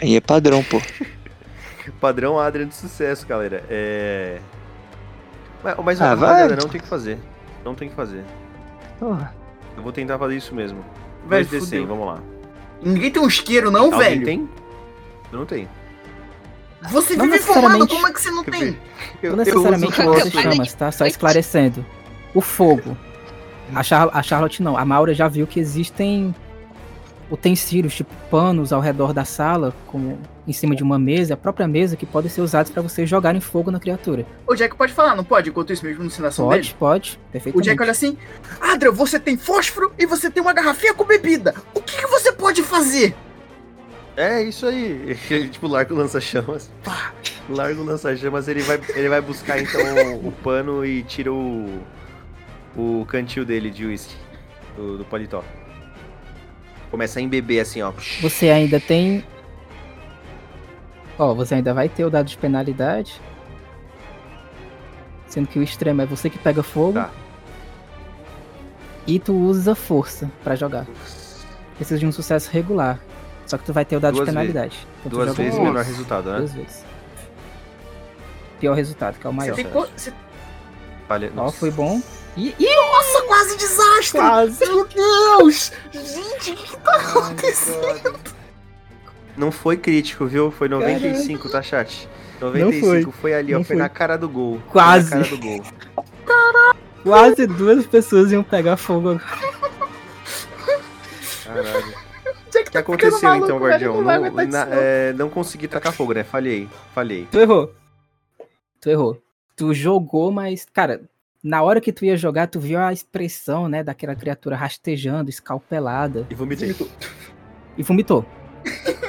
[0.01, 0.81] Aí é padrão, pô.
[1.99, 3.61] Padrão Adrian de sucesso, galera.
[3.69, 4.39] É.
[5.61, 6.63] Mas, mas Ah, rapaziada, vai.
[6.63, 7.17] não tem que fazer.
[7.65, 8.23] Não tem que fazer.
[8.99, 9.35] Porra.
[9.75, 10.83] Eu vou tentar fazer isso mesmo.
[11.27, 11.87] Velho, 2D100, fudeu.
[11.87, 12.19] vamos lá.
[12.81, 14.25] Ninguém tem um isqueiro, não, Alguém velho?
[14.25, 14.49] tem?
[15.31, 15.69] Eu não tenho.
[16.91, 17.93] Você Não vive necessariamente.
[17.95, 18.77] como é que você não tem?
[19.21, 20.91] Eu, Não necessariamente eu uso você chamas, tá?
[20.91, 21.85] Só esclarecendo.
[22.33, 22.97] O fogo.
[23.73, 24.75] A, Char a Charlotte não.
[24.77, 26.35] A Maura já viu que existem
[27.31, 31.67] utensílios, tipo panos ao redor da sala, como em cima de uma mesa, a própria
[31.67, 34.25] mesa, que podem ser usados pra vocês jogarem fogo na criatura.
[34.47, 35.49] O Jack pode falar, não pode?
[35.49, 36.75] Enquanto isso mesmo, encenação Pode, dele.
[36.77, 37.19] pode.
[37.29, 37.69] O Perfeitamente.
[37.69, 38.17] Jack olha assim,
[38.59, 41.53] Adria, você tem fósforo e você tem uma garrafinha com bebida.
[41.73, 43.15] O que, que você pode fazer?
[44.15, 45.17] É isso aí.
[45.29, 46.69] Ele, tipo, larga o lança-chamas.
[46.83, 47.13] Pá!
[47.49, 49.81] Larga o lança-chamas, ele vai, ele vai buscar então
[50.15, 51.79] o, o pano e tira o.
[52.75, 54.15] O cantil dele de uísque.
[54.75, 55.43] Do, do paletó.
[56.93, 57.91] Começa a embeber assim, ó.
[58.21, 59.25] Você ainda tem.
[61.17, 63.19] Ó, você ainda vai ter o dado de penalidade.
[65.25, 66.93] Sendo que o extremo é você que pega fogo.
[66.93, 67.09] Tá.
[69.07, 70.85] E tu usa força pra jogar.
[71.77, 72.99] Precisa de um sucesso regular.
[73.47, 74.87] Só que tu vai ter o dado Duas de penalidade.
[75.03, 76.37] Então Duas vezes um- menor resultado, né?
[76.37, 76.85] Duas vezes.
[78.59, 79.55] Pior resultado, que é o maior.
[79.55, 80.13] você-
[81.09, 81.57] Ó, Nossa.
[81.57, 81.99] foi bom.
[82.37, 82.67] E, e
[83.27, 84.19] quase desastre!
[84.19, 84.65] quase.
[84.65, 85.71] Meu Deus!
[85.91, 88.19] Gente, o que tá acontecendo?
[89.37, 90.51] Não foi crítico, viu?
[90.51, 92.07] Foi 95, tá, chat?
[92.39, 93.57] 95 foi, ali, ó.
[93.57, 93.81] Não Foi, foi.
[93.81, 94.59] na cara do gol.
[94.63, 95.09] Foi Quase.
[95.15, 95.63] na cara do gol.
[97.03, 99.23] Quase duas pessoas iam pegar fogo agora.
[101.45, 102.03] Caralho.
[102.51, 104.01] Jack que aconteceu maluco, então, guardião?
[104.01, 106.23] não Não, na- é, não consegui tacar fogo, né?
[106.23, 107.27] Falhei, falhei.
[107.31, 107.73] Tu errou.
[108.79, 109.21] Tu errou.
[109.55, 111.01] Tu jogou, mas, cara,
[111.43, 116.25] na hora que tu ia jogar, tu viu a expressão, né, daquela criatura rastejando, escalpelada,
[116.29, 116.75] E vomitei.
[117.77, 118.25] e vomitou.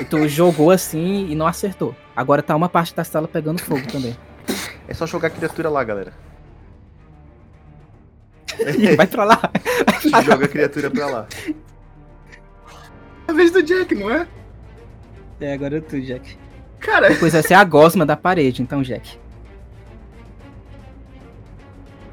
[0.01, 1.95] E tu jogou assim e não acertou.
[2.17, 4.17] Agora tá uma parte da sala pegando fogo também.
[4.89, 6.13] É só jogar a criatura lá, galera.
[8.97, 9.41] Vai pra lá.
[10.25, 11.27] Joga a criatura pra lá.
[13.27, 14.27] É a vez do Jack, não é?
[15.41, 16.37] É, agora tu, Jack.
[16.79, 19.19] Cara, Depois vai ser a gosma da parede, então, Jack.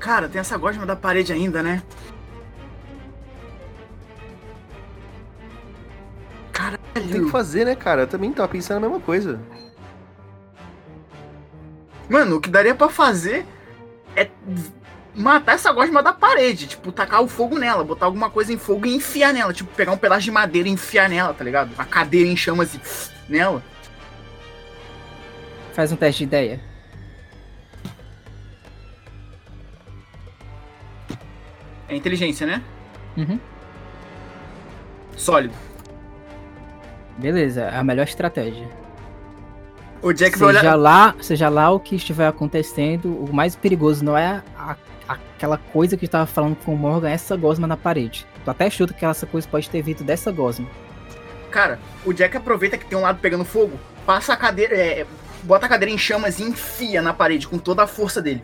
[0.01, 1.81] Cara, tem essa gosma da parede ainda, né?
[6.51, 6.81] Caralho.
[6.93, 8.01] Tem que fazer, né, cara?
[8.01, 9.39] Eu também tava pensando a mesma coisa.
[12.09, 13.45] Mano, o que daria pra fazer
[14.15, 14.27] é
[15.15, 16.67] matar essa gosma da parede.
[16.67, 19.53] Tipo, tacar o fogo nela, botar alguma coisa em fogo e enfiar nela.
[19.53, 21.73] Tipo, pegar um pedaço de madeira e enfiar nela, tá ligado?
[21.73, 22.81] Uma cadeira em chamas e
[23.29, 23.63] nela.
[25.73, 26.70] Faz um teste de ideia.
[31.91, 32.63] É inteligência, né?
[33.17, 33.37] Uhum.
[35.17, 35.53] Sólido.
[37.17, 38.67] Beleza, é a melhor estratégia.
[40.01, 40.75] O Jack vai Seja olhar.
[40.75, 44.77] lá, seja lá o que estiver acontecendo, o mais perigoso não é a-
[45.07, 48.25] aquela coisa que estava falando com o Morgan, é essa gosma na parede.
[48.45, 50.65] Tu até chuta que essa coisa pode ter vindo dessa gosma.
[51.51, 55.05] Cara, o Jack aproveita que tem um lado pegando fogo, passa a cadeira, é,
[55.43, 58.41] bota a cadeira em chamas e enfia na parede com toda a força dele.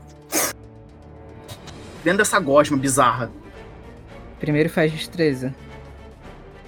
[2.08, 3.30] Dentro dessa gosma bizarra.
[4.40, 5.54] Primeiro faz destreza.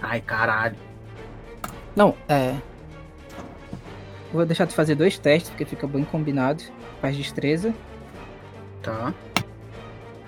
[0.02, 0.76] Ai, caralho.
[1.96, 2.58] Não, é.
[4.34, 6.62] Vou deixar tu fazer dois testes, porque fica bem combinado.
[7.00, 7.74] Faz destreza
[8.84, 9.14] Tá.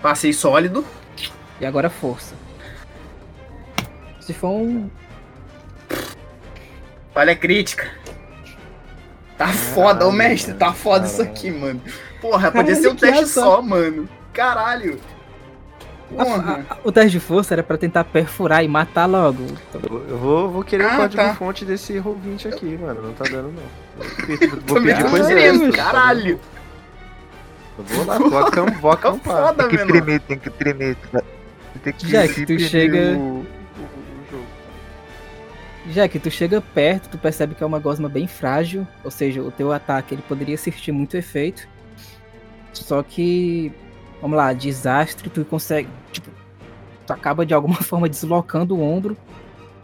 [0.02, 0.86] Passei sólido.
[1.60, 2.34] e agora força.
[4.22, 4.90] Se for um.
[7.14, 7.86] Falha crítica.
[9.38, 11.82] Tá foda, ô mestre, tá foda isso aqui, mano.
[12.22, 14.08] Porra, podia ser um teste só, mano.
[14.34, 15.00] Caralho.
[16.18, 16.66] A- Porra.
[16.70, 19.46] a- o teste de força era pra tentar perfurar e matar logo.
[19.74, 21.36] Eu eu vou, vou querer Ah, o código tá.
[21.36, 23.02] fonte desse Roll20 aqui, mano.
[23.02, 23.64] Não tá dando, não.
[24.68, 26.40] Vou Também pedir tô coisa extra, tá caralho.
[27.78, 29.48] Eu vou lá, vou, acam, vou Tá acampar.
[29.48, 29.92] foda, Tem que menor.
[29.94, 30.98] tremer, tem que tremer.
[31.84, 33.46] tem que Já que tu chega- O, o- o
[34.32, 34.46] jogo.
[35.92, 39.42] Já que tu chega perto, tu percebe que é uma gosma bem frágil, ou seja,
[39.42, 41.66] o teu ataque ele poderia surtir muito efeito.
[42.74, 43.72] Só que,
[44.22, 46.30] vamos lá, desastre, tu consegue, tipo,
[47.08, 49.18] tu acaba de alguma forma deslocando o ombro.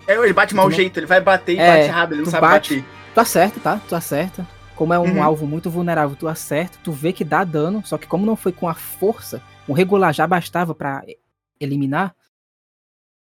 [0.08, 2.30] É, ele bate mau não- jeito, ele vai bater e É, bate errado, ele não
[2.32, 2.90] sabe bate- bater.
[3.14, 3.82] Tu acerta, tá?
[3.90, 4.48] Tu acerta.
[4.76, 5.24] Como é um Uhum.
[5.24, 8.52] alvo muito vulnerável, tu acerta, tu vê que dá dano, só que como não foi
[8.52, 11.18] com a força, o regular já bastava pra e-
[11.60, 12.16] eliminar,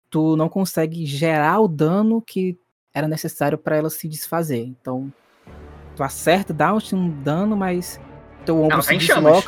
[0.09, 2.57] tu não consegue gerar o dano que
[2.93, 4.63] era necessário pra ela se desfazer.
[4.65, 5.11] Então,
[5.95, 7.99] tu acerta, dá um dano, mas
[8.45, 9.43] teu ombro Ela se tá em chamas.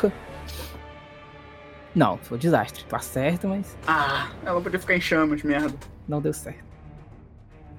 [1.94, 2.84] Não, foi um desastre.
[2.88, 5.74] Tu acerta, mas Ah, ela podia ficar em chamas, merda.
[6.06, 6.64] não deu certo.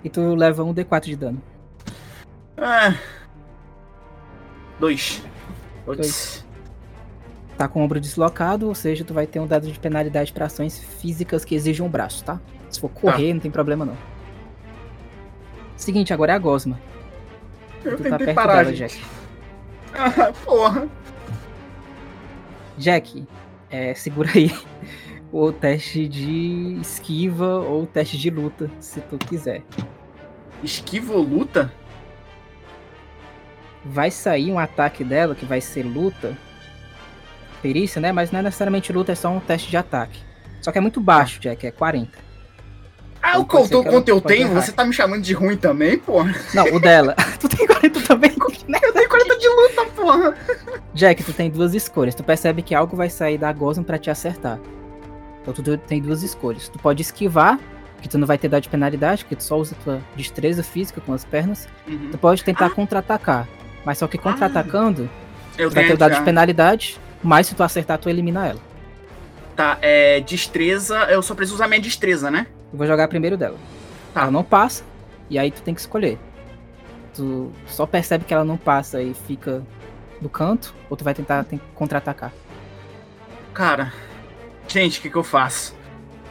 [0.04, 1.42] E tu leva um D4 de dano.
[2.58, 2.94] Ah.
[4.80, 5.22] Dois.
[5.86, 6.46] Dois.
[7.58, 10.46] Tá com o ombro deslocado, ou seja, tu vai ter um dado de penalidade para
[10.46, 12.40] ações físicas que exijam o braço, tá?
[12.70, 13.98] Se for correr, não tem problema não.
[15.76, 16.80] Seguinte, agora é a gosma.
[17.84, 18.76] Eu tu tá tentei perto parar, dela.
[18.76, 19.02] Jack.
[19.94, 20.88] Ah, porra.
[22.78, 23.26] Jack,
[23.72, 24.52] é, segura aí
[25.32, 29.64] o teste de esquiva ou teste de luta, se tu quiser.
[30.64, 31.72] Esquiva ou luta?
[33.86, 36.38] Vai sair um ataque dela, que vai ser luta.
[37.62, 38.12] Perícia, né?
[38.12, 40.20] Mas não é necessariamente luta, é só um teste de ataque.
[40.62, 42.18] Só que é muito baixo, Jack, é 40.
[43.22, 46.34] Ah, Então o quanto eu tenho, você tá me chamando de ruim também, porra?
[46.54, 47.16] Não, o dela.
[47.40, 48.32] tu tem 40 também?
[48.68, 48.80] né?
[48.82, 50.36] Eu tenho 40 de luta, porra.
[50.94, 52.16] Jack, tu tem duas escolhas.
[52.16, 54.60] Tu percebe que algo vai sair da Gosma pra te acertar.
[55.42, 56.68] Então tu tem duas escolhas.
[56.68, 57.60] Tu pode esquivar,
[58.02, 61.02] que tu não vai ter dado de penalidade, porque tu só usa tua destreza física
[61.02, 61.68] com as pernas.
[62.12, 63.48] Tu pode tentar contra-atacar.
[63.86, 65.10] Mas só que contra-atacando,
[65.58, 68.60] Eu tu vai ter dado de penalidade, mas se tu acertar, tu elimina ela.
[69.56, 70.20] Tá, é.
[70.22, 70.98] Destreza.
[71.06, 72.48] Eu só preciso usar minha destreza, né?
[72.72, 73.58] Eu vou jogar primeiro dela.
[74.14, 74.22] Tá.
[74.22, 74.84] Ela não passa,
[75.30, 76.18] e aí tu tem que escolher.
[77.14, 79.62] Tu só percebe que ela não passa e fica
[80.22, 82.32] no canto, ou tu vai tentar tem- contra-atacar.
[83.54, 83.94] Cara.
[84.68, 85.76] Gente, o que, que eu faço?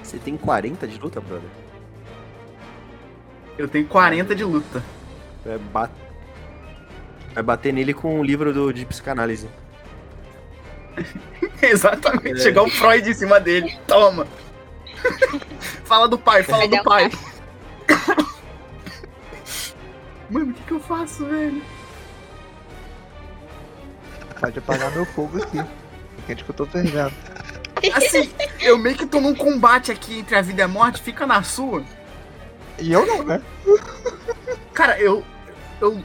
[0.03, 1.49] Você tem 40 de luta, brother?
[3.57, 4.83] Eu tenho 40 de luta.
[5.45, 5.91] Vai, ba-
[7.35, 9.49] Vai bater nele com o livro do, de psicanálise.
[11.63, 12.41] Exatamente.
[12.41, 12.43] É.
[12.43, 13.77] Chegar o Freud em cima dele.
[13.87, 14.27] Toma.
[15.85, 17.11] fala do pai, fala do pai.
[20.31, 21.63] Mano, o que, que eu faço, velho?
[24.41, 25.59] Pode apagar meu fogo aqui.
[26.19, 27.13] Entende que eu tô perdendo.
[27.95, 31.27] Assim, eu meio que tô num combate aqui entre a vida e a morte, fica
[31.27, 31.85] na sua.
[32.79, 33.43] E eu não, né?
[34.73, 35.25] Cara, eu.
[35.81, 36.03] Eu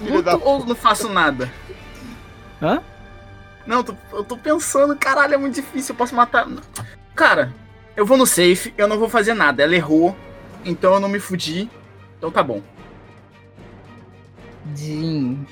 [0.00, 1.50] luto ou não faço nada?
[2.60, 2.82] Hã?
[3.66, 6.46] Não, eu tô, eu tô pensando, caralho, é muito difícil, eu posso matar.
[7.14, 7.52] Cara,
[7.96, 9.62] eu vou no safe, eu não vou fazer nada.
[9.62, 10.16] Ela errou,
[10.64, 11.70] então eu não me fudi.
[12.18, 12.62] Então tá bom.
[14.74, 15.46] Jin.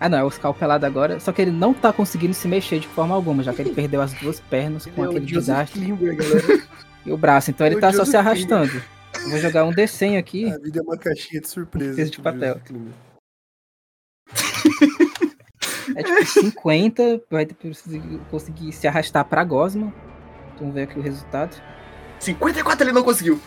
[0.00, 1.18] Ah não, é o escalpelado agora.
[1.20, 4.00] Só que ele não tá conseguindo se mexer de forma alguma, já que ele perdeu
[4.00, 6.62] as duas pernas com Ele é o aquele desastre galera.
[7.04, 7.50] e o braço.
[7.50, 8.82] Então ele o tá só Joseph se arrastando.
[9.22, 10.50] Eu Vou jogar um D100 aqui.
[10.52, 11.96] A vida é uma caixinha de surpresa.
[11.96, 12.60] Peso de papel.
[15.96, 19.92] É tipo 50, vai ter que conseguir- conseguir se arrastar pra Gosma.
[20.58, 21.56] Vamos ver aqui o resultado.
[22.20, 23.40] 54 ele não conseguiu.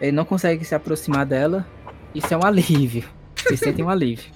[0.00, 1.66] Ele não consegue se aproximar dela.
[2.14, 3.04] Isso é um alívio.
[3.36, 4.30] Vocês sentem um alívio.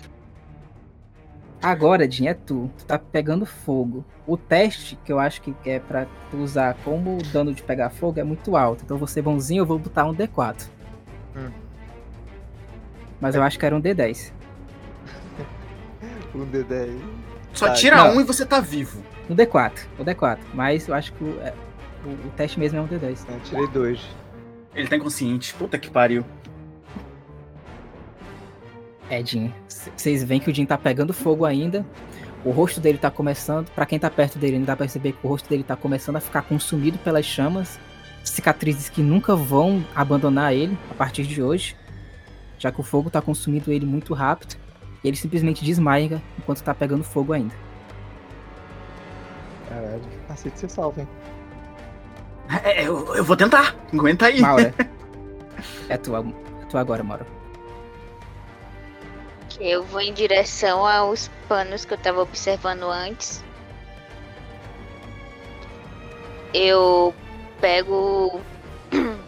[1.64, 2.70] Agora, Jin, é tu.
[2.76, 4.04] Tu tá pegando fogo.
[4.26, 8.20] O teste que eu acho que é pra tu usar como dano de pegar fogo
[8.20, 8.82] é muito alto.
[8.84, 10.66] Então, você bonzinho, eu vou botar um D4.
[11.34, 11.50] Hum.
[13.18, 14.30] Mas eu acho que era um D10.
[16.34, 16.98] Um D10.
[17.52, 18.16] Só Tá, tira não.
[18.16, 19.00] um e você tá vivo.
[19.30, 19.72] Um D4.
[20.00, 20.38] Um D4.
[20.52, 21.54] Mas eu acho que o, é,
[22.04, 23.24] o, o teste mesmo é um D10.
[23.28, 24.00] Eu tirei dois.
[24.74, 25.54] Ele tá inconsciente.
[25.54, 26.24] Puta que pariu.
[29.10, 29.52] É, Jin.
[29.68, 31.84] c- Vocês veem que o Jin tá pegando fogo ainda.
[32.44, 33.68] O rosto dele tá começando.
[33.70, 36.16] Pra quem tá perto dele, ainda dá pra perceber que o rosto dele tá começando
[36.16, 37.78] a ficar consumido pelas chamas.
[38.22, 41.76] Cicatrizes que nunca vão abandonar ele a partir de hoje.
[42.58, 44.56] Já que o fogo tá consumindo ele muito rápido.
[45.02, 47.54] E ele simplesmente desmaia enquanto tá pegando fogo ainda.
[49.68, 50.02] Caralho.
[50.28, 51.08] Aceito ser salvo, hein?
[52.62, 53.74] É, eu, eu vou tentar.
[53.92, 54.40] Aguenta aí.
[54.40, 54.74] Maura.
[55.88, 56.22] é tu, é
[56.68, 57.26] tu agora, Maura.
[59.60, 63.44] Eu vou em direção aos panos que eu tava observando antes.
[66.52, 67.14] Eu
[67.60, 68.40] pego.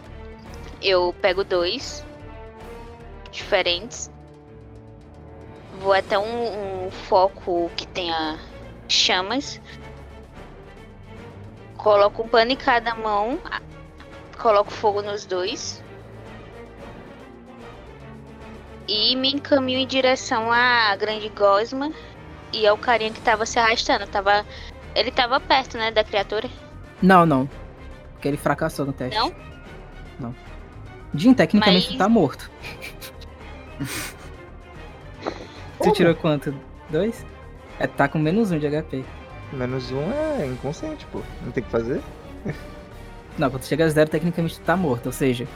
[0.81, 2.05] Eu pego dois
[3.31, 4.11] diferentes.
[5.79, 8.39] Vou até um, um foco que tenha
[8.87, 9.59] chamas.
[11.77, 13.39] Coloco um pano em cada mão.
[14.37, 15.83] Coloco fogo nos dois.
[18.87, 21.91] E me encaminho em direção à grande gosma
[22.53, 24.07] e ao carinha que tava se arrastando.
[24.07, 24.45] Tava...
[24.95, 26.49] Ele tava perto, né, da criatura.
[27.01, 27.49] Não, não.
[28.13, 29.19] Porque ele fracassou no teste.
[29.19, 29.33] Não?
[30.19, 30.35] Não.
[31.13, 32.49] Jin, tecnicamente Mas- tu tá morto.
[35.81, 36.53] tu tirou quanto?
[36.89, 37.25] Dois?
[37.79, 39.03] É, tá com menos um de HP.
[39.53, 41.21] Menos um é inconsciente, pô.
[41.43, 42.01] Não tem o que fazer?
[43.37, 45.05] Não, quando tu chega a zero, tecnicamente tu tá morto.
[45.05, 45.47] Ou seja,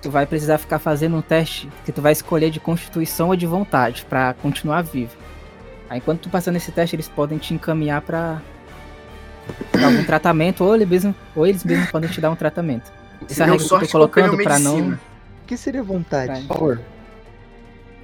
[0.00, 3.46] tu vai precisar ficar fazendo um teste que tu vai escolher de constituição ou de
[3.46, 5.16] vontade pra continuar vivo.
[5.90, 8.40] Aí enquanto tu passar nesse teste, eles podem te encaminhar pra
[9.72, 12.92] pra algum tratamento, ou eles mesmo, ou eles mesmos podem te dar um tratamento.
[13.28, 14.90] Essa regra que eu tô colocando pra não.
[14.92, 14.98] O
[15.46, 16.42] que seria vontade?
[16.46, 16.78] Power.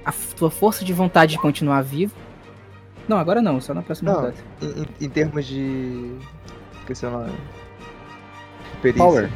[0.03, 2.13] A tua força de vontade de continuar vivo.
[3.07, 4.33] Não, agora não, só na próxima Não.
[4.67, 6.15] em- em termos de.
[6.79, 7.31] Esqueci o nome.
[8.81, 9.03] Perícia.
[9.03, 9.29] Power.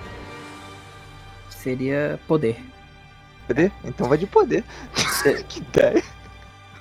[1.64, 2.58] Seria poder.
[3.48, 3.72] Poder?
[3.84, 4.64] Então vai de poder.
[5.48, 6.04] que ideia.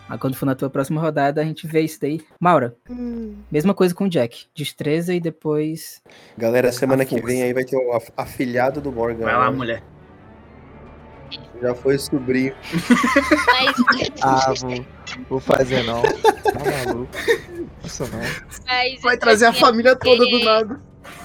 [0.09, 2.21] Aí quando for na tua próxima rodada, a gente vê isso daí.
[2.41, 2.75] Maura,
[3.51, 4.47] mesma coisa com o Jack.
[4.55, 6.01] Destreza e depois.
[6.37, 9.25] Galera, semana A que vem aí vai ter o af- afilhado do Morgan.
[9.25, 9.57] Vai lá, né?
[9.57, 9.83] mulher.
[11.61, 12.55] Já foi sobrinho.
[13.47, 14.87] Mas, Ah, vou,
[15.29, 16.01] vou fazer não.
[16.03, 17.11] Tá maluco.
[17.85, 18.19] Isso não.
[18.67, 20.81] mas Vai trazer a família toda do nada.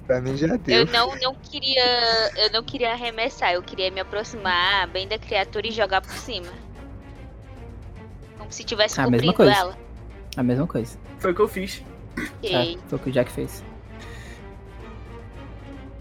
[0.05, 0.85] Pra mim já Eu deu.
[0.87, 2.31] não, não queria.
[2.37, 6.47] Eu não queria arremessar, eu queria me aproximar bem da criatura e jogar por cima.
[8.37, 9.51] Como se tivesse Ah, a mesma coisa.
[9.53, 9.77] ela.
[10.35, 10.97] A mesma coisa.
[11.19, 11.83] Foi o que eu fiz.
[12.17, 12.75] Ok.
[12.75, 13.63] É, foi o que o Jack fez.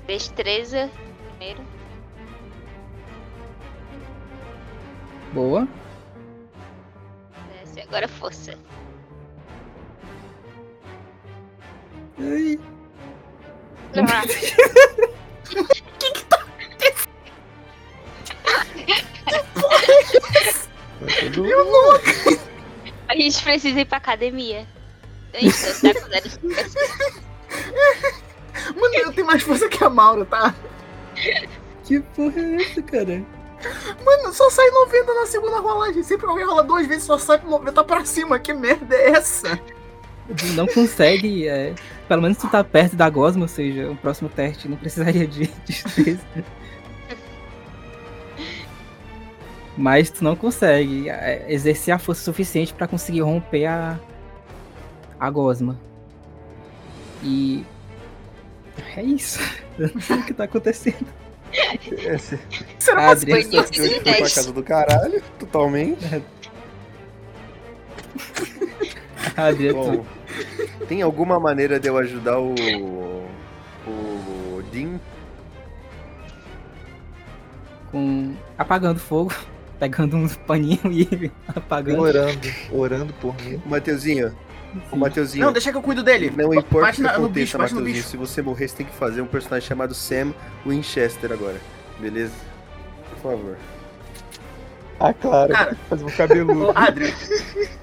[0.07, 0.91] Destreza
[1.39, 1.63] primeiro.
[5.33, 5.67] Boa.
[7.53, 8.55] Desce, agora força.
[12.19, 12.59] Ai,
[13.95, 14.23] Ah,
[20.99, 21.49] Foi tudo-
[23.09, 24.67] a gente precisa ir pra academia.
[25.35, 25.91] A gente tá
[26.21, 26.39] de-
[28.77, 30.55] Mano, eu tenho mais força que a Maura, tá?
[31.85, 33.23] Que porra é essa, cara?
[34.05, 36.03] Mano, só sai 90 na segunda rolagem.
[36.03, 38.39] Sempre que alguém rola duas vezes, só sai 90 pra cima.
[38.39, 39.59] Que merda é essa?
[40.55, 41.47] Não consegue.
[41.49, 41.75] é,
[42.09, 45.47] pelo menos tu tá perto da Gosma, ou seja, o próximo teste não precisaria de
[45.67, 46.23] destreza.
[49.77, 53.99] Mas tu não consegue é, exercer a força suficiente pra conseguir romper a,
[55.19, 55.79] a gosma.
[57.23, 57.65] E.
[58.97, 59.39] É isso.
[59.79, 61.07] Eu não sei o que tá acontecendo.
[61.91, 62.39] Esse
[62.79, 66.05] Você não Adri, consegue- esse foi pra casa do caralho, totalmente.
[69.37, 70.07] Adriano, Bom,
[70.89, 72.55] tem alguma maneira de eu ajudar o.
[73.87, 74.99] O Dean?
[77.91, 79.35] com apagando fogo,
[79.79, 82.01] pegando uns paninhos e apagando.
[82.01, 83.61] Orando, orando por mim.
[83.67, 84.35] Mateuzinho.
[84.91, 85.45] O Mateuzinho.
[85.45, 86.33] Não, deixa que eu cuido dele.
[86.35, 88.03] Não importa Bate o que na- aconteça, bicho, Mateuzinho.
[88.03, 90.33] Se você morrer, você tem que fazer um personagem chamado Sam
[90.67, 91.61] Winchester agora.
[92.01, 92.33] Beleza?
[93.11, 93.57] Por favor.
[95.05, 95.53] Ah, claro.
[95.53, 95.77] Cara.
[95.89, 96.67] Fazer um cabeludo.
[96.69, 97.13] Ô, Adrian,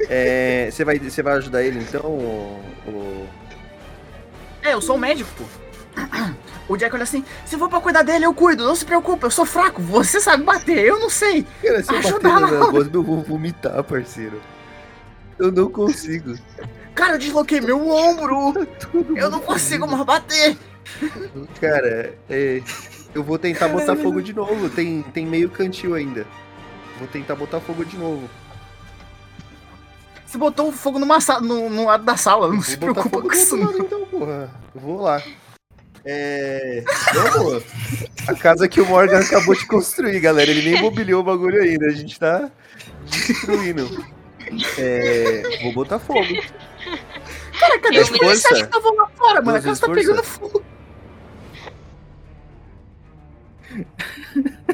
[0.10, 2.02] É, você, vai, você vai ajudar ele então?
[2.06, 3.28] O, o-
[4.64, 5.44] é, eu sou um médico, pô.
[6.68, 9.32] O Jack olha assim, se for pra cuidar dele, eu cuido, não se preocupe, eu
[9.32, 11.46] sou fraco, você sabe bater, eu não sei.
[11.64, 14.40] Cara, se eu bater na voz, eu vou vomitar, parceiro.
[15.38, 16.36] Eu não consigo.
[16.94, 18.68] Cara, eu desloquei meu ombro,
[19.16, 20.58] eu não consigo mais bater.
[21.60, 22.62] Cara, é,
[23.16, 24.70] eu vou tentar botar fogo de novo.
[24.70, 26.26] Tem, tem meio cantil ainda.
[27.00, 28.30] Vou tentar botar fogo de novo.
[30.26, 33.18] Você botou fogo numa sala, no, no lado da sala, não se Vou botar preocupa
[33.18, 34.52] fogo com isso lado, então, porra.
[34.76, 35.24] Eu vou lá.
[36.06, 36.84] É.
[37.14, 37.64] Vamos.
[38.28, 40.52] A casa que o Morgan acabou de construir, galera.
[40.52, 41.88] Ele nem mobiliou o bagulho ainda.
[41.88, 42.50] A gente tá
[43.06, 44.06] destruindo.
[44.78, 45.60] É.
[45.64, 46.28] Vou botar fogo.
[47.60, 49.58] Cara, cadê os policiais que estavam lá fora, mano?
[49.58, 50.64] A casa tá pegando fogo.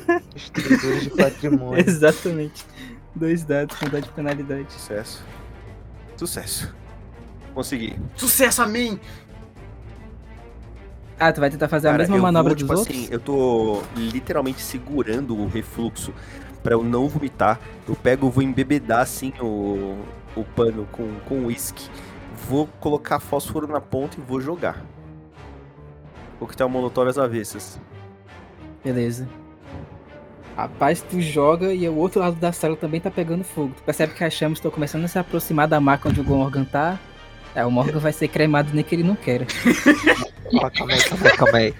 [0.34, 1.80] Destruidores de patrimônio.
[1.88, 2.65] Exatamente.
[3.14, 4.72] Dois dados com dado de penalidade.
[4.72, 5.23] Sucesso.
[6.18, 6.76] Sucesso.
[7.53, 7.98] Consegui.
[8.15, 8.99] Sucesso a mim!
[11.18, 12.98] Ah, tu vai tentar fazer a Cara, mesma eu manobra vou, dos tipo outros?
[12.98, 16.14] assim, eu tô literalmente segurando o refluxo
[16.61, 17.60] pra eu não vomitar.
[17.88, 19.98] Eu pego, vou embebedar assim o,
[20.36, 21.90] o pano com com uísque.
[22.49, 24.84] Vou colocar fósforo na ponta e vou jogar.
[26.38, 27.80] O que tá o molotov às avessas.
[28.84, 29.27] Beleza.
[30.56, 33.73] Rapaz, tu joga e o outro lado da sala também tá pegando fogo.
[33.76, 36.64] Tu percebe que as chamas estão começando a se aproximar da marca onde o Morgan
[36.64, 36.98] tá.
[37.53, 39.45] É, o Morgan vai ser cremado nem que ele não queira.
[40.77, 41.73] Calma aí, calma aí, calma aí.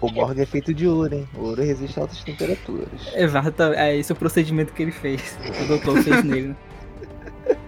[0.00, 1.28] O Morgan é feito de ouro, hein?
[1.36, 2.88] O ouro resiste a altas temperaturas.
[3.14, 5.36] Exato, é esse o procedimento que ele fez.
[5.42, 6.48] Que o doutor fez nele.
[6.48, 6.56] né?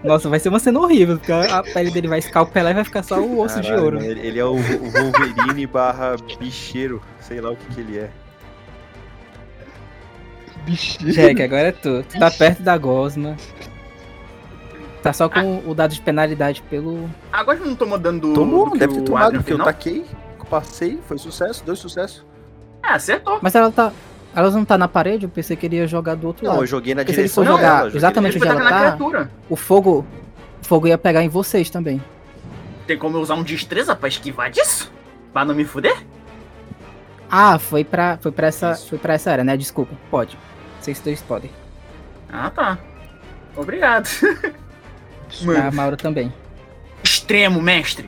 [0.03, 3.03] Nossa, vai ser uma cena horrível, porque a pele dele vai escalpelar e vai ficar
[3.03, 3.97] só o osso de Caralho, ouro.
[3.97, 7.01] mano, Ele, ele é o, o Wolverine barra bicheiro.
[7.19, 8.09] Sei lá o que que ele é.
[10.65, 11.11] Bichinho.
[11.11, 12.03] Jack, agora é tu.
[12.09, 13.35] Tu tá perto da gosma.
[15.01, 17.09] Tá só com o dado de penalidade pelo.
[17.31, 18.33] Agora que não tomou dano do.
[18.33, 19.65] Tomou, do que deve ter tomado, Adrian porque eu não?
[19.65, 20.05] taquei,
[20.49, 22.25] passei, foi sucesso, dois sucessos.
[22.83, 23.39] É, acertou.
[23.41, 23.91] Mas ela tá.
[24.35, 25.23] Ela não tá na parede?
[25.25, 26.63] Eu pensei que ele ia jogar do outro Não, lado.
[26.63, 28.79] eu joguei na Porque se ele direção for jogar joguei exatamente Ele onde ela tá,
[28.79, 29.31] criatura.
[29.49, 30.05] o fogo.
[30.61, 32.03] O fogo ia pegar em vocês também.
[32.85, 34.91] Tem como eu usar um destreza pra esquivar disso?
[35.31, 35.95] Pra não me fuder?
[37.31, 38.89] Ah, foi pra, foi pra, essa, Isso.
[38.89, 39.55] foi pra essa área, né?
[39.55, 39.95] Desculpa.
[40.11, 40.37] Pode.
[40.85, 41.49] Vocês dois podem.
[42.31, 42.77] Ah, tá.
[43.55, 44.07] Obrigado.
[45.41, 46.31] A Mano, Maura também.
[47.03, 48.07] extremo, mestre.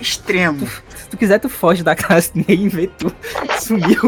[0.00, 0.68] Extremo.
[0.94, 3.12] Se tu quiser, tu foge da casa nem vê tu.
[3.60, 4.02] Sumiu.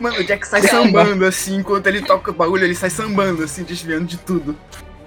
[0.00, 3.62] Mano, o Jack sai sambando assim, enquanto ele toca o bagulho, ele sai sambando assim,
[3.62, 4.56] desviando de tudo.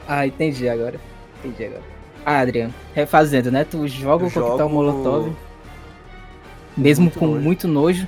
[0.08, 0.98] Ah, entendi agora.
[1.44, 1.84] Entendi agora.
[2.26, 3.66] Ah, Adriano, refazendo, né?
[3.66, 5.36] Tu joga Eu o coquetel jogo molotov.
[6.78, 7.42] Mesmo muito com nojo.
[7.42, 8.08] muito nojo.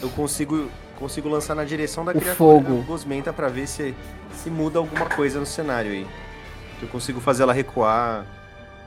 [0.00, 2.82] Eu consigo, consigo lançar na direção da O criatura fogo.
[2.82, 3.94] gosmenta pra ver se,
[4.32, 6.06] se muda alguma coisa no cenário aí.
[6.82, 8.26] Eu consigo fazer ela recuar.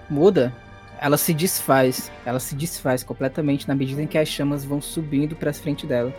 [0.09, 0.53] muda,
[0.99, 2.11] ela se desfaz.
[2.25, 6.13] Ela se desfaz completamente na medida em que as chamas vão subindo pra frente dela.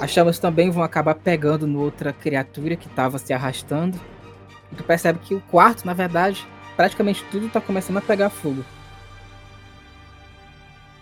[0.00, 3.98] As chamas também vão acabar pegando no outra criatura que tava se arrastando.
[4.70, 6.46] E tu percebe que o quarto, na verdade,
[6.76, 8.64] praticamente tudo tá começando a pegar fogo.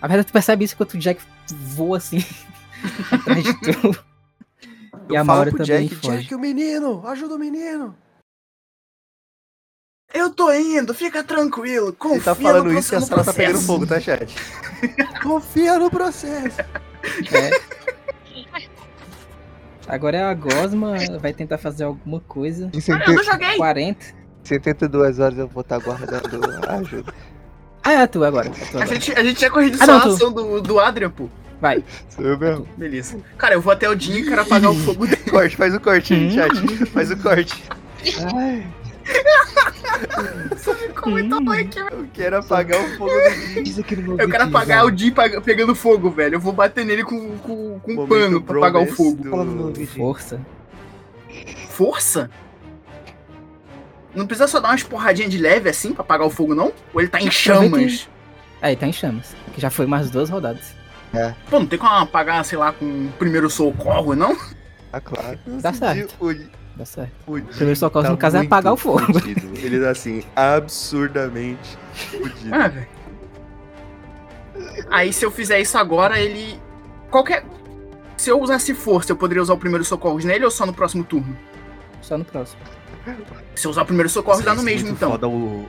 [0.00, 1.20] Na verdade, tu percebe isso enquanto o Jack
[1.50, 2.24] voa assim
[3.12, 4.04] atrás de tu.
[5.10, 6.18] E eu a falo Maura pro também Jack, foge.
[6.22, 7.06] Jack, o menino!
[7.06, 7.94] Ajuda o menino!
[10.14, 11.92] Eu tô indo, fica tranquilo.
[11.92, 13.66] Confia Ele tá falando no, isso e a sala tá pegando processo.
[13.66, 14.34] fogo, tá, chat?
[15.22, 16.56] Confia no processo!
[16.60, 17.50] É.
[19.86, 22.70] Agora é a Gosma, vai tentar fazer alguma coisa.
[22.72, 23.56] Em Ah, eu não 70 joguei.
[23.56, 24.06] 40.
[24.44, 27.12] 72 horas eu vou estar guardando ajuda.
[27.82, 28.48] Ah, é tu agora.
[28.48, 28.86] É tu A agora.
[28.86, 31.28] gente, a gente tinha corrido Ah, só não, a ação do, do Adrian, pô.
[31.60, 31.82] Vai.
[32.08, 32.68] Sou eu mesmo.
[32.76, 33.18] Beleza.
[33.38, 35.22] Cara, eu vou até o Jim e quero apagar o fogo dele.
[35.30, 36.30] Corte, faz o corte aí, Hum.
[36.30, 36.86] chat.
[36.86, 37.64] Faz o corte.
[38.34, 38.66] Ai,
[41.06, 41.50] Hum.
[41.50, 45.74] aí que Eu quero apagar o fogo do meu Eu quero apagar o pag- pegando
[45.74, 46.36] fogo, velho.
[46.36, 49.70] Eu vou bater nele com, com, com um pano pra apagar o fogo.
[49.70, 49.86] do-.
[49.86, 50.40] Força.
[51.70, 52.30] força?
[54.14, 56.72] Não precisa só dar umas porradinhas de leve assim pra apagar o fogo, não?
[56.92, 58.08] Ou ele tá em chamas?
[58.62, 59.34] Aí tá em chamas.
[59.52, 60.74] Que já foi umas duas rodadas.
[61.50, 64.36] Pô, não tem como apagar, sei lá, com o primeiro socorro, não?
[64.92, 65.38] Ah, claro.
[65.60, 66.14] Dá certo.
[66.20, 66.34] O,
[66.76, 67.12] Dá certo.
[67.26, 69.00] o Primeiro socorro, tá no caso, é apagar o fogo.
[69.12, 69.46] fudido.
[69.58, 71.78] Ele tá assim, absurdamente
[72.10, 72.54] fudido.
[72.54, 72.88] Ah, velho.
[74.90, 76.58] Aí se eu fizer isso agora, ele.
[77.10, 77.44] Qualquer.
[78.16, 81.02] Se eu usasse força, eu poderia usar o primeiro socorro nele ou só no próximo
[81.04, 81.36] turno?
[82.00, 82.60] Só no próximo.
[83.54, 85.10] Se eu usar o primeiro socorro, dá no é mesmo então.
[85.10, 85.66] Foda o...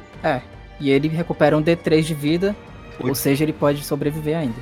[0.79, 2.55] E ele recupera um D3 de vida.
[2.99, 3.09] Oi.
[3.09, 4.59] Ou seja, ele pode sobreviver ainda.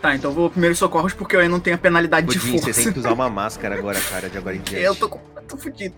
[0.00, 2.62] Tá, então vou primeiro socorros porque eu ainda não tenho a penalidade de Pudim, você
[2.72, 2.82] força.
[2.84, 4.84] tem que usar uma máscara agora, cara, de agora em diante.
[4.84, 5.94] Eu tô, com- eu tô fudido.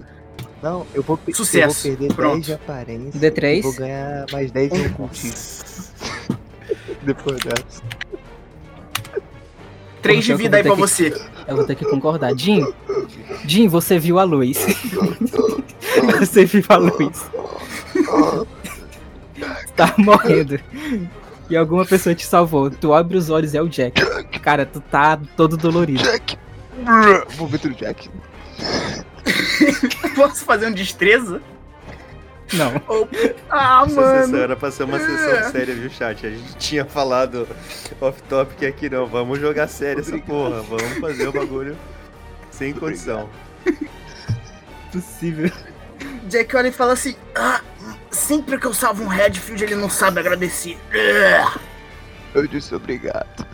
[0.62, 1.86] Não, eu vou, Sucesso.
[1.88, 2.34] eu vou perder Pronto.
[2.34, 3.20] 10 de aparência.
[3.32, 3.58] D3.
[3.58, 5.84] e Vou ganhar mais 10 em ocultismo.
[7.02, 7.82] Depois dessa.
[10.02, 11.22] Três de Porra, vida aí pra ter você.
[11.46, 12.36] Eu vou ter que concordar.
[12.36, 12.64] Jim,
[13.44, 14.58] Jim, você viu a luz.
[16.18, 17.24] você viu a luz.
[19.76, 20.58] tá morrendo.
[21.50, 22.70] E alguma pessoa te salvou.
[22.70, 24.00] Tu abre os olhos é o Jack.
[24.40, 26.02] Cara, tu tá todo dolorido.
[26.02, 26.38] Jack!
[27.38, 28.10] Momento do Jack.
[30.14, 31.40] Posso fazer um destreza?
[32.52, 32.72] Não.
[33.50, 34.38] Ah, Essa sessão mano.
[34.38, 36.26] era pra ser uma sessão séria, viu, chat?
[36.26, 37.46] A gente tinha falado
[38.00, 39.06] off-topic aqui, não.
[39.06, 40.62] Vamos jogar sério essa porra.
[40.62, 41.76] Vamos fazer o bagulho
[42.50, 43.28] sem condição.
[44.92, 45.50] Possível.
[46.28, 47.60] Jack olha e fala assim: Ah,
[48.10, 50.78] sempre que eu salvo um Redfield, ele não sabe agradecer.
[52.34, 53.46] Eu disse obrigado.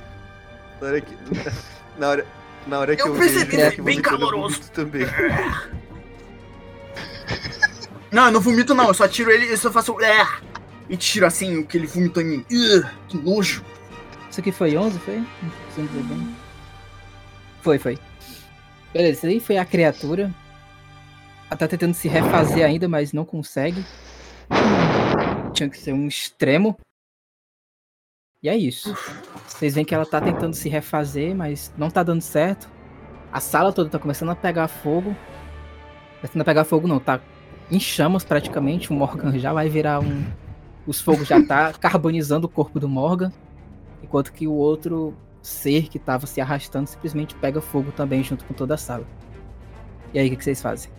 [0.80, 1.14] Na hora que.
[1.98, 2.26] Na hora,
[2.66, 4.70] na hora que Eu eu, percebi, vejo, bem vomitando, eu caloroso.
[4.72, 5.06] também.
[8.10, 8.86] Não, eu não vomito, não.
[8.88, 9.96] Eu só tiro ele, eu só faço.
[10.00, 10.40] Ah,
[10.88, 12.44] e tiro assim o que ele vomitou em mim.
[13.08, 13.64] Que nojo.
[14.30, 15.24] Isso aqui foi 11, foi?
[17.60, 17.98] Foi, foi.
[18.92, 20.32] Beleza, isso aí foi a criatura.
[21.50, 23.84] Ela tá tentando se refazer ainda, mas não consegue.
[25.52, 26.76] Tinha que ser um extremo.
[28.42, 28.94] E é isso.
[29.46, 32.68] Vocês veem que ela tá tentando se refazer, mas não tá dando certo.
[33.32, 35.16] A sala toda tá começando a pegar fogo.
[36.16, 37.20] Começando a pegar fogo não, tá
[37.70, 38.90] em chamas praticamente.
[38.90, 40.24] O Morgan já vai virar um.
[40.86, 43.32] Os fogos já tá carbonizando o corpo do Morgan.
[44.02, 48.54] Enquanto que o outro ser que tava se arrastando simplesmente pega fogo também junto com
[48.54, 49.06] toda a sala.
[50.12, 50.90] E aí, o que, que vocês fazem?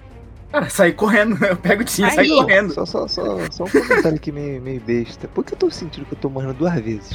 [0.51, 1.37] Cara, saí correndo.
[1.45, 2.73] Eu pego o time e saio correndo.
[2.73, 5.27] Só, só, só, só um comentário aqui meio, meio besta.
[5.27, 7.11] Por que eu tô sentindo que eu tô morrendo duas vezes?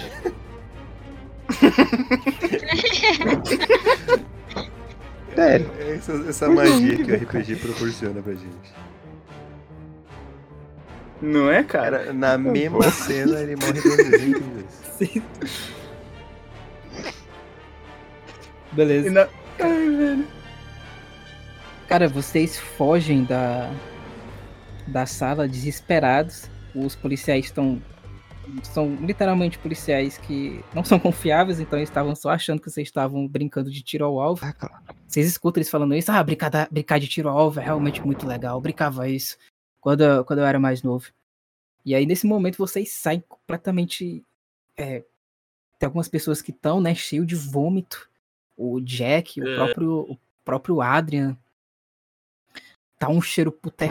[5.35, 5.70] Sério.
[5.78, 8.74] É essa, essa magia que o RPG proporciona pra gente.
[11.23, 11.98] Não é, cara?
[11.98, 14.43] Cara, na mesma cena ele morre duas vezes.
[15.01, 15.05] é.
[18.73, 19.11] E Beleza.
[19.11, 19.28] na-
[19.61, 20.24] Ai, velho.
[21.90, 23.68] Cara, vocês fogem da,
[24.86, 26.48] da sala desesperados.
[26.74, 27.82] Os policiais estão.
[28.62, 33.26] São literalmente policiais que não são confiáveis, então eles estavam só achando que vocês estavam
[33.26, 34.44] brincando de tiro ao alvo.
[34.44, 34.74] Ah, claro.
[35.06, 38.00] Vocês escutam eles falando isso, ah, brincar, da- brincar de tiro ao alvo é realmente
[38.06, 38.56] muito legal.
[38.56, 39.36] Eu brincava isso
[39.80, 41.06] quando, eu- quando eu era mais novo.
[41.84, 44.24] E aí, nesse momento, vocês saem completamente.
[44.76, 45.02] é,
[45.78, 48.08] tem algumas pessoas que estão, né, cheio de vômito.
[48.56, 49.54] O Jack, o É.
[49.56, 51.36] próprio, o próprio Adrian.
[53.01, 53.90] Tá um cheiro putef-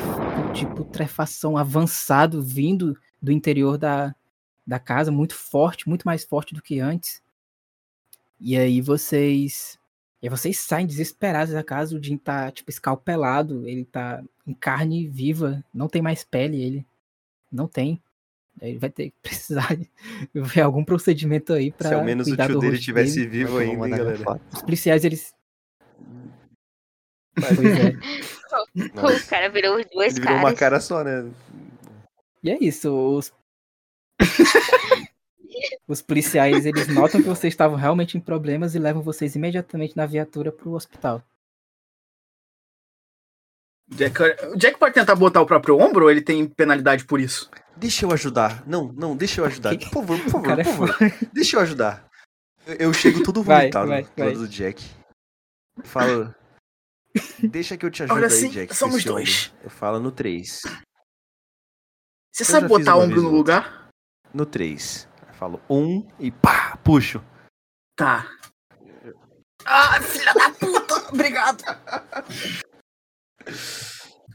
[0.53, 4.15] de putrefação avançado vindo do interior da,
[4.65, 7.21] da casa, muito forte, muito mais forte do que antes.
[8.39, 9.79] E aí vocês.
[10.21, 14.53] E aí vocês saem desesperados da casa, o Jim tá, tipo, escalpelado, ele tá em
[14.53, 16.85] carne viva, não tem mais pele, ele.
[17.51, 17.99] Não tem.
[18.61, 19.75] Ele vai ter que precisar
[20.33, 23.27] ver algum procedimento aí pra Se ao menos o tio dele rosto tivesse dele.
[23.27, 24.39] vivo ainda, hein, galera.
[24.53, 25.33] Os policiais, eles.
[27.55, 27.93] Pois é.
[28.95, 30.41] Nossa, O cara virou os dois ele virou caras.
[30.51, 31.29] uma cara só, né?
[32.43, 33.31] E é isso, os.
[35.87, 40.05] Os policiais, eles notam que vocês estavam realmente em problemas e levam vocês imediatamente na
[40.05, 41.21] viatura pro hospital.
[43.89, 44.21] Jack,
[44.53, 47.49] o Jack pode tentar botar o próprio ombro ou ele tem penalidade por isso?
[47.75, 48.65] Deixa eu ajudar.
[48.67, 49.75] Não, não, deixa eu ajudar.
[49.89, 50.95] Por favor, por favor, cara é por favor.
[51.33, 52.07] Deixa eu ajudar.
[52.67, 54.27] Eu, eu chego todo Vai, vomitado vai, vai.
[54.27, 54.83] lado do Jack.
[55.83, 56.33] Falo.
[57.49, 58.75] Deixa que eu te ajudo Olha aí, assim, Jack.
[58.75, 59.47] somos dois.
[59.51, 59.63] ombro.
[59.65, 60.61] Eu falo no 3.
[62.33, 63.89] Você Eu sabe botar ombro no lugar?
[64.33, 65.07] No 3.
[65.27, 67.23] Eu falo um e pá, puxo.
[67.95, 68.29] Tá.
[69.65, 71.09] Ah, filha da puta!
[71.11, 71.63] Obrigado!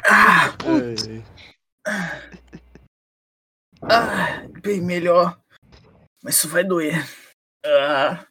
[0.07, 0.55] Ah,
[3.83, 5.39] ah, bem melhor.
[6.23, 6.95] Mas isso vai doer.
[7.65, 8.27] Ah,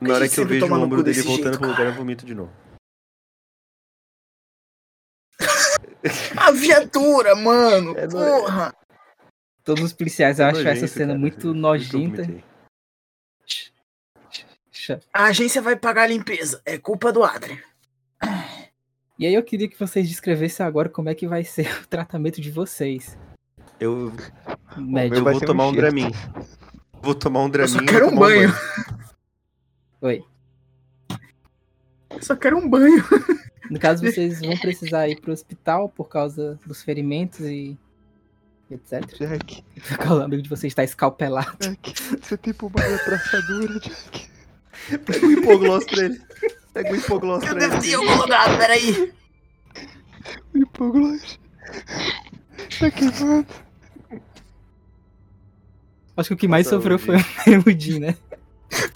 [0.00, 2.34] Na hora que eu vejo o ombro dele voltando jeito, pro lugar, eu vomito de
[2.34, 2.52] novo.
[6.36, 7.96] A viatura, mano!
[7.96, 8.74] É, Porra!
[9.64, 11.18] Todos os policiais acham essa Nojento, cena cara.
[11.18, 12.22] muito eu nojenta.
[15.12, 16.62] A agência vai pagar a limpeza.
[16.64, 17.58] É culpa do Adrian.
[19.18, 22.40] E aí eu queria que vocês descrevessem agora como é que vai ser o tratamento
[22.40, 23.18] de vocês.
[23.80, 24.12] Eu,
[24.76, 25.16] Médico.
[25.16, 25.80] eu vou um tomar um enxerto.
[25.94, 26.12] Dramin.
[27.02, 27.72] Vou tomar um Dramin.
[27.72, 28.54] só e quero um tomar banho.
[30.02, 30.24] Oi.
[32.10, 33.04] Eu só quero um banho.
[33.70, 37.76] No caso, vocês vão precisar ir pro hospital por causa dos ferimentos e
[38.70, 39.04] etc.
[39.18, 39.64] Jack,
[40.10, 41.56] O amigo de vocês está escalpelado.
[41.60, 44.28] Jack, você tem pomada traçadora, Jack.
[45.04, 46.20] Pega o hipogloss pra ele.
[46.74, 47.82] Pega o hipogloss Eu pra devo ele.
[47.82, 49.12] ter em algum lugar, peraí.
[50.54, 51.38] O hipogloss.
[52.78, 53.46] Tá queimando.
[56.16, 58.16] Acho que o que mais Nossa, sofreu foi o Jim, né?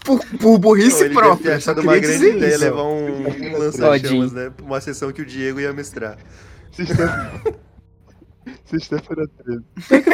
[0.05, 1.61] Por, por burrice Não, deve ter própria.
[1.61, 2.65] só uma grande dizer ideia isso.
[2.65, 4.53] levar um, um lança-chamas, né?
[4.63, 6.17] Uma sessão que o Diego ia mestrar.
[6.73, 7.43] Sexta-
[8.65, 9.63] Sexta-feira 13.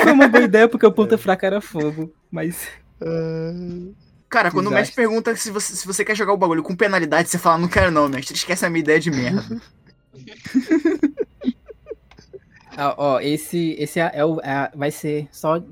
[0.02, 2.12] Foi uma boa ideia porque o ponta fraca era fogo.
[2.30, 2.66] Mas
[3.00, 3.92] Ah,
[4.28, 4.74] Cara, quando o Desastre.
[4.80, 7.68] mestre pergunta se você, se você quer jogar o bagulho com penalidade, você fala, não
[7.68, 8.34] quero não, mestre.
[8.36, 9.60] Esquece a minha ideia de merda.
[12.78, 15.62] Ah, ó, esse, esse é, é o, é- vai ser só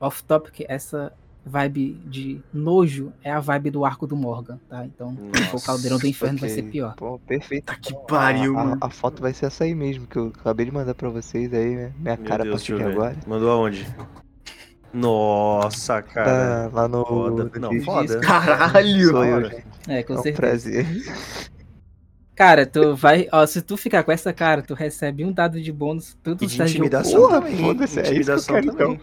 [0.00, 0.60] off topic.
[0.68, 1.12] Essa
[1.44, 4.84] vibe de nojo é a vibe do arco do Morgan, tá?
[4.86, 6.62] Então, se for o caldeirão do inferno, vai ok.
[6.62, 6.94] ser pior.
[6.94, 7.64] Pô, perfeito.
[7.64, 8.78] Tá que pariu, a, a- mano.
[8.80, 11.74] a foto vai ser essa aí mesmo, que eu acabei de mandar pra vocês aí,
[11.74, 11.92] né?
[11.98, 12.90] Minha Meu cara a Deus, partir de ver.
[12.92, 13.16] agora.
[13.26, 13.86] Mandou aonde?
[14.92, 16.68] Nossa, cara.
[16.70, 17.04] Tá lá no.
[17.04, 17.50] Foda.
[17.58, 18.20] Não, foda.
[18.20, 19.08] Caralho!
[19.10, 19.64] Sou eu, gente.
[19.88, 20.36] É, com É um certeza.
[20.36, 20.86] prazer.
[22.34, 23.28] Cara, tu vai.
[23.32, 26.16] Ó, se tu ficar com essa cara, tu recebe um dado de bônus.
[26.22, 29.00] Tudo E de tá intimidação Porra, foda-se, é isso que eu intimidação quero, também.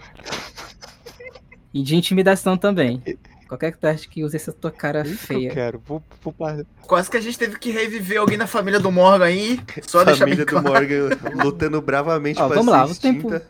[1.74, 3.02] E de intimidação também.
[3.48, 5.52] Qualquer teste que use essa tua cara isso que eu feia.
[5.52, 5.82] quero.
[5.84, 6.36] Vou, vou
[6.82, 9.60] Quase que a gente teve que reviver alguém da família do Morgan aí.
[9.82, 10.68] Só deixar bem Família do claro.
[10.70, 13.42] Morgan lutando bravamente Ó, pra vamos lá, o tempo-.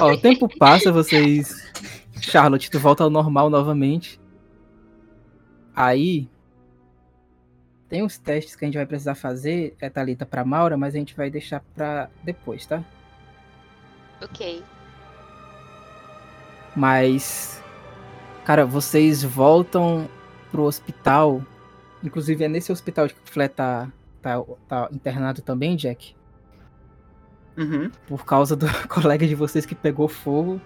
[0.00, 1.70] Ó, o tempo passa, vocês.
[2.20, 4.20] Charlotte, tu volta ao normal novamente.
[5.74, 6.28] Aí.
[7.88, 10.98] Tem uns testes que a gente vai precisar fazer, é Thalita pra Maura, mas a
[10.98, 12.82] gente vai deixar pra depois, tá?
[14.22, 14.62] Ok.
[16.74, 17.62] Mas.
[18.44, 20.08] Cara, vocês voltam
[20.50, 21.42] pro hospital.
[22.02, 23.88] Inclusive é nesse hospital que o Flé tá,
[24.20, 26.14] tá, tá internado também, Jack.
[27.54, 27.90] Uhum.
[28.06, 30.58] por causa do colega de vocês que pegou fogo.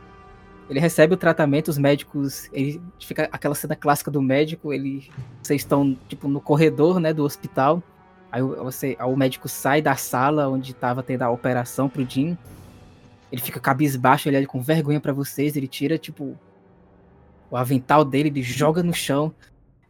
[0.71, 5.11] Ele recebe o tratamento, os médicos, ele fica aquela cena clássica do médico, ele
[5.43, 7.83] vocês estão tipo no corredor, né, do hospital.
[8.31, 12.09] Aí o- você, aí o médico sai da sala onde estava tendo a operação pro
[12.09, 12.39] Jim.
[13.31, 16.39] Ele fica cabisbaixo, ele olha com vergonha pra vocês, ele tira tipo
[17.51, 19.35] o avental dele, ele joga no chão.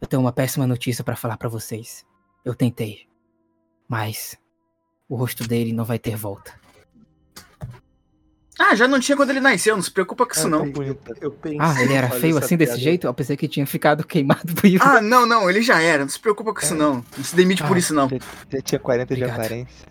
[0.01, 2.05] Eu tenho uma péssima notícia pra falar pra vocês.
[2.45, 3.07] Eu tentei,
[3.87, 4.37] mas
[5.09, 6.53] o rosto dele não vai ter volta.
[8.59, 10.65] Ah, já não tinha quando ele nasceu, não se preocupa com isso não.
[11.21, 12.81] Eu pensei Ah, ele era feio assim desse piada.
[12.83, 13.05] jeito?
[13.05, 14.83] Eu pensei que tinha ficado queimado vivo.
[14.83, 17.03] Ah, não, não, ele já era, não se preocupa com isso não.
[17.15, 18.09] Não se demite por Ah, isso não.
[18.09, 18.17] Já,
[18.53, 19.39] já tinha 40 de Obrigado.
[19.39, 19.87] aparência.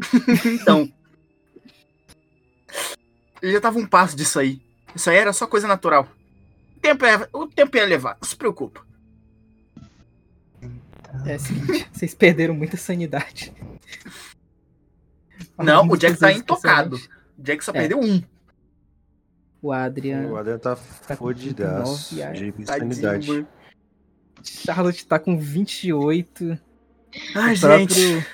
[0.44, 0.92] Então.
[3.42, 4.62] Ele já tava um passo disso aí.
[4.94, 6.08] Isso aí era só coisa natural.
[6.76, 8.80] O tempo, é, o tempo ia levar, não se preocupa.
[11.26, 13.52] É o seguinte, vocês perderam muita sanidade.
[15.58, 16.96] Não, o Jack tá intocado.
[17.38, 17.74] O Jack só É.
[17.80, 18.22] perdeu um.
[19.60, 20.28] O Adrian.
[20.28, 23.46] O Adriano tá com fodidaço 39, ai, de insanidade.
[24.42, 26.58] Charlotte tá com 28.
[27.34, 27.60] Ai, o gente.
[27.94, 28.26] próprio.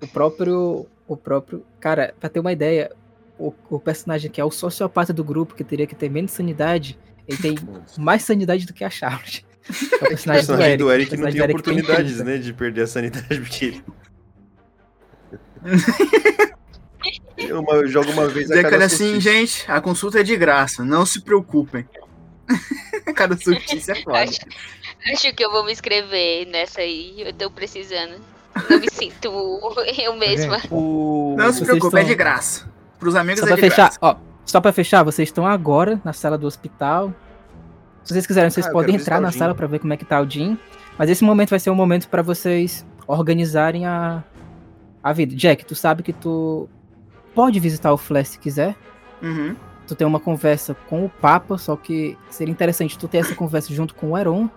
[0.00, 0.86] O próprio.
[1.08, 1.66] O próprio.
[1.78, 2.90] Cara, pra ter uma ideia,
[3.40, 6.98] o, o personagem que é o sociopata do grupo, que teria que ter menos sanidade,
[7.26, 7.54] ele tem
[7.98, 9.44] mais sanidade do que a Charlotte.
[9.70, 12.24] É o O personagem, do Eric O não personagem tem do Eric tem oportunidades, 30.
[12.24, 13.84] né, de perder a sanidade, porque ele...
[17.52, 21.20] Uma, joga uma vez a cada assim, gente, a consulta é de graça, não se
[21.20, 21.86] preocupem.
[23.14, 24.18] cada solstício é foda.
[24.18, 24.40] Acho,
[25.12, 27.14] acho que eu vou me inscrever nessa aí.
[27.18, 28.20] Eu tô precisando.
[28.68, 29.28] Não me sinto
[29.98, 30.60] eu mesma.
[30.70, 31.34] O...
[31.38, 32.69] Não se preocupe, é estão- de graça.
[33.00, 33.98] Pros amigos Só é pra de fechar, graça.
[34.02, 37.12] ó, só pra fechar, vocês estão agora na sala do hospital.
[38.04, 40.20] Se vocês quiserem, vocês Ah, podem entrar na sala pra ver como é que tá
[40.20, 40.58] o Jim.
[40.98, 44.22] Mas esse momento vai ser um momento pra vocês organizarem a,
[45.02, 45.34] a vida.
[45.34, 46.68] Jack, tu sabe que tu
[47.34, 48.76] pode visitar o Flash se quiser.
[49.22, 49.56] Uhum.
[49.86, 53.72] Tu tem uma conversa com o Papa, só que seria interessante tu ter essa conversa
[53.74, 54.48] junto com o Heron.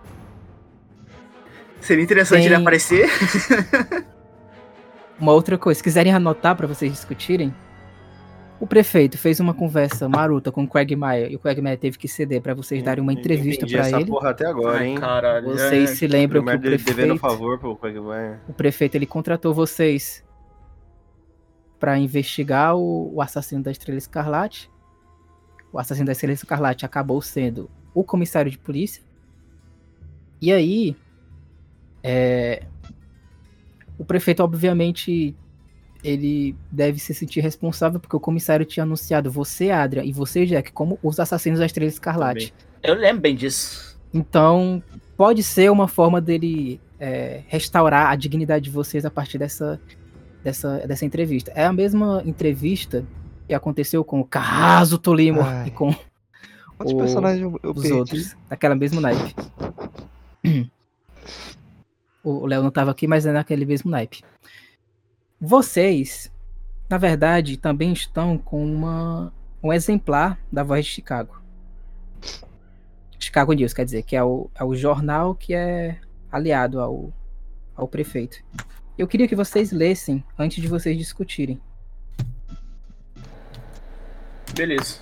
[1.82, 3.10] Seria interessante Tem- ele aparecer.
[5.20, 7.54] Uma outra coisa, se quiserem anotar pra vocês discutirem,
[8.64, 12.42] O prefeito fez uma conversa maruta com o Quagmire e o Quagmire teve que ceder
[12.42, 14.06] para vocês darem uma entrevista para essa ele.
[14.06, 14.98] porra até agora, hein?
[14.98, 15.50] caralho.
[15.50, 15.96] Vocês é.
[15.96, 18.40] se lembram que o devendo prefeito, favor pro Quagmire.
[18.48, 20.24] o prefeito ele contratou vocês
[21.78, 24.72] para investigar o, o assassino da Estrela Escarlate.
[25.70, 29.04] O assassino da Estrela Escarlate acabou sendo o comissário de polícia.
[30.42, 30.96] E aí,
[32.02, 32.64] é,
[33.98, 35.36] o prefeito obviamente
[36.04, 40.72] ele deve se sentir responsável porque o comissário tinha anunciado você, Adria, e você, Jack,
[40.72, 42.54] como os assassinos da Estrela Escarlate.
[42.82, 43.98] Eu lembro bem disso.
[44.14, 44.84] Então,
[45.16, 49.80] pode ser uma forma dele é, restaurar a dignidade de vocês a partir dessa,
[50.44, 51.52] dessa, dessa entrevista.
[51.56, 53.06] É a mesma entrevista
[53.48, 55.68] que aconteceu com o Carraso Tolimo Ai.
[55.68, 55.94] e com
[56.78, 57.94] Quantos O- personagens eu, eu os perdi?
[57.94, 59.34] outros, daquela mesma naipe.
[62.24, 64.24] O Léo não estava aqui, mas é naquele mesmo naipe.
[65.46, 66.32] Vocês,
[66.90, 71.42] na verdade, também estão com uma, um exemplar da Voz de Chicago.
[73.20, 76.00] Chicago News, quer dizer, que é o, é o jornal que é
[76.32, 77.12] aliado ao,
[77.76, 78.42] ao prefeito.
[78.98, 81.62] Eu queria que vocês lessem antes de vocês discutirem.
[84.56, 85.00] Beleza.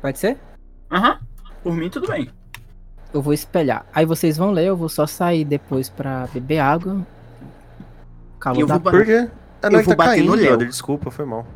[0.00, 0.38] Pode ser?
[0.90, 1.20] Aham.
[1.62, 2.30] Por mim, tudo bem.
[3.12, 3.84] Eu vou espelhar.
[3.92, 7.06] Aí vocês vão ler, eu vou só sair depois pra beber água.
[8.42, 9.28] Calor Eu da vou Por quê?
[9.62, 10.46] Ah, não, Eu é vou tá bater caindo, no Léo.
[10.48, 10.68] brother.
[10.68, 11.46] Desculpa, foi mal.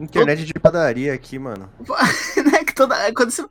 [0.00, 1.70] Internet de padaria aqui, mano.
[1.86, 2.96] Não é que toda.
[3.14, 3.42] Quando você...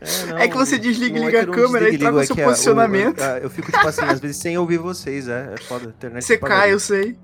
[0.00, 2.16] É, não, É que você desliga e é liga que eu a câmera e troca
[2.16, 3.20] o é seu a- posicionamento.
[3.22, 5.54] a- eu fico, tipo assim, às vezes sem ouvir vocês, é.
[5.54, 5.86] É foda.
[5.86, 6.62] Internet Você de padaria.
[6.64, 7.16] cai, eu sei.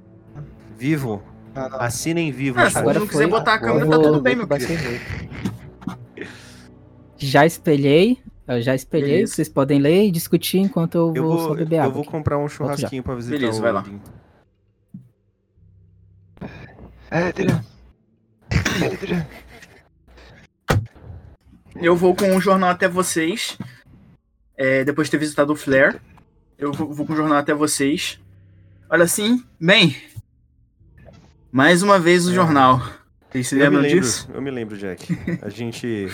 [0.79, 1.23] Vivo.
[1.55, 1.81] Ah, não.
[1.83, 2.59] Assinem vivo.
[2.59, 3.31] Ah, se Agora não quiser foi.
[3.31, 4.73] botar a câmera, eu tá vou- tudo bem, meu querido.
[7.19, 8.19] Já espelhei.
[8.49, 9.11] Eu já espelhei.
[9.11, 9.35] Beleza.
[9.35, 11.93] Vocês podem ler e discutir enquanto eu, Eu vou, só vou, beber eu água.
[11.93, 12.11] vou aqui.
[12.11, 13.81] comprar um churrasquinho pra visitar Beleza, o vai lá.
[13.81, 14.01] Odin.
[17.11, 17.33] É.
[21.81, 23.59] Eu vou com o jornal até vocês.
[24.57, 25.99] é, depois de ter visitado o Flare.
[26.59, 28.21] Eu vou, vou com o jornal até vocês.
[28.91, 29.97] Olha assim, bem.
[31.51, 32.35] Mais uma vez o É.
[32.35, 32.83] jornal.
[33.31, 34.29] Vocês se Eu me lembram lembro, disso?
[34.33, 35.07] eu me lembro, Jack.
[35.43, 36.09] A gente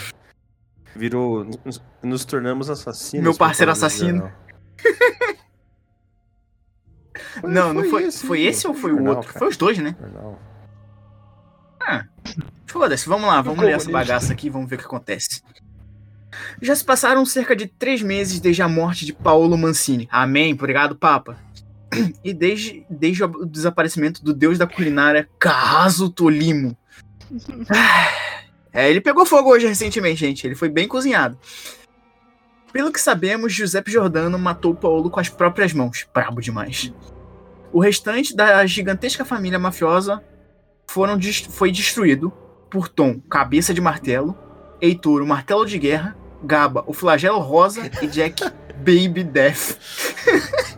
[0.94, 1.44] virou.
[1.64, 3.24] Nos, nos tornamos assassinos.
[3.24, 4.32] Meu parceiro assassino.
[7.43, 8.05] Não, não foi.
[8.05, 9.27] esse, Foi esse ou foi o outro?
[9.27, 9.39] cara.
[9.39, 9.94] Foi os dois, né?
[10.01, 10.40] Jornal.
[12.66, 15.42] Foda-se, vamos lá, vamos ler essa bagaça aqui, vamos ver o que acontece.
[16.60, 20.08] Já se passaram cerca de três meses desde a morte de Paolo Mancini.
[20.10, 21.38] Amém, obrigado, Papa.
[22.22, 26.76] E desde, desde o desaparecimento do deus da culinária, Carraso Tolimo.
[28.72, 30.46] É, ele pegou fogo hoje recentemente, gente.
[30.46, 31.38] Ele foi bem cozinhado.
[32.72, 36.06] Pelo que sabemos, Giuseppe Giordano matou Paolo com as próprias mãos.
[36.12, 36.92] Brabo demais.
[37.72, 40.22] O restante da gigantesca família mafiosa
[40.86, 41.18] foram
[41.50, 42.32] foi destruído
[42.70, 44.36] por Tom, cabeça de martelo,
[44.80, 48.44] Heitor, o martelo de guerra, Gaba, o flagelo rosa e Jack,
[48.78, 49.78] Baby Death.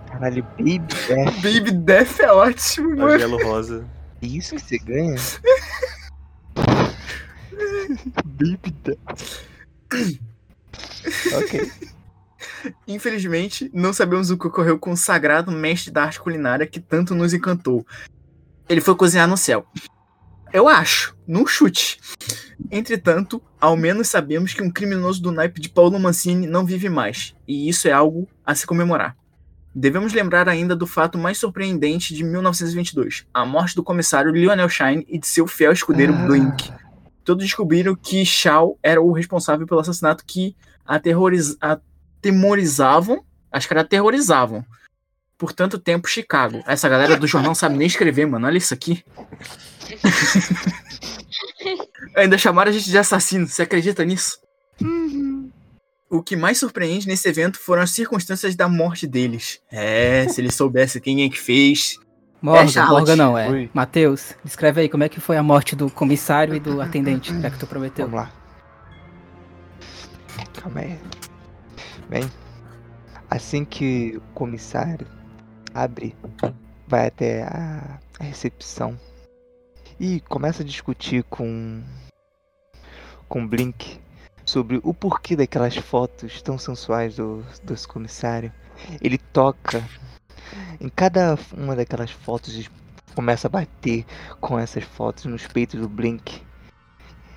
[0.07, 1.35] Caralho, Baby Death.
[1.43, 3.11] Baby Death é ótimo, mano.
[3.11, 3.85] Flagelo rosa.
[4.23, 5.17] É isso que você ganha?
[8.25, 9.43] Baby Death.
[11.35, 11.73] ok.
[12.87, 17.15] Infelizmente, não sabemos o que ocorreu com o sagrado mestre da arte culinária que tanto
[17.15, 17.87] nos encantou.
[18.69, 19.67] Ele foi cozinhar no céu.
[20.53, 22.01] Eu acho, num chute.
[22.71, 27.35] Entretanto, ao menos sabemos que um criminoso do naipe de Paulo Mancini não vive mais,
[27.47, 29.17] e isso é algo a se comemorar.
[29.75, 35.05] Devemos lembrar ainda do fato mais surpreendente de 1922, a morte do comissário Lionel Shine
[35.09, 36.27] e de seu fiel escudeiro Ah.
[36.27, 36.73] Blink.
[37.25, 40.57] Todos descobriram que Shaw era o responsável pelo assassinato que
[40.87, 43.23] aterroriz- atemorizavam,
[43.53, 44.65] acho que era aterrorizavam,
[45.39, 46.63] por tanto tempo Chicago.
[46.67, 48.47] Essa galera do jornal não sabe nem escrever, mano.
[48.47, 49.05] Olha isso aqui.
[52.17, 53.47] Ainda chamaram a gente de assassino.
[53.47, 54.39] Você acredita nisso?
[56.11, 59.61] O que mais surpreende nesse evento foram as circunstâncias da morte deles.
[59.71, 61.99] É, se ele soubesse quem é que fez.
[62.43, 62.87] Morgan.
[62.87, 63.49] Morgan não, é.
[63.49, 63.71] Oi.
[63.73, 67.51] Matheus, descreve aí como é que foi a morte do comissário e do atendente, já
[67.51, 68.09] que tu prometeu.
[68.09, 68.33] Vamos lá.
[70.61, 70.99] Calma aí.
[72.09, 72.29] Bem,
[73.31, 75.07] assim que o comissário
[75.83, 76.17] abre,
[76.87, 78.99] vai até a, a recepção
[80.01, 81.83] e começa a discutir com
[83.29, 84.01] com Blink
[84.45, 88.53] sobre o porquê daquelas fotos tão sensuais do, do comissário.
[89.03, 89.85] Ele toca
[90.81, 92.69] em cada uma daquelas fotos e
[93.15, 94.07] começa a bater
[94.41, 96.43] com essas fotos nos peitos do Blink.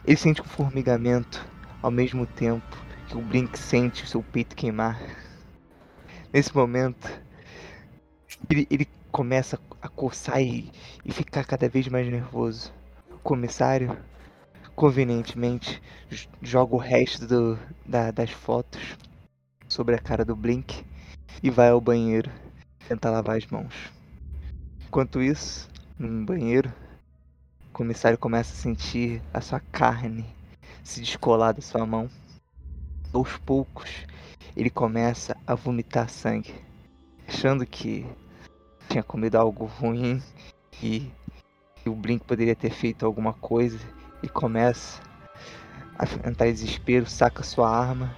[0.06, 1.46] Ele sente um formigamento
[1.82, 2.78] ao mesmo tempo
[3.08, 4.98] que o Blink sente o seu peito queimar.
[6.32, 7.10] Nesse momento,
[8.50, 10.72] ele, ele começa a coçar e,
[11.06, 12.72] e ficar cada vez mais nervoso.
[13.12, 13.98] O comissário,
[14.76, 15.82] convenientemente,
[16.42, 18.98] joga o resto do- da- das fotos
[19.68, 20.86] sobre a cara do Blink
[21.44, 22.32] e vai ao banheiro
[22.88, 23.92] tentar lavar as mãos.
[24.88, 26.72] Enquanto isso, no banheiro,
[27.70, 30.26] o comissário começa a sentir a sua carne
[30.84, 32.10] se descolar da sua mão.
[33.14, 34.06] Aos poucos,
[34.56, 36.54] ele começa a vomitar sangue,
[37.28, 38.06] achando que
[38.90, 40.22] tinha comido algo ruim
[40.82, 41.12] e
[41.76, 43.80] que o Blink poderia ter feito alguma coisa.
[44.24, 45.02] E começa
[45.98, 46.06] a
[46.48, 48.16] em desespero, saca sua arma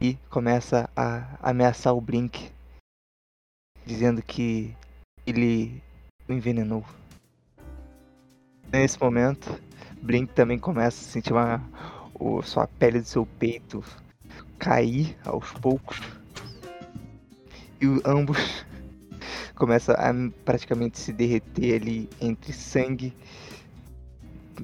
[0.00, 2.50] e começa a ameaçar o Blink,
[3.86, 4.74] dizendo que
[5.24, 5.80] ele
[6.28, 6.84] o envenenou.
[8.72, 9.60] Nesse momento,
[10.02, 11.62] Blink também começa a sentir uma,
[12.14, 13.84] o, sua pele do seu peito
[14.58, 16.00] cair aos poucos.
[17.80, 18.66] E ambos
[19.62, 20.12] começam a
[20.44, 23.14] praticamente se derreter ali entre sangue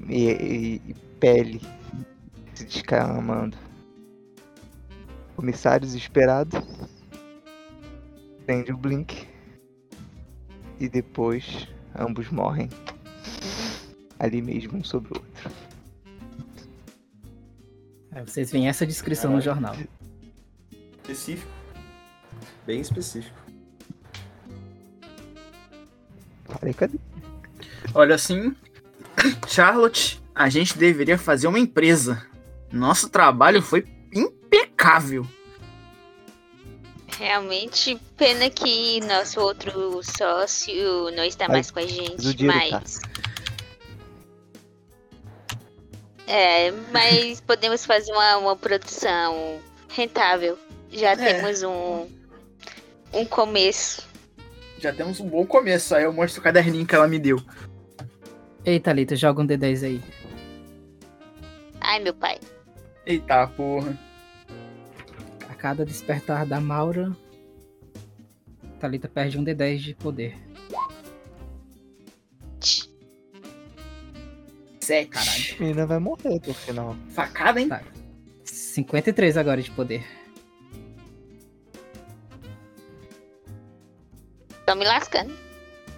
[0.09, 1.61] e, e- e pele
[2.53, 3.55] se descamando.
[5.31, 6.61] O comissário desesperado
[8.45, 9.25] prende o Blink
[10.81, 12.67] e depois ambos morrem
[14.19, 15.51] ali mesmo um sobre o outro.
[18.11, 19.77] Aí vocês veem essa descrição no jornal.
[21.03, 21.49] Específico.
[22.65, 23.38] Bem específico.
[26.49, 26.97] Falei, cadê?
[27.93, 28.55] Olha assim,
[29.47, 32.25] Charlotte, a gente deveria fazer uma empresa.
[32.71, 35.25] Nosso trabalho foi impecável.
[37.17, 42.79] Realmente, pena que nosso outro sócio não está Mas- mais com a gente, dinheiro tá.
[42.81, 42.99] mas.
[46.27, 49.59] É, mas podemos fazer uma, uma produção
[49.89, 50.57] rentável.
[50.91, 52.07] Já temos um,
[53.13, 54.07] um começo.
[54.79, 55.93] Já temos um bom começo.
[55.93, 57.37] Aí eu mostro o caderninho que ela me deu.
[58.65, 60.01] Eita, Lita, joga um D10 aí.
[61.81, 62.39] Ai, meu pai.
[63.05, 63.97] Eita porra.
[65.49, 67.15] A cada despertar da Maura,
[68.79, 70.37] Thalita perde um D10 de poder.
[74.79, 75.09] Sete.
[75.09, 75.55] Caralho.
[75.55, 76.95] A menina vai morrer até o final.
[77.09, 77.69] Facada, hein?
[77.69, 77.81] Tá.
[78.43, 80.03] 53 agora de poder.
[84.69, 85.33] Tô me lascando.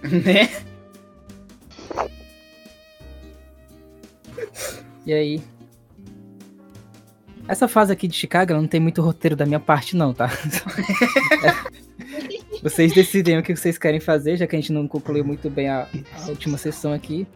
[0.02, 0.48] né?
[5.04, 5.42] E aí?
[7.46, 10.30] Essa fase aqui de Chicago não tem muito roteiro da minha parte, não, tá?
[12.62, 15.68] vocês decidem o que vocês querem fazer, já que a gente não concluiu muito bem
[15.68, 15.86] a,
[16.22, 17.26] a última sessão aqui.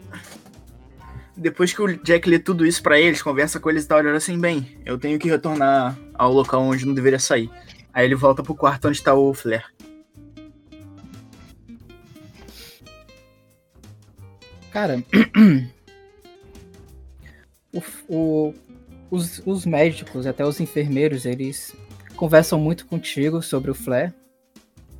[1.35, 4.07] Depois que o Jack lê tudo isso pra eles, conversa com eles e tal, ele
[4.07, 7.47] olha assim, bem, eu tenho que retornar ao local onde não deveria sair.
[7.93, 9.76] Aí ele volta pro quarto onde tá o Flair.
[14.77, 15.03] Cara,
[17.73, 18.53] o- o-
[19.09, 21.75] os, os médicos, até os enfermeiros, eles
[22.15, 24.13] conversam muito contigo sobre o Flare.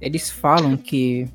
[0.02, 1.28] Eles falam que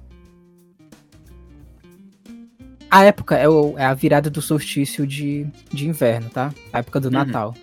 [2.91, 6.53] a época é, o- é a virada do solstício de, de inverno, tá?
[6.73, 7.13] A época do Uhum.
[7.13, 7.55] Natal.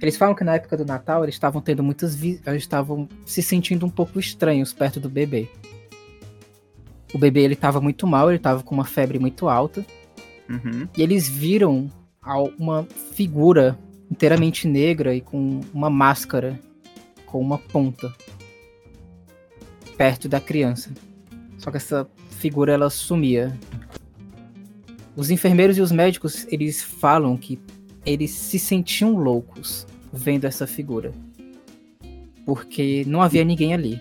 [0.00, 3.42] Eles falam que na época do Natal eles estavam tendo muitas vi- eles estavam se
[3.42, 5.48] sentindo um pouco estranhos perto do bebê.
[7.12, 9.84] O bebê ele tava muito mal, ele tava com uma febre muito alta.
[10.50, 10.88] Uhum.
[10.96, 11.90] E eles viram
[12.58, 13.78] uma figura
[14.10, 16.58] inteiramente negra e com uma máscara
[17.30, 18.12] com uma ponta
[19.96, 20.90] perto da criança.
[21.58, 23.56] Só que essa figura ela sumia.
[25.14, 27.58] Os enfermeiros e os médicos, eles falam que
[28.04, 31.12] eles se sentiam loucos vendo essa figura.
[32.44, 34.00] Porque não havia ninguém ali.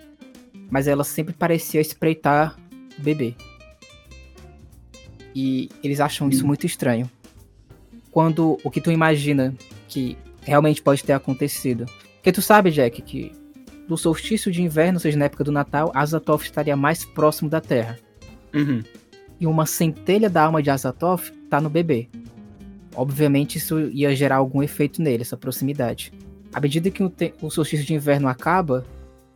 [0.71, 2.57] Mas ela sempre parecia espreitar
[2.97, 3.35] o bebê.
[5.35, 7.10] E eles acham isso muito estranho.
[8.11, 9.53] Quando o que tu imagina
[9.88, 11.85] que realmente pode ter acontecido.
[12.15, 13.31] Porque tu sabe, Jack, que
[13.88, 17.60] do solstício de inverno, ou seja, na época do Natal, Azathoth estaria mais próximo da
[17.60, 17.97] Terra.
[18.53, 18.84] Uhum.
[19.39, 22.07] E uma centelha da alma de Azathoth tá no bebê.
[22.95, 26.11] Obviamente isso ia gerar algum efeito nele, essa proximidade.
[26.53, 27.11] À medida que o,
[27.41, 28.85] o solstício de inverno acaba,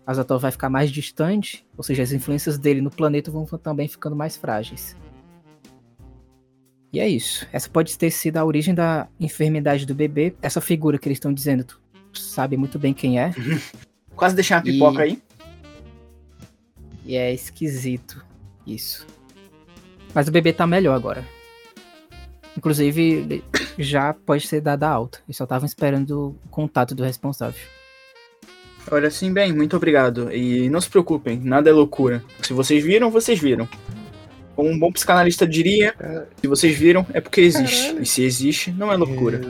[0.06, 4.16] Azathoth vai ficar mais distante, ou seja, as influências dele no planeta vão também ficando
[4.16, 4.96] mais frágeis.
[6.94, 7.48] E é isso.
[7.52, 10.36] Essa pode ter sido a origem da enfermidade do bebê.
[10.42, 13.34] Essa figura que eles estão dizendo, tu sabe muito bem quem é.
[14.16, 15.20] Quase deixar uma E- pipoca aí.
[17.06, 18.24] E é esquisito
[18.66, 19.06] isso.
[20.14, 21.26] Mas o bebê tá melhor agora.
[22.56, 23.44] Inclusive, ele
[23.80, 25.20] já pode ser dada alta.
[25.28, 27.60] Eles só estavam esperando o contato do responsável.
[28.92, 30.32] Olha, sim, bem, muito obrigado.
[30.32, 32.24] E não se preocupem, nada é loucura.
[32.44, 33.68] Se vocês viram, vocês viram.
[34.56, 35.96] Como um bom psicanalista diria,
[36.40, 37.82] se vocês viram, é porque existe.
[37.88, 38.04] Caralho.
[38.04, 39.42] E se existe, não é loucura.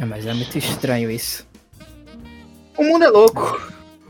[0.00, 1.46] É, mas é muito estranho isso.
[2.76, 3.60] O mundo é louco.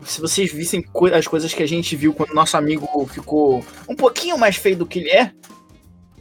[0.03, 4.37] Se vocês vissem as coisas que a gente viu quando nosso amigo ficou um pouquinho
[4.37, 5.31] mais feio do que ele é,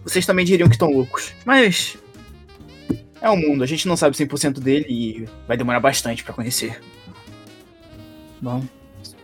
[0.03, 1.35] vocês também diriam que estão loucos.
[1.45, 1.99] Mas
[3.21, 6.81] é o mundo, a gente não sabe 100% dele e vai demorar bastante pra conhecer.
[8.41, 8.65] Bom,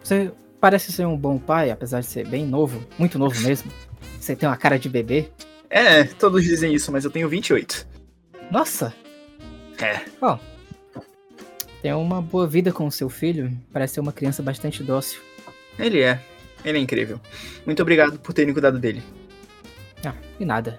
[0.02, 0.30] você
[0.60, 3.70] parece ser um bom pai, apesar de ser bem novo, muito novo mesmo.
[4.24, 5.28] Você tem uma cara de bebê.
[5.68, 7.86] É, todos dizem isso, mas eu tenho 28.
[8.50, 8.94] Nossa,
[9.78, 10.00] É.
[11.82, 13.52] tem uma boa vida com o seu filho.
[13.70, 15.20] Parece ser uma criança bastante dócil.
[15.78, 16.18] Ele é.
[16.64, 17.20] Ele é incrível.
[17.66, 19.02] Muito obrigado por terem cuidado dele.
[20.02, 20.78] Ah, e nada.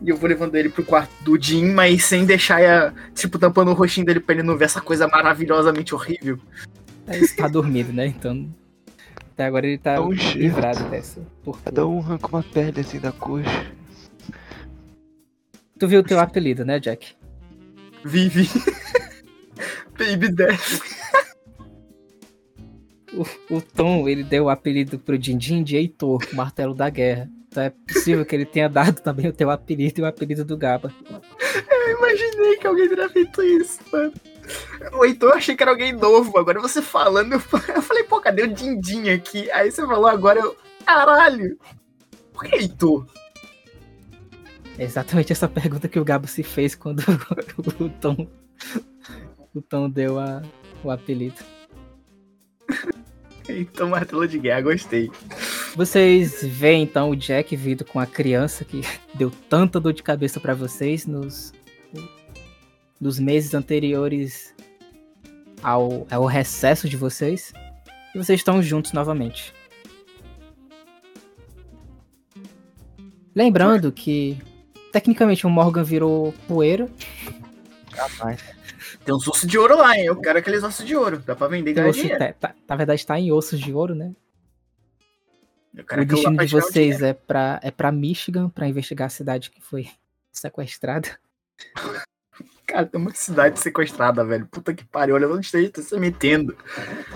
[0.00, 3.72] E eu vou levando ele pro quarto do Jim, mas sem deixar, a, tipo, tampando
[3.72, 6.38] o rostinho dele pra ele não ver essa coisa maravilhosamente horrível.
[7.08, 8.06] Ele tá dormido, né?
[8.06, 8.54] Então.
[9.36, 10.38] Até agora ele tá um jeito.
[10.38, 11.20] livrado dessa.
[11.44, 13.70] Por Cada um arranca uma pele assim da coxa.
[15.78, 17.14] Tu viu o teu apelido, né, Jack?
[18.02, 18.48] Vive.
[19.92, 20.80] Baby Death.
[23.12, 27.28] O, o Tom, ele deu o apelido pro Dindim de Heitor, o martelo da guerra.
[27.48, 30.56] Então é possível que ele tenha dado também o teu apelido e o apelido do
[30.56, 30.90] Gaba.
[31.10, 34.14] Eu imaginei que alguém teria feito isso, mano.
[34.92, 36.38] O Heitor, eu achei que era alguém novo.
[36.38, 39.50] Agora você falando, eu fa- eu falei, pô, cadê o Dindim aqui?
[39.50, 40.56] Aí você falou agora, eu.
[40.84, 41.58] Caralho!
[42.32, 43.06] Por que Heitor?
[44.78, 47.00] É exatamente essa pergunta que o Gabo se fez quando
[47.80, 48.28] o Tom,
[49.54, 50.42] o Tom deu a,
[50.84, 51.40] o apelido.
[53.48, 55.10] Heitor Martelo de Guerra, gostei.
[55.74, 58.80] Vocês veem então o Jack vindo com a criança que
[59.14, 61.52] deu tanta dor de cabeça pra vocês nos,
[63.00, 64.54] nos meses anteriores
[65.62, 67.52] ao, ao recesso de vocês.
[68.14, 69.52] E vocês estão juntos novamente.
[73.34, 74.38] Lembrando que
[74.92, 76.88] tecnicamente o Morgan virou poeira.
[77.92, 78.40] Rapaz.
[79.04, 80.06] Tem uns ossos de ouro lá, hein?
[80.06, 81.18] Eu quero aqueles ossos de ouro.
[81.18, 82.18] Dá pra vender e ganhar osso- dinheiro.
[82.18, 84.12] tá- tá- na verdade está em ossos de ouro, né?
[85.74, 89.50] Eu quero O destino de vocês é pra, é pra Michigan, pra investigar a cidade
[89.50, 89.86] que foi
[90.32, 91.18] sequestrada.
[92.66, 94.46] Cara, tem uma cidade sequestrada, velho.
[94.50, 95.14] Puta que pariu.
[95.14, 96.56] Olha onde você tá se metendo.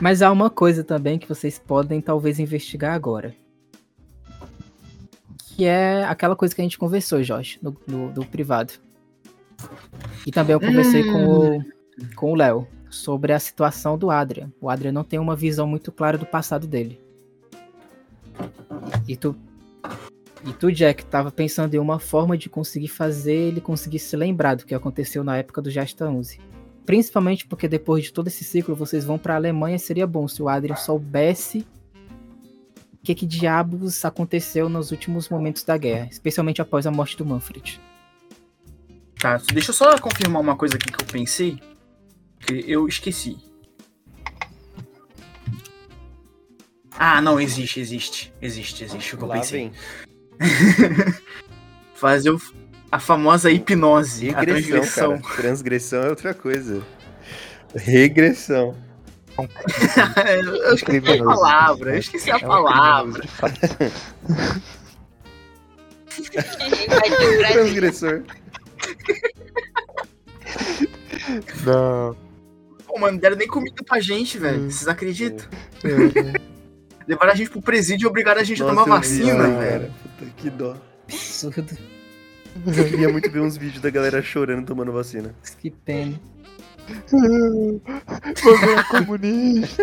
[0.01, 3.35] Mas há uma coisa também que vocês podem talvez investigar agora.
[5.57, 8.75] Que é aquela coisa que a gente conversou, Jorge, no, no- no privado.
[10.27, 11.27] E também eu conversei com
[11.59, 11.65] o
[12.15, 14.51] com o Léo sobre a situação do Adrian.
[14.61, 16.99] O Adrian não tem uma visão muito clara do passado dele.
[19.07, 19.37] E tu,
[20.45, 24.55] e tu Jack, tava pensando em uma forma de conseguir fazer ele conseguir se lembrar
[24.55, 26.41] do que aconteceu na época do Jasta 11.
[26.87, 30.49] Principalmente porque depois de todo esse ciclo vocês vão pra Alemanha, seria bom se o
[30.49, 31.67] Adrian soubesse
[32.95, 37.25] o que, que diabos aconteceu nos últimos momentos da guerra, especialmente após a morte do
[37.25, 37.81] Manfred.
[39.19, 41.61] Tá, deixa eu só confirmar uma coisa aqui que eu pensei.
[42.41, 43.37] Que eu esqueci.
[46.93, 48.33] Ah, não, existe, existe.
[48.41, 49.73] Existe, existe o que eu pensei.
[51.95, 52.41] Fazer o-
[52.91, 55.21] a famosa hipnose, a Regressão, transgressão.
[55.21, 55.37] cara.
[55.37, 56.83] Transgressão é outra coisa.
[57.75, 58.75] Regressão.
[59.39, 63.23] eu, esqueci a palavra, eu esqueci a É palavra.
[67.53, 68.23] Transgressor.
[71.65, 72.17] Não.
[72.87, 74.71] Pô, mano, não deram nem comida pra gente, velho.
[74.71, 75.47] Vocês acreditam?
[75.85, 76.11] eu-
[77.07, 79.49] Levaram a gente pro presídio e obrigaram a gente a Nossa, tomar eu vi vacina,
[79.59, 79.93] velho.
[80.21, 80.77] Puta que dó.
[81.09, 81.77] Absurdo.
[82.67, 85.35] Eu queria muito ver uns vídeos da galera chorando tomando vacina.
[85.61, 86.21] Que pena.
[88.91, 89.83] Comunista.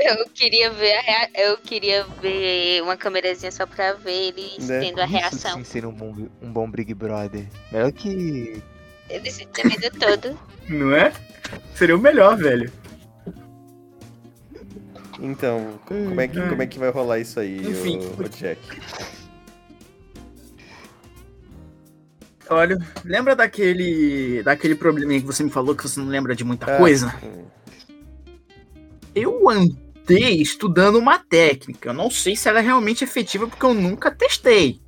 [0.00, 1.30] Eu queria ver a rea...
[1.34, 4.80] eu queria ver uma câmerazinha só pra ver eles Né?
[4.80, 5.54] tendo a Isso reação.
[5.58, 7.46] sim seria um bom, um bom Big Brother.
[7.72, 8.62] Melhor que.
[9.10, 10.38] Eles se tremendo todo.
[10.68, 11.12] Não é?
[11.74, 12.70] Seria o melhor, velho.
[15.20, 17.98] Então, como é que, como é que vai rolar isso aí, Enfim.
[17.98, 18.60] ô, ô Jack?
[22.50, 26.66] Olha, lembra daquele daquele probleminha que você me falou que você não lembra de muita
[26.66, 27.14] Ah, coisa?
[27.22, 27.44] hum.
[29.14, 31.90] Eu andei estudando uma técnica.
[31.90, 34.80] Eu não sei se ela é realmente efetiva porque eu nunca testei.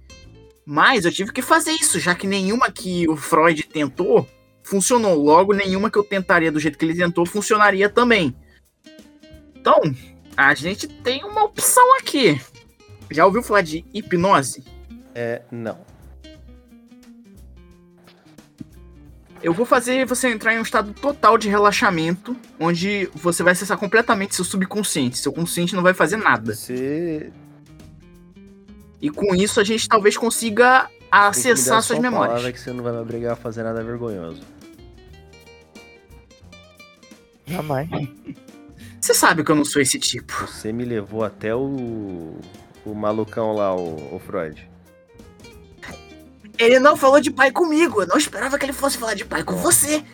[0.65, 4.27] Mas eu tive que fazer isso, já que nenhuma que o Freud tentou
[4.63, 5.21] funcionou.
[5.21, 8.35] Logo, nenhuma que eu tentaria do jeito que ele tentou funcionaria também.
[9.57, 9.81] Então,
[10.37, 12.41] a gente tem uma opção aqui.
[13.11, 14.65] Já ouviu falar de hipnose?
[15.15, 15.79] É, não.
[19.43, 23.79] Eu vou fazer você entrar em um estado total de relaxamento, onde você vai acessar
[23.79, 25.19] completamente seu subconsciente.
[25.19, 26.55] Seu consciente não vai fazer nada.
[26.55, 27.33] Você
[29.01, 32.53] E com isso a gente talvez consiga me acessar só suas a palavra memórias.
[32.53, 34.43] que você não vai me obrigar a fazer nada vergonhoso.
[37.47, 37.89] Jamais.
[39.01, 40.33] Você sabe que eu não sou esse tipo.
[40.47, 42.37] Você me levou até o.
[42.85, 44.69] o malucão lá, o, o Freud.
[46.59, 48.03] Ele não falou de pai comigo.
[48.03, 50.05] Eu não esperava que ele fosse falar de pai com você.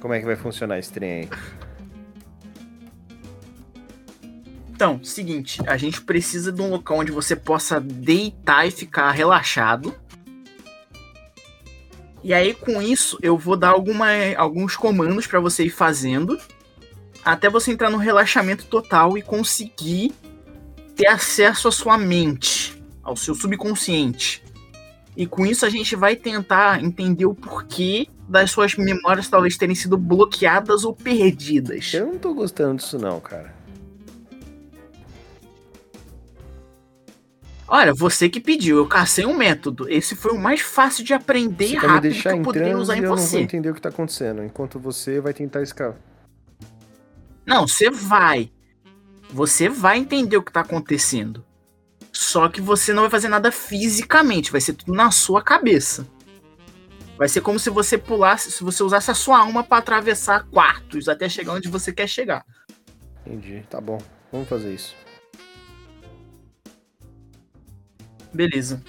[0.00, 1.28] Como é que vai funcionar esse trem aí?
[4.70, 9.94] Então, seguinte, a gente precisa de um local onde você possa deitar e ficar relaxado.
[12.22, 14.06] E aí, com isso, eu vou dar alguma,
[14.36, 16.38] alguns comandos pra você ir fazendo.
[17.26, 20.14] Até você entrar no relaxamento total e conseguir
[20.94, 24.44] ter acesso à sua mente, ao seu subconsciente.
[25.16, 29.74] E com isso a gente vai tentar entender o porquê das suas memórias talvez terem
[29.74, 31.92] sido bloqueadas ou perdidas.
[31.92, 33.52] Eu não tô gostando disso não, cara.
[37.66, 39.90] Olha, você que pediu, eu cacei um método.
[39.90, 42.78] Esse foi o mais fácil de aprender Você vai me rápido que deixar eu poderia
[42.78, 43.40] usar em eu não vou você.
[43.40, 44.44] entender o que tá acontecendo.
[44.44, 45.96] Enquanto você vai tentar escapar.
[47.46, 48.50] Não, você vai.
[49.30, 51.44] Você vai entender o que tá acontecendo.
[52.12, 56.06] Só que você não vai fazer nada fisicamente, vai ser tudo na sua cabeça.
[57.16, 61.08] Vai ser como se você pulasse, se você usasse a sua alma pra atravessar quartos
[61.08, 62.44] até chegar onde você quer chegar.
[63.26, 63.64] Entendi.
[63.70, 63.98] Tá bom.
[64.30, 64.94] Vamos fazer isso.
[68.32, 68.82] Beleza.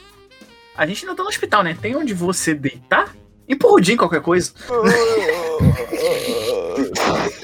[0.75, 1.77] A gente ainda tá no hospital, né?
[1.81, 3.15] Tem onde você deitar?
[3.47, 4.53] Empurrudinho qualquer coisa.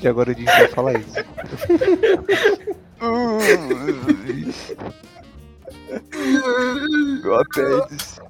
[0.00, 1.14] E agora a gente vai falar isso.
[7.40, 8.20] Apêndice.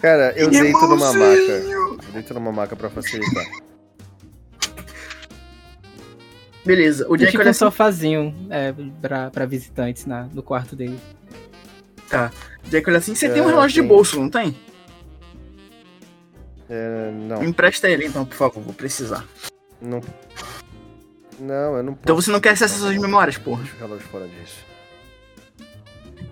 [0.00, 2.02] Cara, eu deito numa maca.
[2.12, 3.44] Deito numa maca pra facilitar.
[6.64, 10.76] Beleza, o Jack tipo olha um assim, sofazinho é, pra, pra visitantes na, no quarto
[10.76, 10.98] dele.
[12.64, 13.88] Jack olha assim, você tem um É, relógio de tem.
[13.88, 14.54] bolso, não tem?
[16.70, 19.24] É, não, empresta ele então, por favor, vou precisar.
[19.80, 20.00] não.
[21.40, 22.02] Não, eu não posso.
[22.02, 23.62] Então você não quer acessar suas memórias, porra.
[23.62, 24.56] Deixa o relógio fora disso.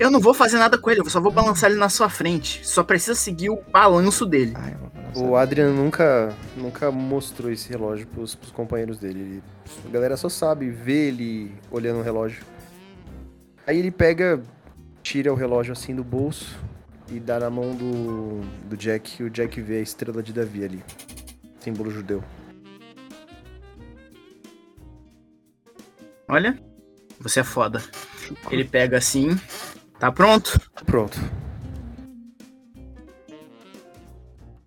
[0.01, 2.67] Eu não vou fazer nada com ele, eu só vou balançar ele na sua frente.
[2.67, 4.53] Só precisa seguir o balanço dele.
[5.15, 5.37] O.
[5.37, 9.21] Adrian nunca, nunca mostrou esse relógio pros, pros companheiros dele.
[9.21, 9.43] Ele-
[9.87, 12.43] a galera só sabe ver ele olhando o relógio.
[13.67, 14.43] Aí ele pega,
[15.05, 16.59] tira o relógio assim do bolso
[17.09, 19.23] e dá na mão do, do Jack.
[19.23, 20.85] E o Jack vê a estrela de Davi ali.
[21.61, 22.23] Símbolo judeu.
[26.28, 26.61] Olha,
[27.20, 27.81] você é foda.
[28.51, 29.28] Ele pega assim,
[29.99, 30.59] tá pronto?
[30.85, 31.16] Pronto.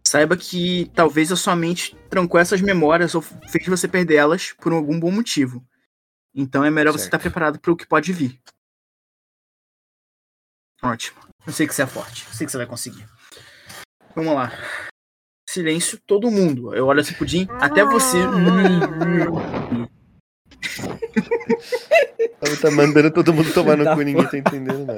[0.07, 4.71] Saiba que talvez a sua mente trancou essas memórias ou fez você perder elas por
[4.73, 5.63] algum bom motivo.
[6.33, 7.15] Então é melhor você Certo.
[7.15, 8.41] estar preparado para o que pode vir.
[10.81, 11.28] Ótimo.
[11.45, 12.25] Eu sei que você é forte.
[12.27, 13.05] Eu sei que você vai conseguir.
[14.15, 14.51] Vamos lá.
[15.49, 16.75] Silêncio, todo mundo.
[16.75, 18.17] Eu olho assim pro Jim, até você.
[22.41, 24.95] Ela tá mandando todo mundo tomar no cu e ninguém tá entendendo nada.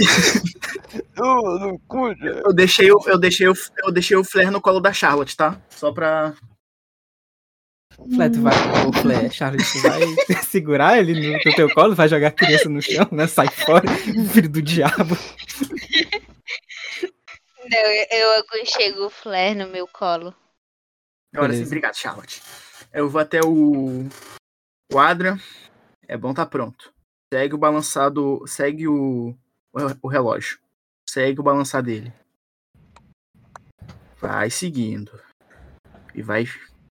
[1.18, 2.08] No cu.
[2.24, 3.54] Eu deixei, o- eu, deixei, o-
[3.84, 5.60] eu deixei o Flair no colo da Charlotte, tá?
[5.70, 6.34] Só pra.
[8.16, 8.54] Flé, tu vai,
[8.88, 10.02] o Charles, tu vai
[10.44, 13.28] segurar ele no, no teu colo, vai jogar a criança no chão, né?
[13.28, 13.88] Sai fora,
[14.34, 15.16] filho do diabo.
[17.70, 20.36] Não, eu, aconchego o Flair no meu colo.
[21.34, 21.66] Assim, Beleza.
[21.66, 22.42] obrigado, Charlotte.
[22.92, 24.08] Eu vou até o.
[24.92, 25.38] O Adrian.
[26.08, 26.94] É bom tá pronto.
[27.34, 28.46] Segue o balançado.
[28.48, 29.36] Segue o.
[29.74, 30.60] O, o relógio.
[31.08, 32.14] Segue o balançar dele.
[34.18, 35.12] Vai seguindo.
[36.14, 36.46] E vai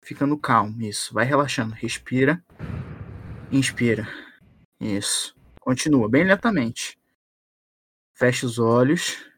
[0.02, 0.80] ficando calmo.
[0.80, 1.12] Isso.
[1.12, 1.74] Vai relaxando.
[1.74, 2.42] Respira.
[3.50, 4.08] Inspira.
[4.80, 5.36] Isso.
[5.60, 6.98] Continua bem lentamente.
[8.14, 9.31] Fecha os olhos.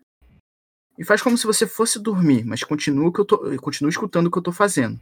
[0.98, 4.26] E faz como se você fosse dormir, mas continua, o que eu tô, continua escutando
[4.26, 5.00] o que eu tô fazendo.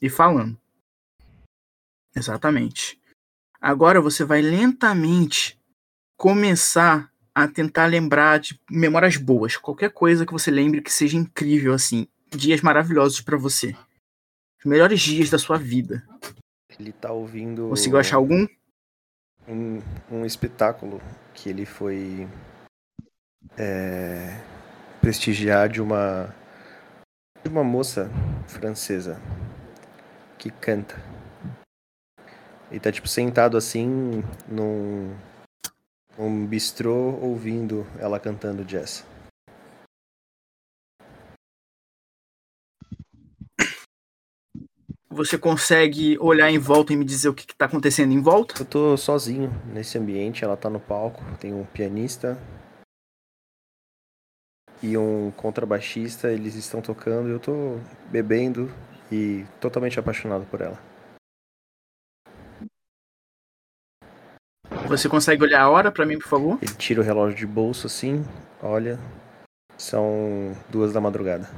[0.00, 0.58] E falando.
[2.14, 3.00] Exatamente.
[3.60, 5.58] Agora você vai lentamente
[6.16, 9.56] começar a tentar lembrar de memórias boas.
[9.56, 12.08] Qualquer coisa que você lembre que seja incrível, assim.
[12.30, 13.76] Dias maravilhosos pra você.
[14.58, 16.06] Os melhores dias da sua vida.
[16.78, 17.68] Ele tá ouvindo.
[17.68, 18.46] Conseguiu achar algum?
[19.48, 19.80] um,
[20.10, 21.00] um espetáculo
[21.34, 22.28] que ele foi
[23.56, 24.40] é,
[25.06, 26.34] prestigiar de uma
[27.40, 28.10] de uma moça
[28.48, 29.22] francesa
[30.36, 31.00] que canta.
[32.72, 35.14] E tá tipo sentado assim num
[36.18, 39.06] um bistrô ouvindo ela cantando jazz.
[45.08, 48.60] Você consegue olhar em volta e me dizer o que, está acontecendo em volta?
[48.60, 52.36] Eu tô sozinho nesse ambiente, ela tá no palco, tem um pianista,
[54.82, 57.78] e um contrabaixista, eles estão tocando, eu tô
[58.10, 58.72] bebendo
[59.10, 60.78] e totalmente apaixonado por ela.
[64.88, 66.58] Você consegue olhar a hora para mim, por favor?
[66.62, 68.24] Ele tira o relógio de bolso assim,
[68.62, 68.98] olha,
[69.76, 71.48] são duas da madrugada.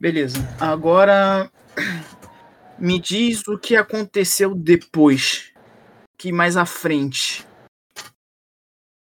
[0.00, 0.38] Beleza.
[0.60, 1.50] Agora
[2.78, 5.52] me diz o que aconteceu depois.
[6.18, 7.46] Que mais à frente.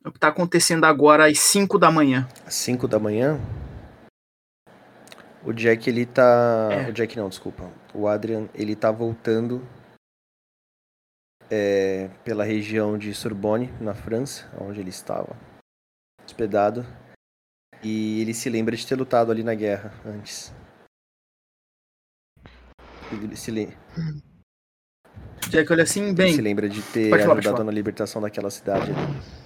[0.06, 2.28] O que tá acontecendo agora às 5 da manhã.
[2.46, 3.40] Às 5 da manhã?
[5.46, 6.70] O Jack, ele tá.
[6.72, 6.90] É.
[6.90, 7.72] O Jack não, desculpa.
[7.94, 9.66] O Adrian, ele tá voltando
[11.50, 15.36] é, pela região de Sorbonne, na França, onde ele estava
[16.26, 16.86] hospedado.
[17.82, 20.54] E ele se lembra de ter lutado ali na guerra antes.
[23.12, 23.78] Ele se lembra.
[25.50, 26.28] Jack olha assim, bem.
[26.28, 29.43] Ele se lembra de ter falar, ajudado na libertação daquela cidade ali.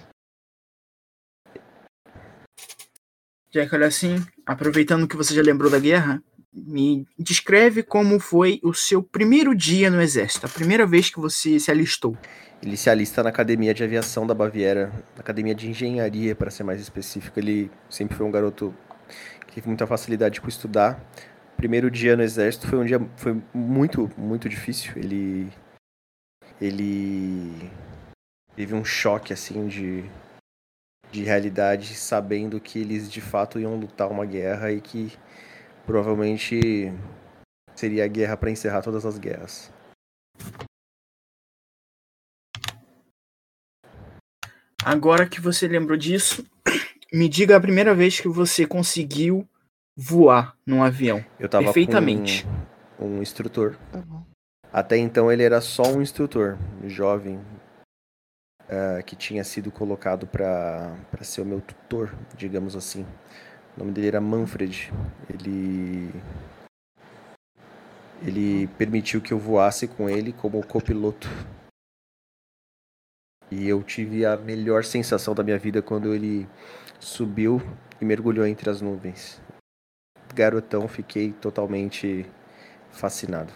[3.50, 6.22] Jack olha assim, aproveitando que você já lembrou da guerra,
[6.52, 11.58] me descreve como foi o seu primeiro dia no exército, a primeira vez que você
[11.58, 12.16] se alistou.
[12.62, 16.64] Ele se alista na Academia de Aviação da Baviera, na Academia de Engenharia, para ser
[16.64, 17.38] mais específico.
[17.38, 18.74] Ele sempre foi um garoto
[19.46, 21.00] que teve muita facilidade com estudar
[21.58, 24.92] primeiro dia no exército foi um dia foi muito muito difícil.
[24.96, 25.52] Ele
[26.60, 27.70] ele
[28.56, 30.04] teve um choque assim de
[31.10, 35.12] de realidade, sabendo que eles de fato iam lutar uma guerra e que
[35.86, 36.92] provavelmente
[37.74, 39.72] seria a guerra para encerrar todas as guerras.
[44.84, 46.44] Agora que você lembrou disso,
[47.12, 49.46] me diga a primeira vez que você conseguiu
[49.96, 51.24] voar num avião.
[51.38, 52.46] Eu tava perfeitamente.
[52.96, 53.76] com um, um instrutor.
[53.92, 54.02] Tá
[54.72, 56.56] Até então ele era só um instrutor,
[56.86, 57.40] jovem,
[58.68, 63.06] uh, que tinha sido colocado para ser o meu tutor, digamos assim.
[63.76, 64.92] O nome dele era Manfred.
[65.28, 66.10] Ele
[68.20, 71.28] ele permitiu que eu voasse com ele como copiloto.
[73.50, 76.48] E eu tive a melhor sensação da minha vida quando ele
[76.98, 77.62] subiu
[78.00, 79.40] e mergulhou entre as nuvens
[80.38, 82.24] garotão, fiquei totalmente
[82.92, 83.52] fascinado.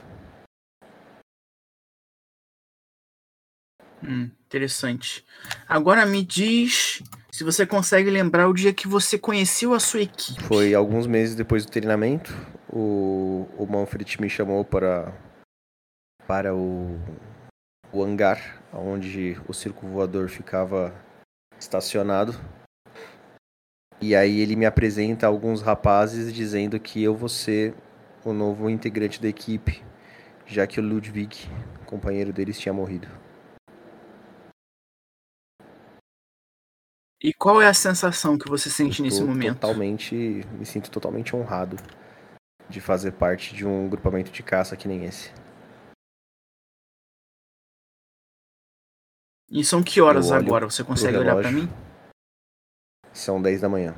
[4.03, 5.24] Hum, interessante.
[5.69, 10.43] Agora me diz se você consegue lembrar o dia que você conheceu a sua equipe.
[10.43, 12.35] Foi alguns meses depois do treinamento.
[12.69, 15.12] O, o Manfred me chamou para,
[16.27, 16.99] para o,
[17.93, 20.93] o hangar, onde o circo voador ficava
[21.59, 22.35] estacionado.
[24.01, 27.73] E aí ele me apresenta alguns rapazes dizendo que eu vou ser
[28.24, 29.83] o novo integrante da equipe,
[30.45, 31.49] já que o Ludwig,
[31.87, 33.09] companheiro deles, tinha morrido.
[37.23, 39.61] E qual é a sensação que você sente nesse momento?
[39.61, 41.77] Totalmente, me sinto totalmente honrado
[42.69, 45.31] de fazer parte de um grupamento de caça que nem esse.
[49.49, 50.69] E são que horas agora?
[50.69, 51.69] Você consegue olhar para mim?
[53.12, 53.94] São 10 da manhã.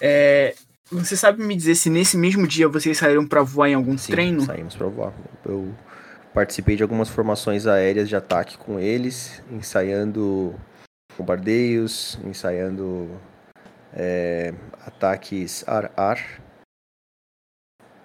[0.00, 0.54] É,
[0.92, 4.12] você sabe me dizer se nesse mesmo dia vocês saíram para voar em algum Sim,
[4.12, 4.42] treino?
[4.42, 5.14] Saímos para voar.
[5.44, 5.74] Eu
[6.32, 10.54] participei de algumas formações aéreas de ataque com eles, ensaiando
[11.16, 13.08] bombardeios, ensaiando
[13.92, 14.54] é,
[14.86, 16.40] ataques ar-ar,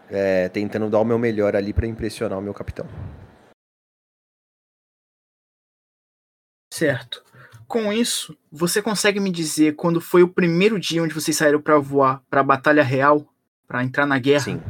[0.10, 2.88] é, tentando dar o meu melhor ali para impressionar o meu capitão.
[6.74, 7.24] Certo.
[7.68, 11.80] Com isso, você consegue me dizer quando foi o primeiro dia onde vocês saíram para
[11.80, 13.26] voar para a batalha real,
[13.68, 14.44] para entrar na guerra?
[14.44, 14.62] Sim.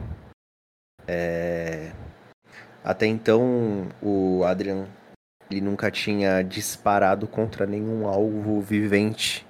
[1.07, 1.54] É...
[2.85, 4.85] Até então, o Adrian
[5.49, 9.43] ele nunca tinha disparado contra nenhum alvo vivente.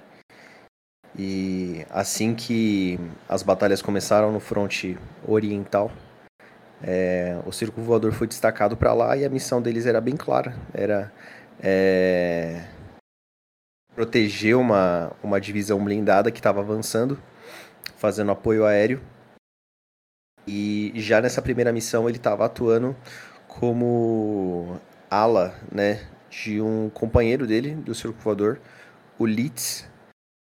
[1.18, 2.98] E assim que
[3.28, 4.98] as batalhas começaram no fronte
[5.28, 5.92] oriental,
[6.82, 7.38] é...
[7.44, 10.56] o Círculo Voador foi destacado para lá e a missão deles era bem clara.
[10.72, 11.12] Era
[11.62, 12.64] é,
[13.94, 17.20] proteger uma, uma divisão blindada que estava avançando,
[17.98, 19.02] fazendo apoio aéreo.
[20.46, 22.94] E já nessa primeira missão ele estava atuando
[23.48, 24.78] como
[25.10, 28.60] ala né, de um companheiro dele, do circo voador,
[29.18, 29.88] o Litz.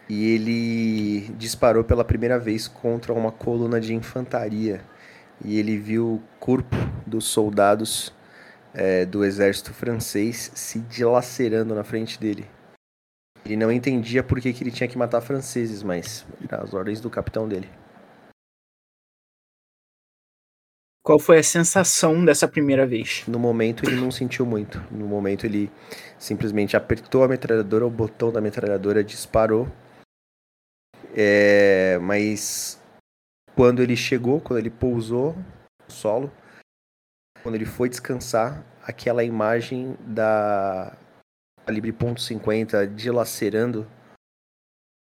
[0.08, 4.80] E ele disparou pela primeira vez contra uma coluna de infantaria.
[5.44, 6.76] E ele viu o corpo
[7.06, 8.12] dos soldados
[8.74, 12.46] é, do exército francês se dilacerando na frente dele.
[13.44, 17.08] Ele não entendia por que, que ele tinha que matar franceses, mas as ordens do
[17.08, 17.68] capitão dele.
[21.02, 23.24] Qual foi a sensação dessa primeira vez?
[23.26, 24.78] No momento ele não sentiu muito.
[24.90, 25.70] No momento ele
[26.18, 29.66] simplesmente apertou a metralhadora, o botão da metralhadora disparou.
[31.16, 32.78] É, mas
[33.56, 36.30] quando ele chegou, quando ele pousou no solo,
[37.42, 40.96] quando ele foi descansar, aquela imagem da
[41.64, 43.86] calibre .50 dilacerando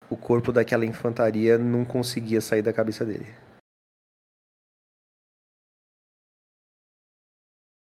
[0.08, 3.26] o corpo daquela infantaria não conseguia sair da cabeça dele.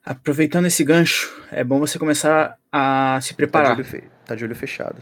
[0.09, 3.71] Aproveitando esse gancho, é bom você começar a se Tá de, preparar.
[3.75, 5.01] olho fe- tá de olho fechado.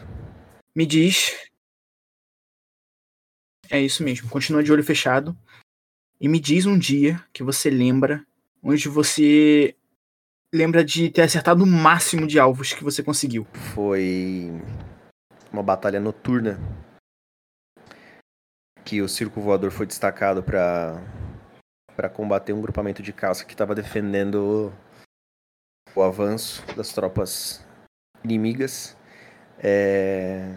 [0.76, 1.32] Me diz.
[3.70, 5.38] É isso mesmo, continua de olho fechado.
[6.20, 8.26] E me diz um dia que você lembra,
[8.64, 9.76] onde você
[10.52, 13.46] lembra de ter acertado o máximo de alvos que você conseguiu.
[13.76, 14.50] Foi
[15.54, 16.60] uma batalha noturna
[18.84, 20.96] que o circo voador foi destacado para
[21.96, 24.74] para combater um grupamento de caça que estava defendendo
[25.96, 27.66] o avanço das tropas
[28.24, 28.98] inimigas.
[29.58, 30.56] É,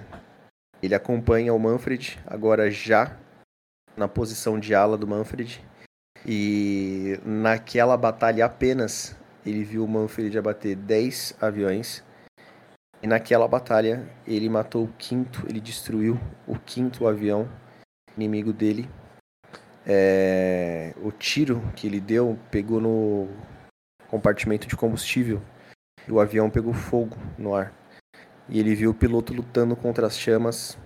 [0.82, 3.16] Ele acompanha o Manfred, agora já
[3.96, 5.64] na posição de ala do Manfred.
[6.26, 9.16] E naquela batalha apenas
[9.46, 12.04] ele viu o Manfred abater 10 aviões.
[13.00, 17.48] E naquela batalha ele matou o quinto, ele destruiu o quinto avião
[18.16, 18.90] inimigo dele.
[19.86, 23.28] É, o tiro que ele deu pegou no
[24.08, 25.40] compartimento de combustível
[26.06, 27.72] e o avião pegou fogo no ar.
[28.48, 30.78] E ele viu o piloto lutando contra as chamas,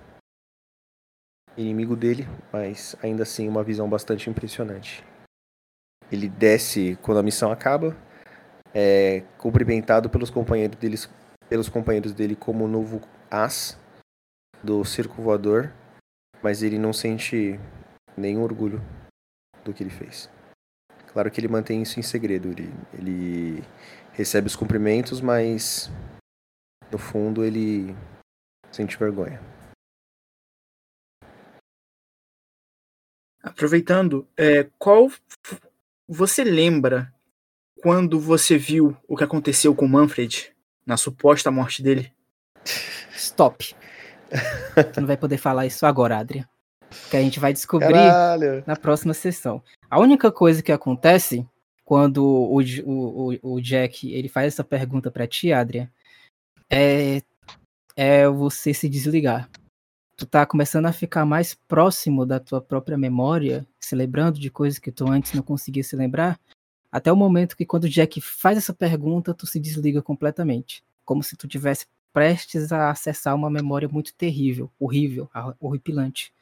[1.56, 5.04] inimigo dele, mas ainda assim uma visão bastante impressionante.
[6.10, 7.96] Ele desce quando a missão acaba,
[8.74, 11.08] é cumprimentado pelos companheiros deles,
[11.48, 13.00] pelos companheiros dele como o novo
[13.30, 13.78] as
[14.62, 15.72] do circo voador,
[16.42, 17.58] mas ele não sente
[18.16, 18.82] nenhum orgulho
[19.64, 20.28] do que ele fez.
[21.12, 23.64] Claro que ele mantém isso em segredo, ele, ele
[24.12, 25.90] recebe os cumprimentos, mas
[26.90, 27.94] no fundo ele
[28.70, 29.40] sente vergonha.
[33.42, 35.10] Aproveitando, é, qual
[36.08, 37.12] você lembra
[37.82, 40.54] quando você viu o que aconteceu com o Manfred
[40.86, 42.12] na suposta morte dele?
[43.14, 43.74] Stop.
[44.94, 46.48] Tu não vai poder falar isso agora, Adrian.
[47.10, 48.62] Que a gente vai descobrir Caralho!
[48.66, 49.62] na próxima sessão.
[49.90, 51.46] A única coisa que acontece
[51.84, 55.88] quando o, o, o, o Jack ele faz essa pergunta pra ti, Adrian,
[56.70, 57.20] é,
[57.96, 59.48] é você se desligar.
[60.16, 64.78] Tu tá começando a ficar mais próximo da tua própria memória, se lembrando de coisas
[64.78, 66.38] que tu antes não conseguia se lembrar,
[66.90, 70.84] até o momento que quando o Jack faz essa pergunta, tu se desliga completamente.
[71.04, 75.28] Como se tu tivesse prestes a acessar uma memória muito terrível, horrível,
[75.58, 76.32] horripilante.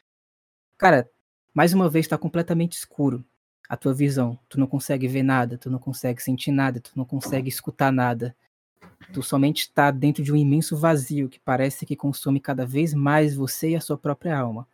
[0.80, 1.10] Cara,
[1.52, 3.22] mais uma vez tá completamente escuro
[3.68, 4.38] a tua visão.
[4.48, 8.34] Tu não consegue ver nada, tu não consegue sentir nada, tu não consegue escutar nada.
[9.12, 13.34] Tu somente está dentro de um imenso vazio que parece que consome cada vez mais
[13.34, 14.66] você e a sua própria alma.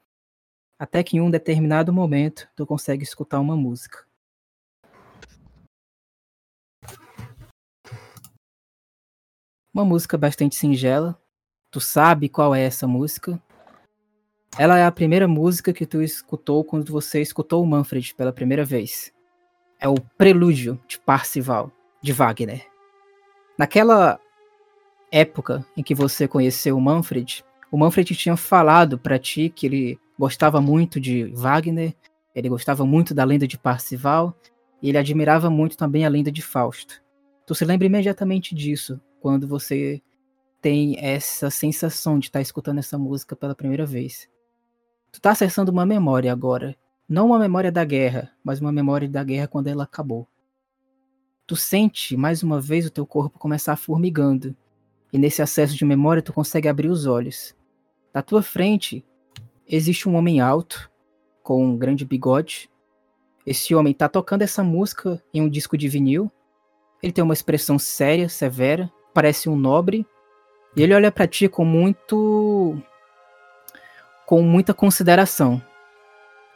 [0.78, 4.06] Até que em um determinado momento tu consegue escutar uma música.
[9.74, 11.20] Uma música bastante singela.
[11.68, 13.42] Tu sabe qual é essa música.
[14.58, 18.64] Ela é a primeira música que tu escutou quando você escutou o Manfred pela primeira
[18.64, 19.12] vez.
[19.78, 21.70] É o Prelúdio de Parcival,
[22.00, 22.66] de Wagner.
[23.58, 24.18] Naquela
[25.12, 30.00] época em que você conheceu o Manfred, o Manfred tinha falado pra ti que ele
[30.18, 31.94] gostava muito de Wagner,
[32.34, 34.34] ele gostava muito da lenda de Parcival
[34.80, 37.02] e ele admirava muito também a lenda de Fausto.
[37.46, 40.00] Tu se lembra imediatamente disso quando você
[40.62, 44.26] tem essa sensação de estar escutando essa música pela primeira vez.
[45.16, 46.76] Tu tá acessando uma memória agora.
[47.08, 50.28] Não uma memória da guerra, mas uma memória da guerra quando ela acabou.
[51.46, 54.54] Tu sente mais uma vez o teu corpo começar formigando.
[55.10, 57.56] E nesse acesso de memória tu consegue abrir os olhos.
[58.12, 59.02] Na tua frente
[59.66, 60.90] existe um homem alto,
[61.42, 62.68] com um grande bigode.
[63.46, 66.30] Esse homem tá tocando essa música em um disco de vinil.
[67.02, 70.06] Ele tem uma expressão séria, severa, parece um nobre.
[70.76, 72.78] E ele olha pra ti com muito
[74.26, 75.62] com muita consideração.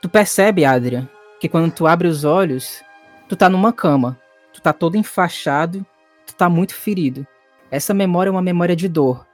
[0.02, 2.82] Tu percebe, Adrian, que quando tu abre os olhos,
[3.28, 4.20] tu tá numa cama,
[4.52, 5.86] tu tá todo enfaixado,
[6.26, 7.26] tu tá muito ferido.
[7.70, 9.24] Essa memória é uma memória de dor.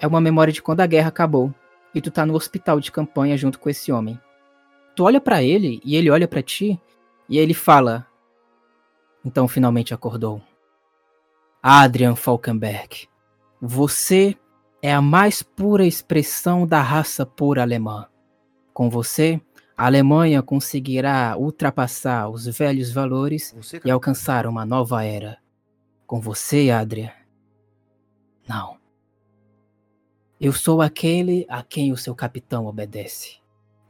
[0.00, 1.54] É uma memória de quando a guerra acabou
[1.94, 4.20] e tu tá no hospital de campanha junto com esse homem.
[4.96, 6.78] Tu olha pra ele e ele olha pra ti
[7.28, 8.06] e ele fala:
[9.24, 10.42] "Então finalmente acordou.
[11.62, 13.08] Adrian Falkenberg,
[13.60, 14.36] você
[14.82, 18.06] é a mais pura expressão da raça pura alemã.
[18.72, 19.40] Com você,
[19.76, 25.38] a Alemanha conseguirá ultrapassar os velhos valores Você, e alcançar uma nova era.
[26.06, 27.12] Com você, Adria.
[28.48, 28.78] Não.
[30.40, 33.38] Eu sou aquele a quem o seu capitão obedece.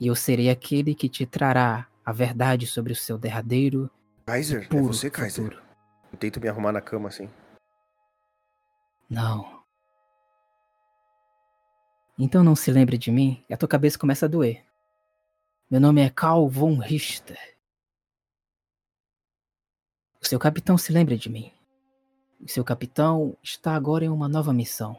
[0.01, 3.91] E eu serei aquele que te trará a verdade sobre o seu derradeiro
[4.27, 5.45] Kaiser, é você, Kaiser?
[5.45, 5.63] futuro.
[6.13, 7.29] Eu tento me arrumar na cama assim.
[9.09, 9.58] Não.
[12.19, 14.65] Então não se lembre de mim e a tua cabeça começa a doer.
[15.71, 17.39] Meu nome é Karl von Richter.
[20.21, 21.53] O seu capitão se lembra de mim.
[22.41, 24.99] O seu capitão está agora em uma nova missão.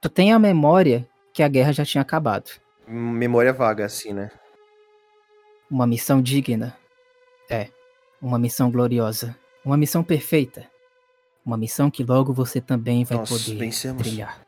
[0.00, 2.50] Tu tem a memória que a guerra já tinha acabado.
[2.86, 4.30] Memória vaga, assim, né?
[5.70, 6.76] Uma missão digna.
[7.50, 7.68] É,
[8.22, 9.36] uma missão gloriosa.
[9.64, 10.66] Uma missão perfeita.
[11.44, 14.02] Uma missão que logo você também vai Nós poder vencemos.
[14.02, 14.47] trilhar.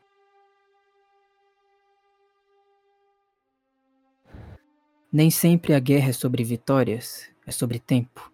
[5.13, 8.33] Nem sempre a guerra é sobre vitórias, é sobre tempo.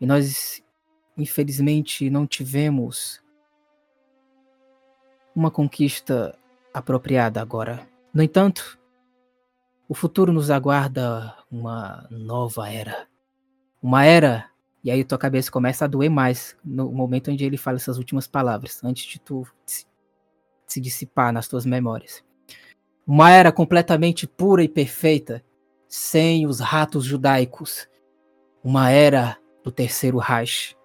[0.00, 0.62] E nós,
[1.16, 3.22] infelizmente, não tivemos
[5.34, 6.36] uma conquista
[6.74, 7.86] apropriada agora.
[8.12, 8.78] No entanto,
[9.88, 13.06] o futuro nos aguarda uma nova era.
[13.82, 14.50] Uma era.
[14.82, 18.26] E aí tua cabeça começa a doer mais no momento onde ele fala essas últimas
[18.26, 19.86] palavras, antes de tu se,
[20.80, 22.24] dissipar nas tuas memórias.
[23.06, 25.44] Uma era completamente pura e perfeita,
[25.90, 27.88] sem os ratos judaicos.
[28.62, 30.76] Uma era do terceiro Reich.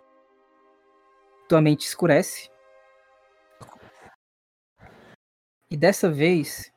[1.47, 2.49] Tua mente escurece.
[5.69, 6.71] E dessa vez,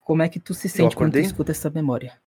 [0.00, 2.20] como é que tu se sente quando tu escuta essa memória?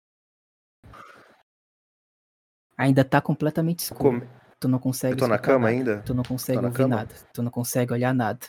[2.77, 4.21] Ainda tá completamente escuro.
[4.21, 5.69] Como- Tu não consegue Eu tô na cama nada.
[5.77, 6.03] ainda?
[6.03, 6.97] Tu não consegue ouvir cama?
[6.97, 7.15] nada.
[7.35, 8.47] Tu não consegue olhar nada.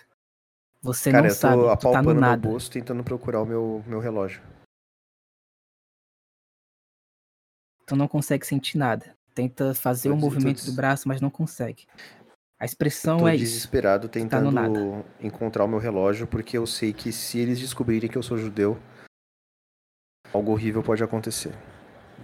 [0.79, 2.47] Você Cara, não eu tô sabe, tu tá no apalpando meu nada.
[2.49, 4.39] bolso tentando procurar o meu, meu relógio.
[7.85, 9.15] Tu não consegue sentir nada.
[9.35, 11.85] Tenta fazer o tô movimento do braço, mas não consegue.
[12.59, 13.43] A expressão Tô é isso.
[13.43, 14.79] desesperado tá tentando nada.
[15.19, 18.79] encontrar o meu relógio, porque eu sei que se eles descobrirem que eu sou judeu,
[20.31, 21.53] algo horrível pode acontecer.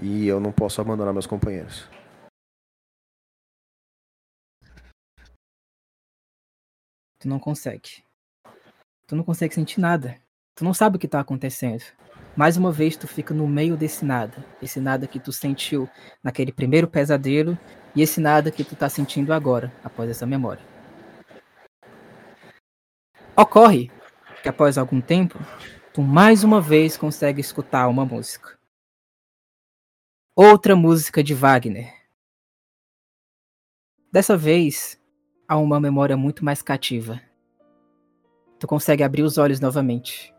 [0.01, 1.89] E eu não posso abandonar meus companheiros.
[7.19, 8.03] Tu não consegue.
[9.07, 10.15] Tu não consegue sentir nada.
[10.55, 11.83] Tu não sabe o que tá acontecendo.
[12.35, 14.45] Mais uma vez tu fica no meio desse nada.
[14.61, 15.89] Esse nada que tu sentiu
[16.23, 17.57] naquele primeiro pesadelo
[17.95, 20.63] e esse nada que tu tá sentindo agora, após essa memória.
[23.35, 23.91] Ocorre
[24.41, 25.39] que após algum tempo,
[25.93, 28.57] tu mais uma vez consegue escutar uma música.
[30.35, 31.93] Outra música de Wagner.
[34.11, 34.99] Dessa vez,
[35.47, 37.21] há uma memória muito mais cativa.
[38.59, 40.33] Tu consegue abrir os olhos novamente.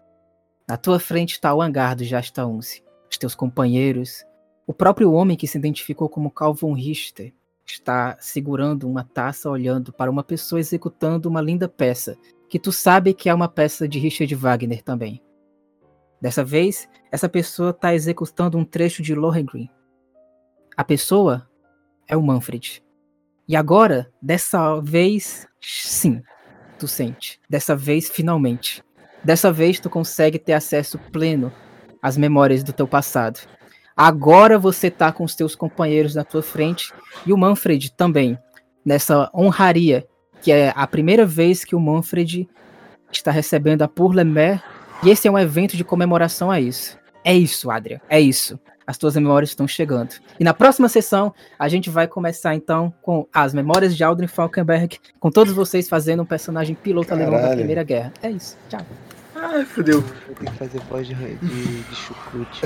[0.71, 2.85] Na tua frente está o hangar do Jasta 11.
[3.11, 4.25] Os teus companheiros.
[4.69, 7.35] O próprio homem que se identificou como Carl Richter
[7.67, 12.17] está segurando uma taça olhando para uma pessoa executando uma linda peça,
[12.49, 15.21] que tu sabe que é uma peça de Richard Wagner também.
[16.21, 19.69] Dessa vez, essa pessoa está executando um trecho de Lohengrin.
[20.77, 21.51] A pessoa
[22.07, 22.81] é o Manfred.
[23.49, 26.23] E agora, dessa vez, sim,
[26.79, 27.41] tu sente.
[27.51, 28.85] Dessa vez, finalmente.
[29.23, 31.53] Dessa vez, tu consegue ter acesso pleno
[32.03, 33.41] às memórias do teu passado.
[33.97, 36.93] Agora você tá com os teus companheiros na tua frente
[37.27, 38.39] e o Manfred também,
[38.85, 40.07] nessa honraria,
[40.41, 42.49] que é a primeira vez que o Manfred
[43.13, 44.63] está recebendo a Pour le Maire,
[45.03, 46.99] e esse é um evento de comemoração a isso.
[47.23, 48.59] É isso, Adria, é isso.
[48.87, 50.15] As tuas memórias estão chegando.
[50.39, 54.99] E na próxima sessão, a gente vai começar então com as memórias de Aldrin Falkenberg,
[55.21, 57.51] com todos vocês fazendo um personagem piloto alemão da.
[57.51, 58.13] Primeira Guerra.
[58.23, 58.57] É isso.
[58.69, 58.81] Tchau.
[59.43, 60.01] Ai, fodeu.
[60.03, 62.61] Vou ter que fazer voz de, de, de chucrute.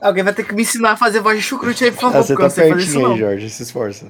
[0.00, 2.22] Alguém vai ter que me ensinar a fazer voz de chucrute aí, por favor, Ah,
[2.22, 3.14] você eu tá não sei fazer isso pertinho não.
[3.14, 3.50] aí, Jorge.
[3.50, 4.06] Se esforça.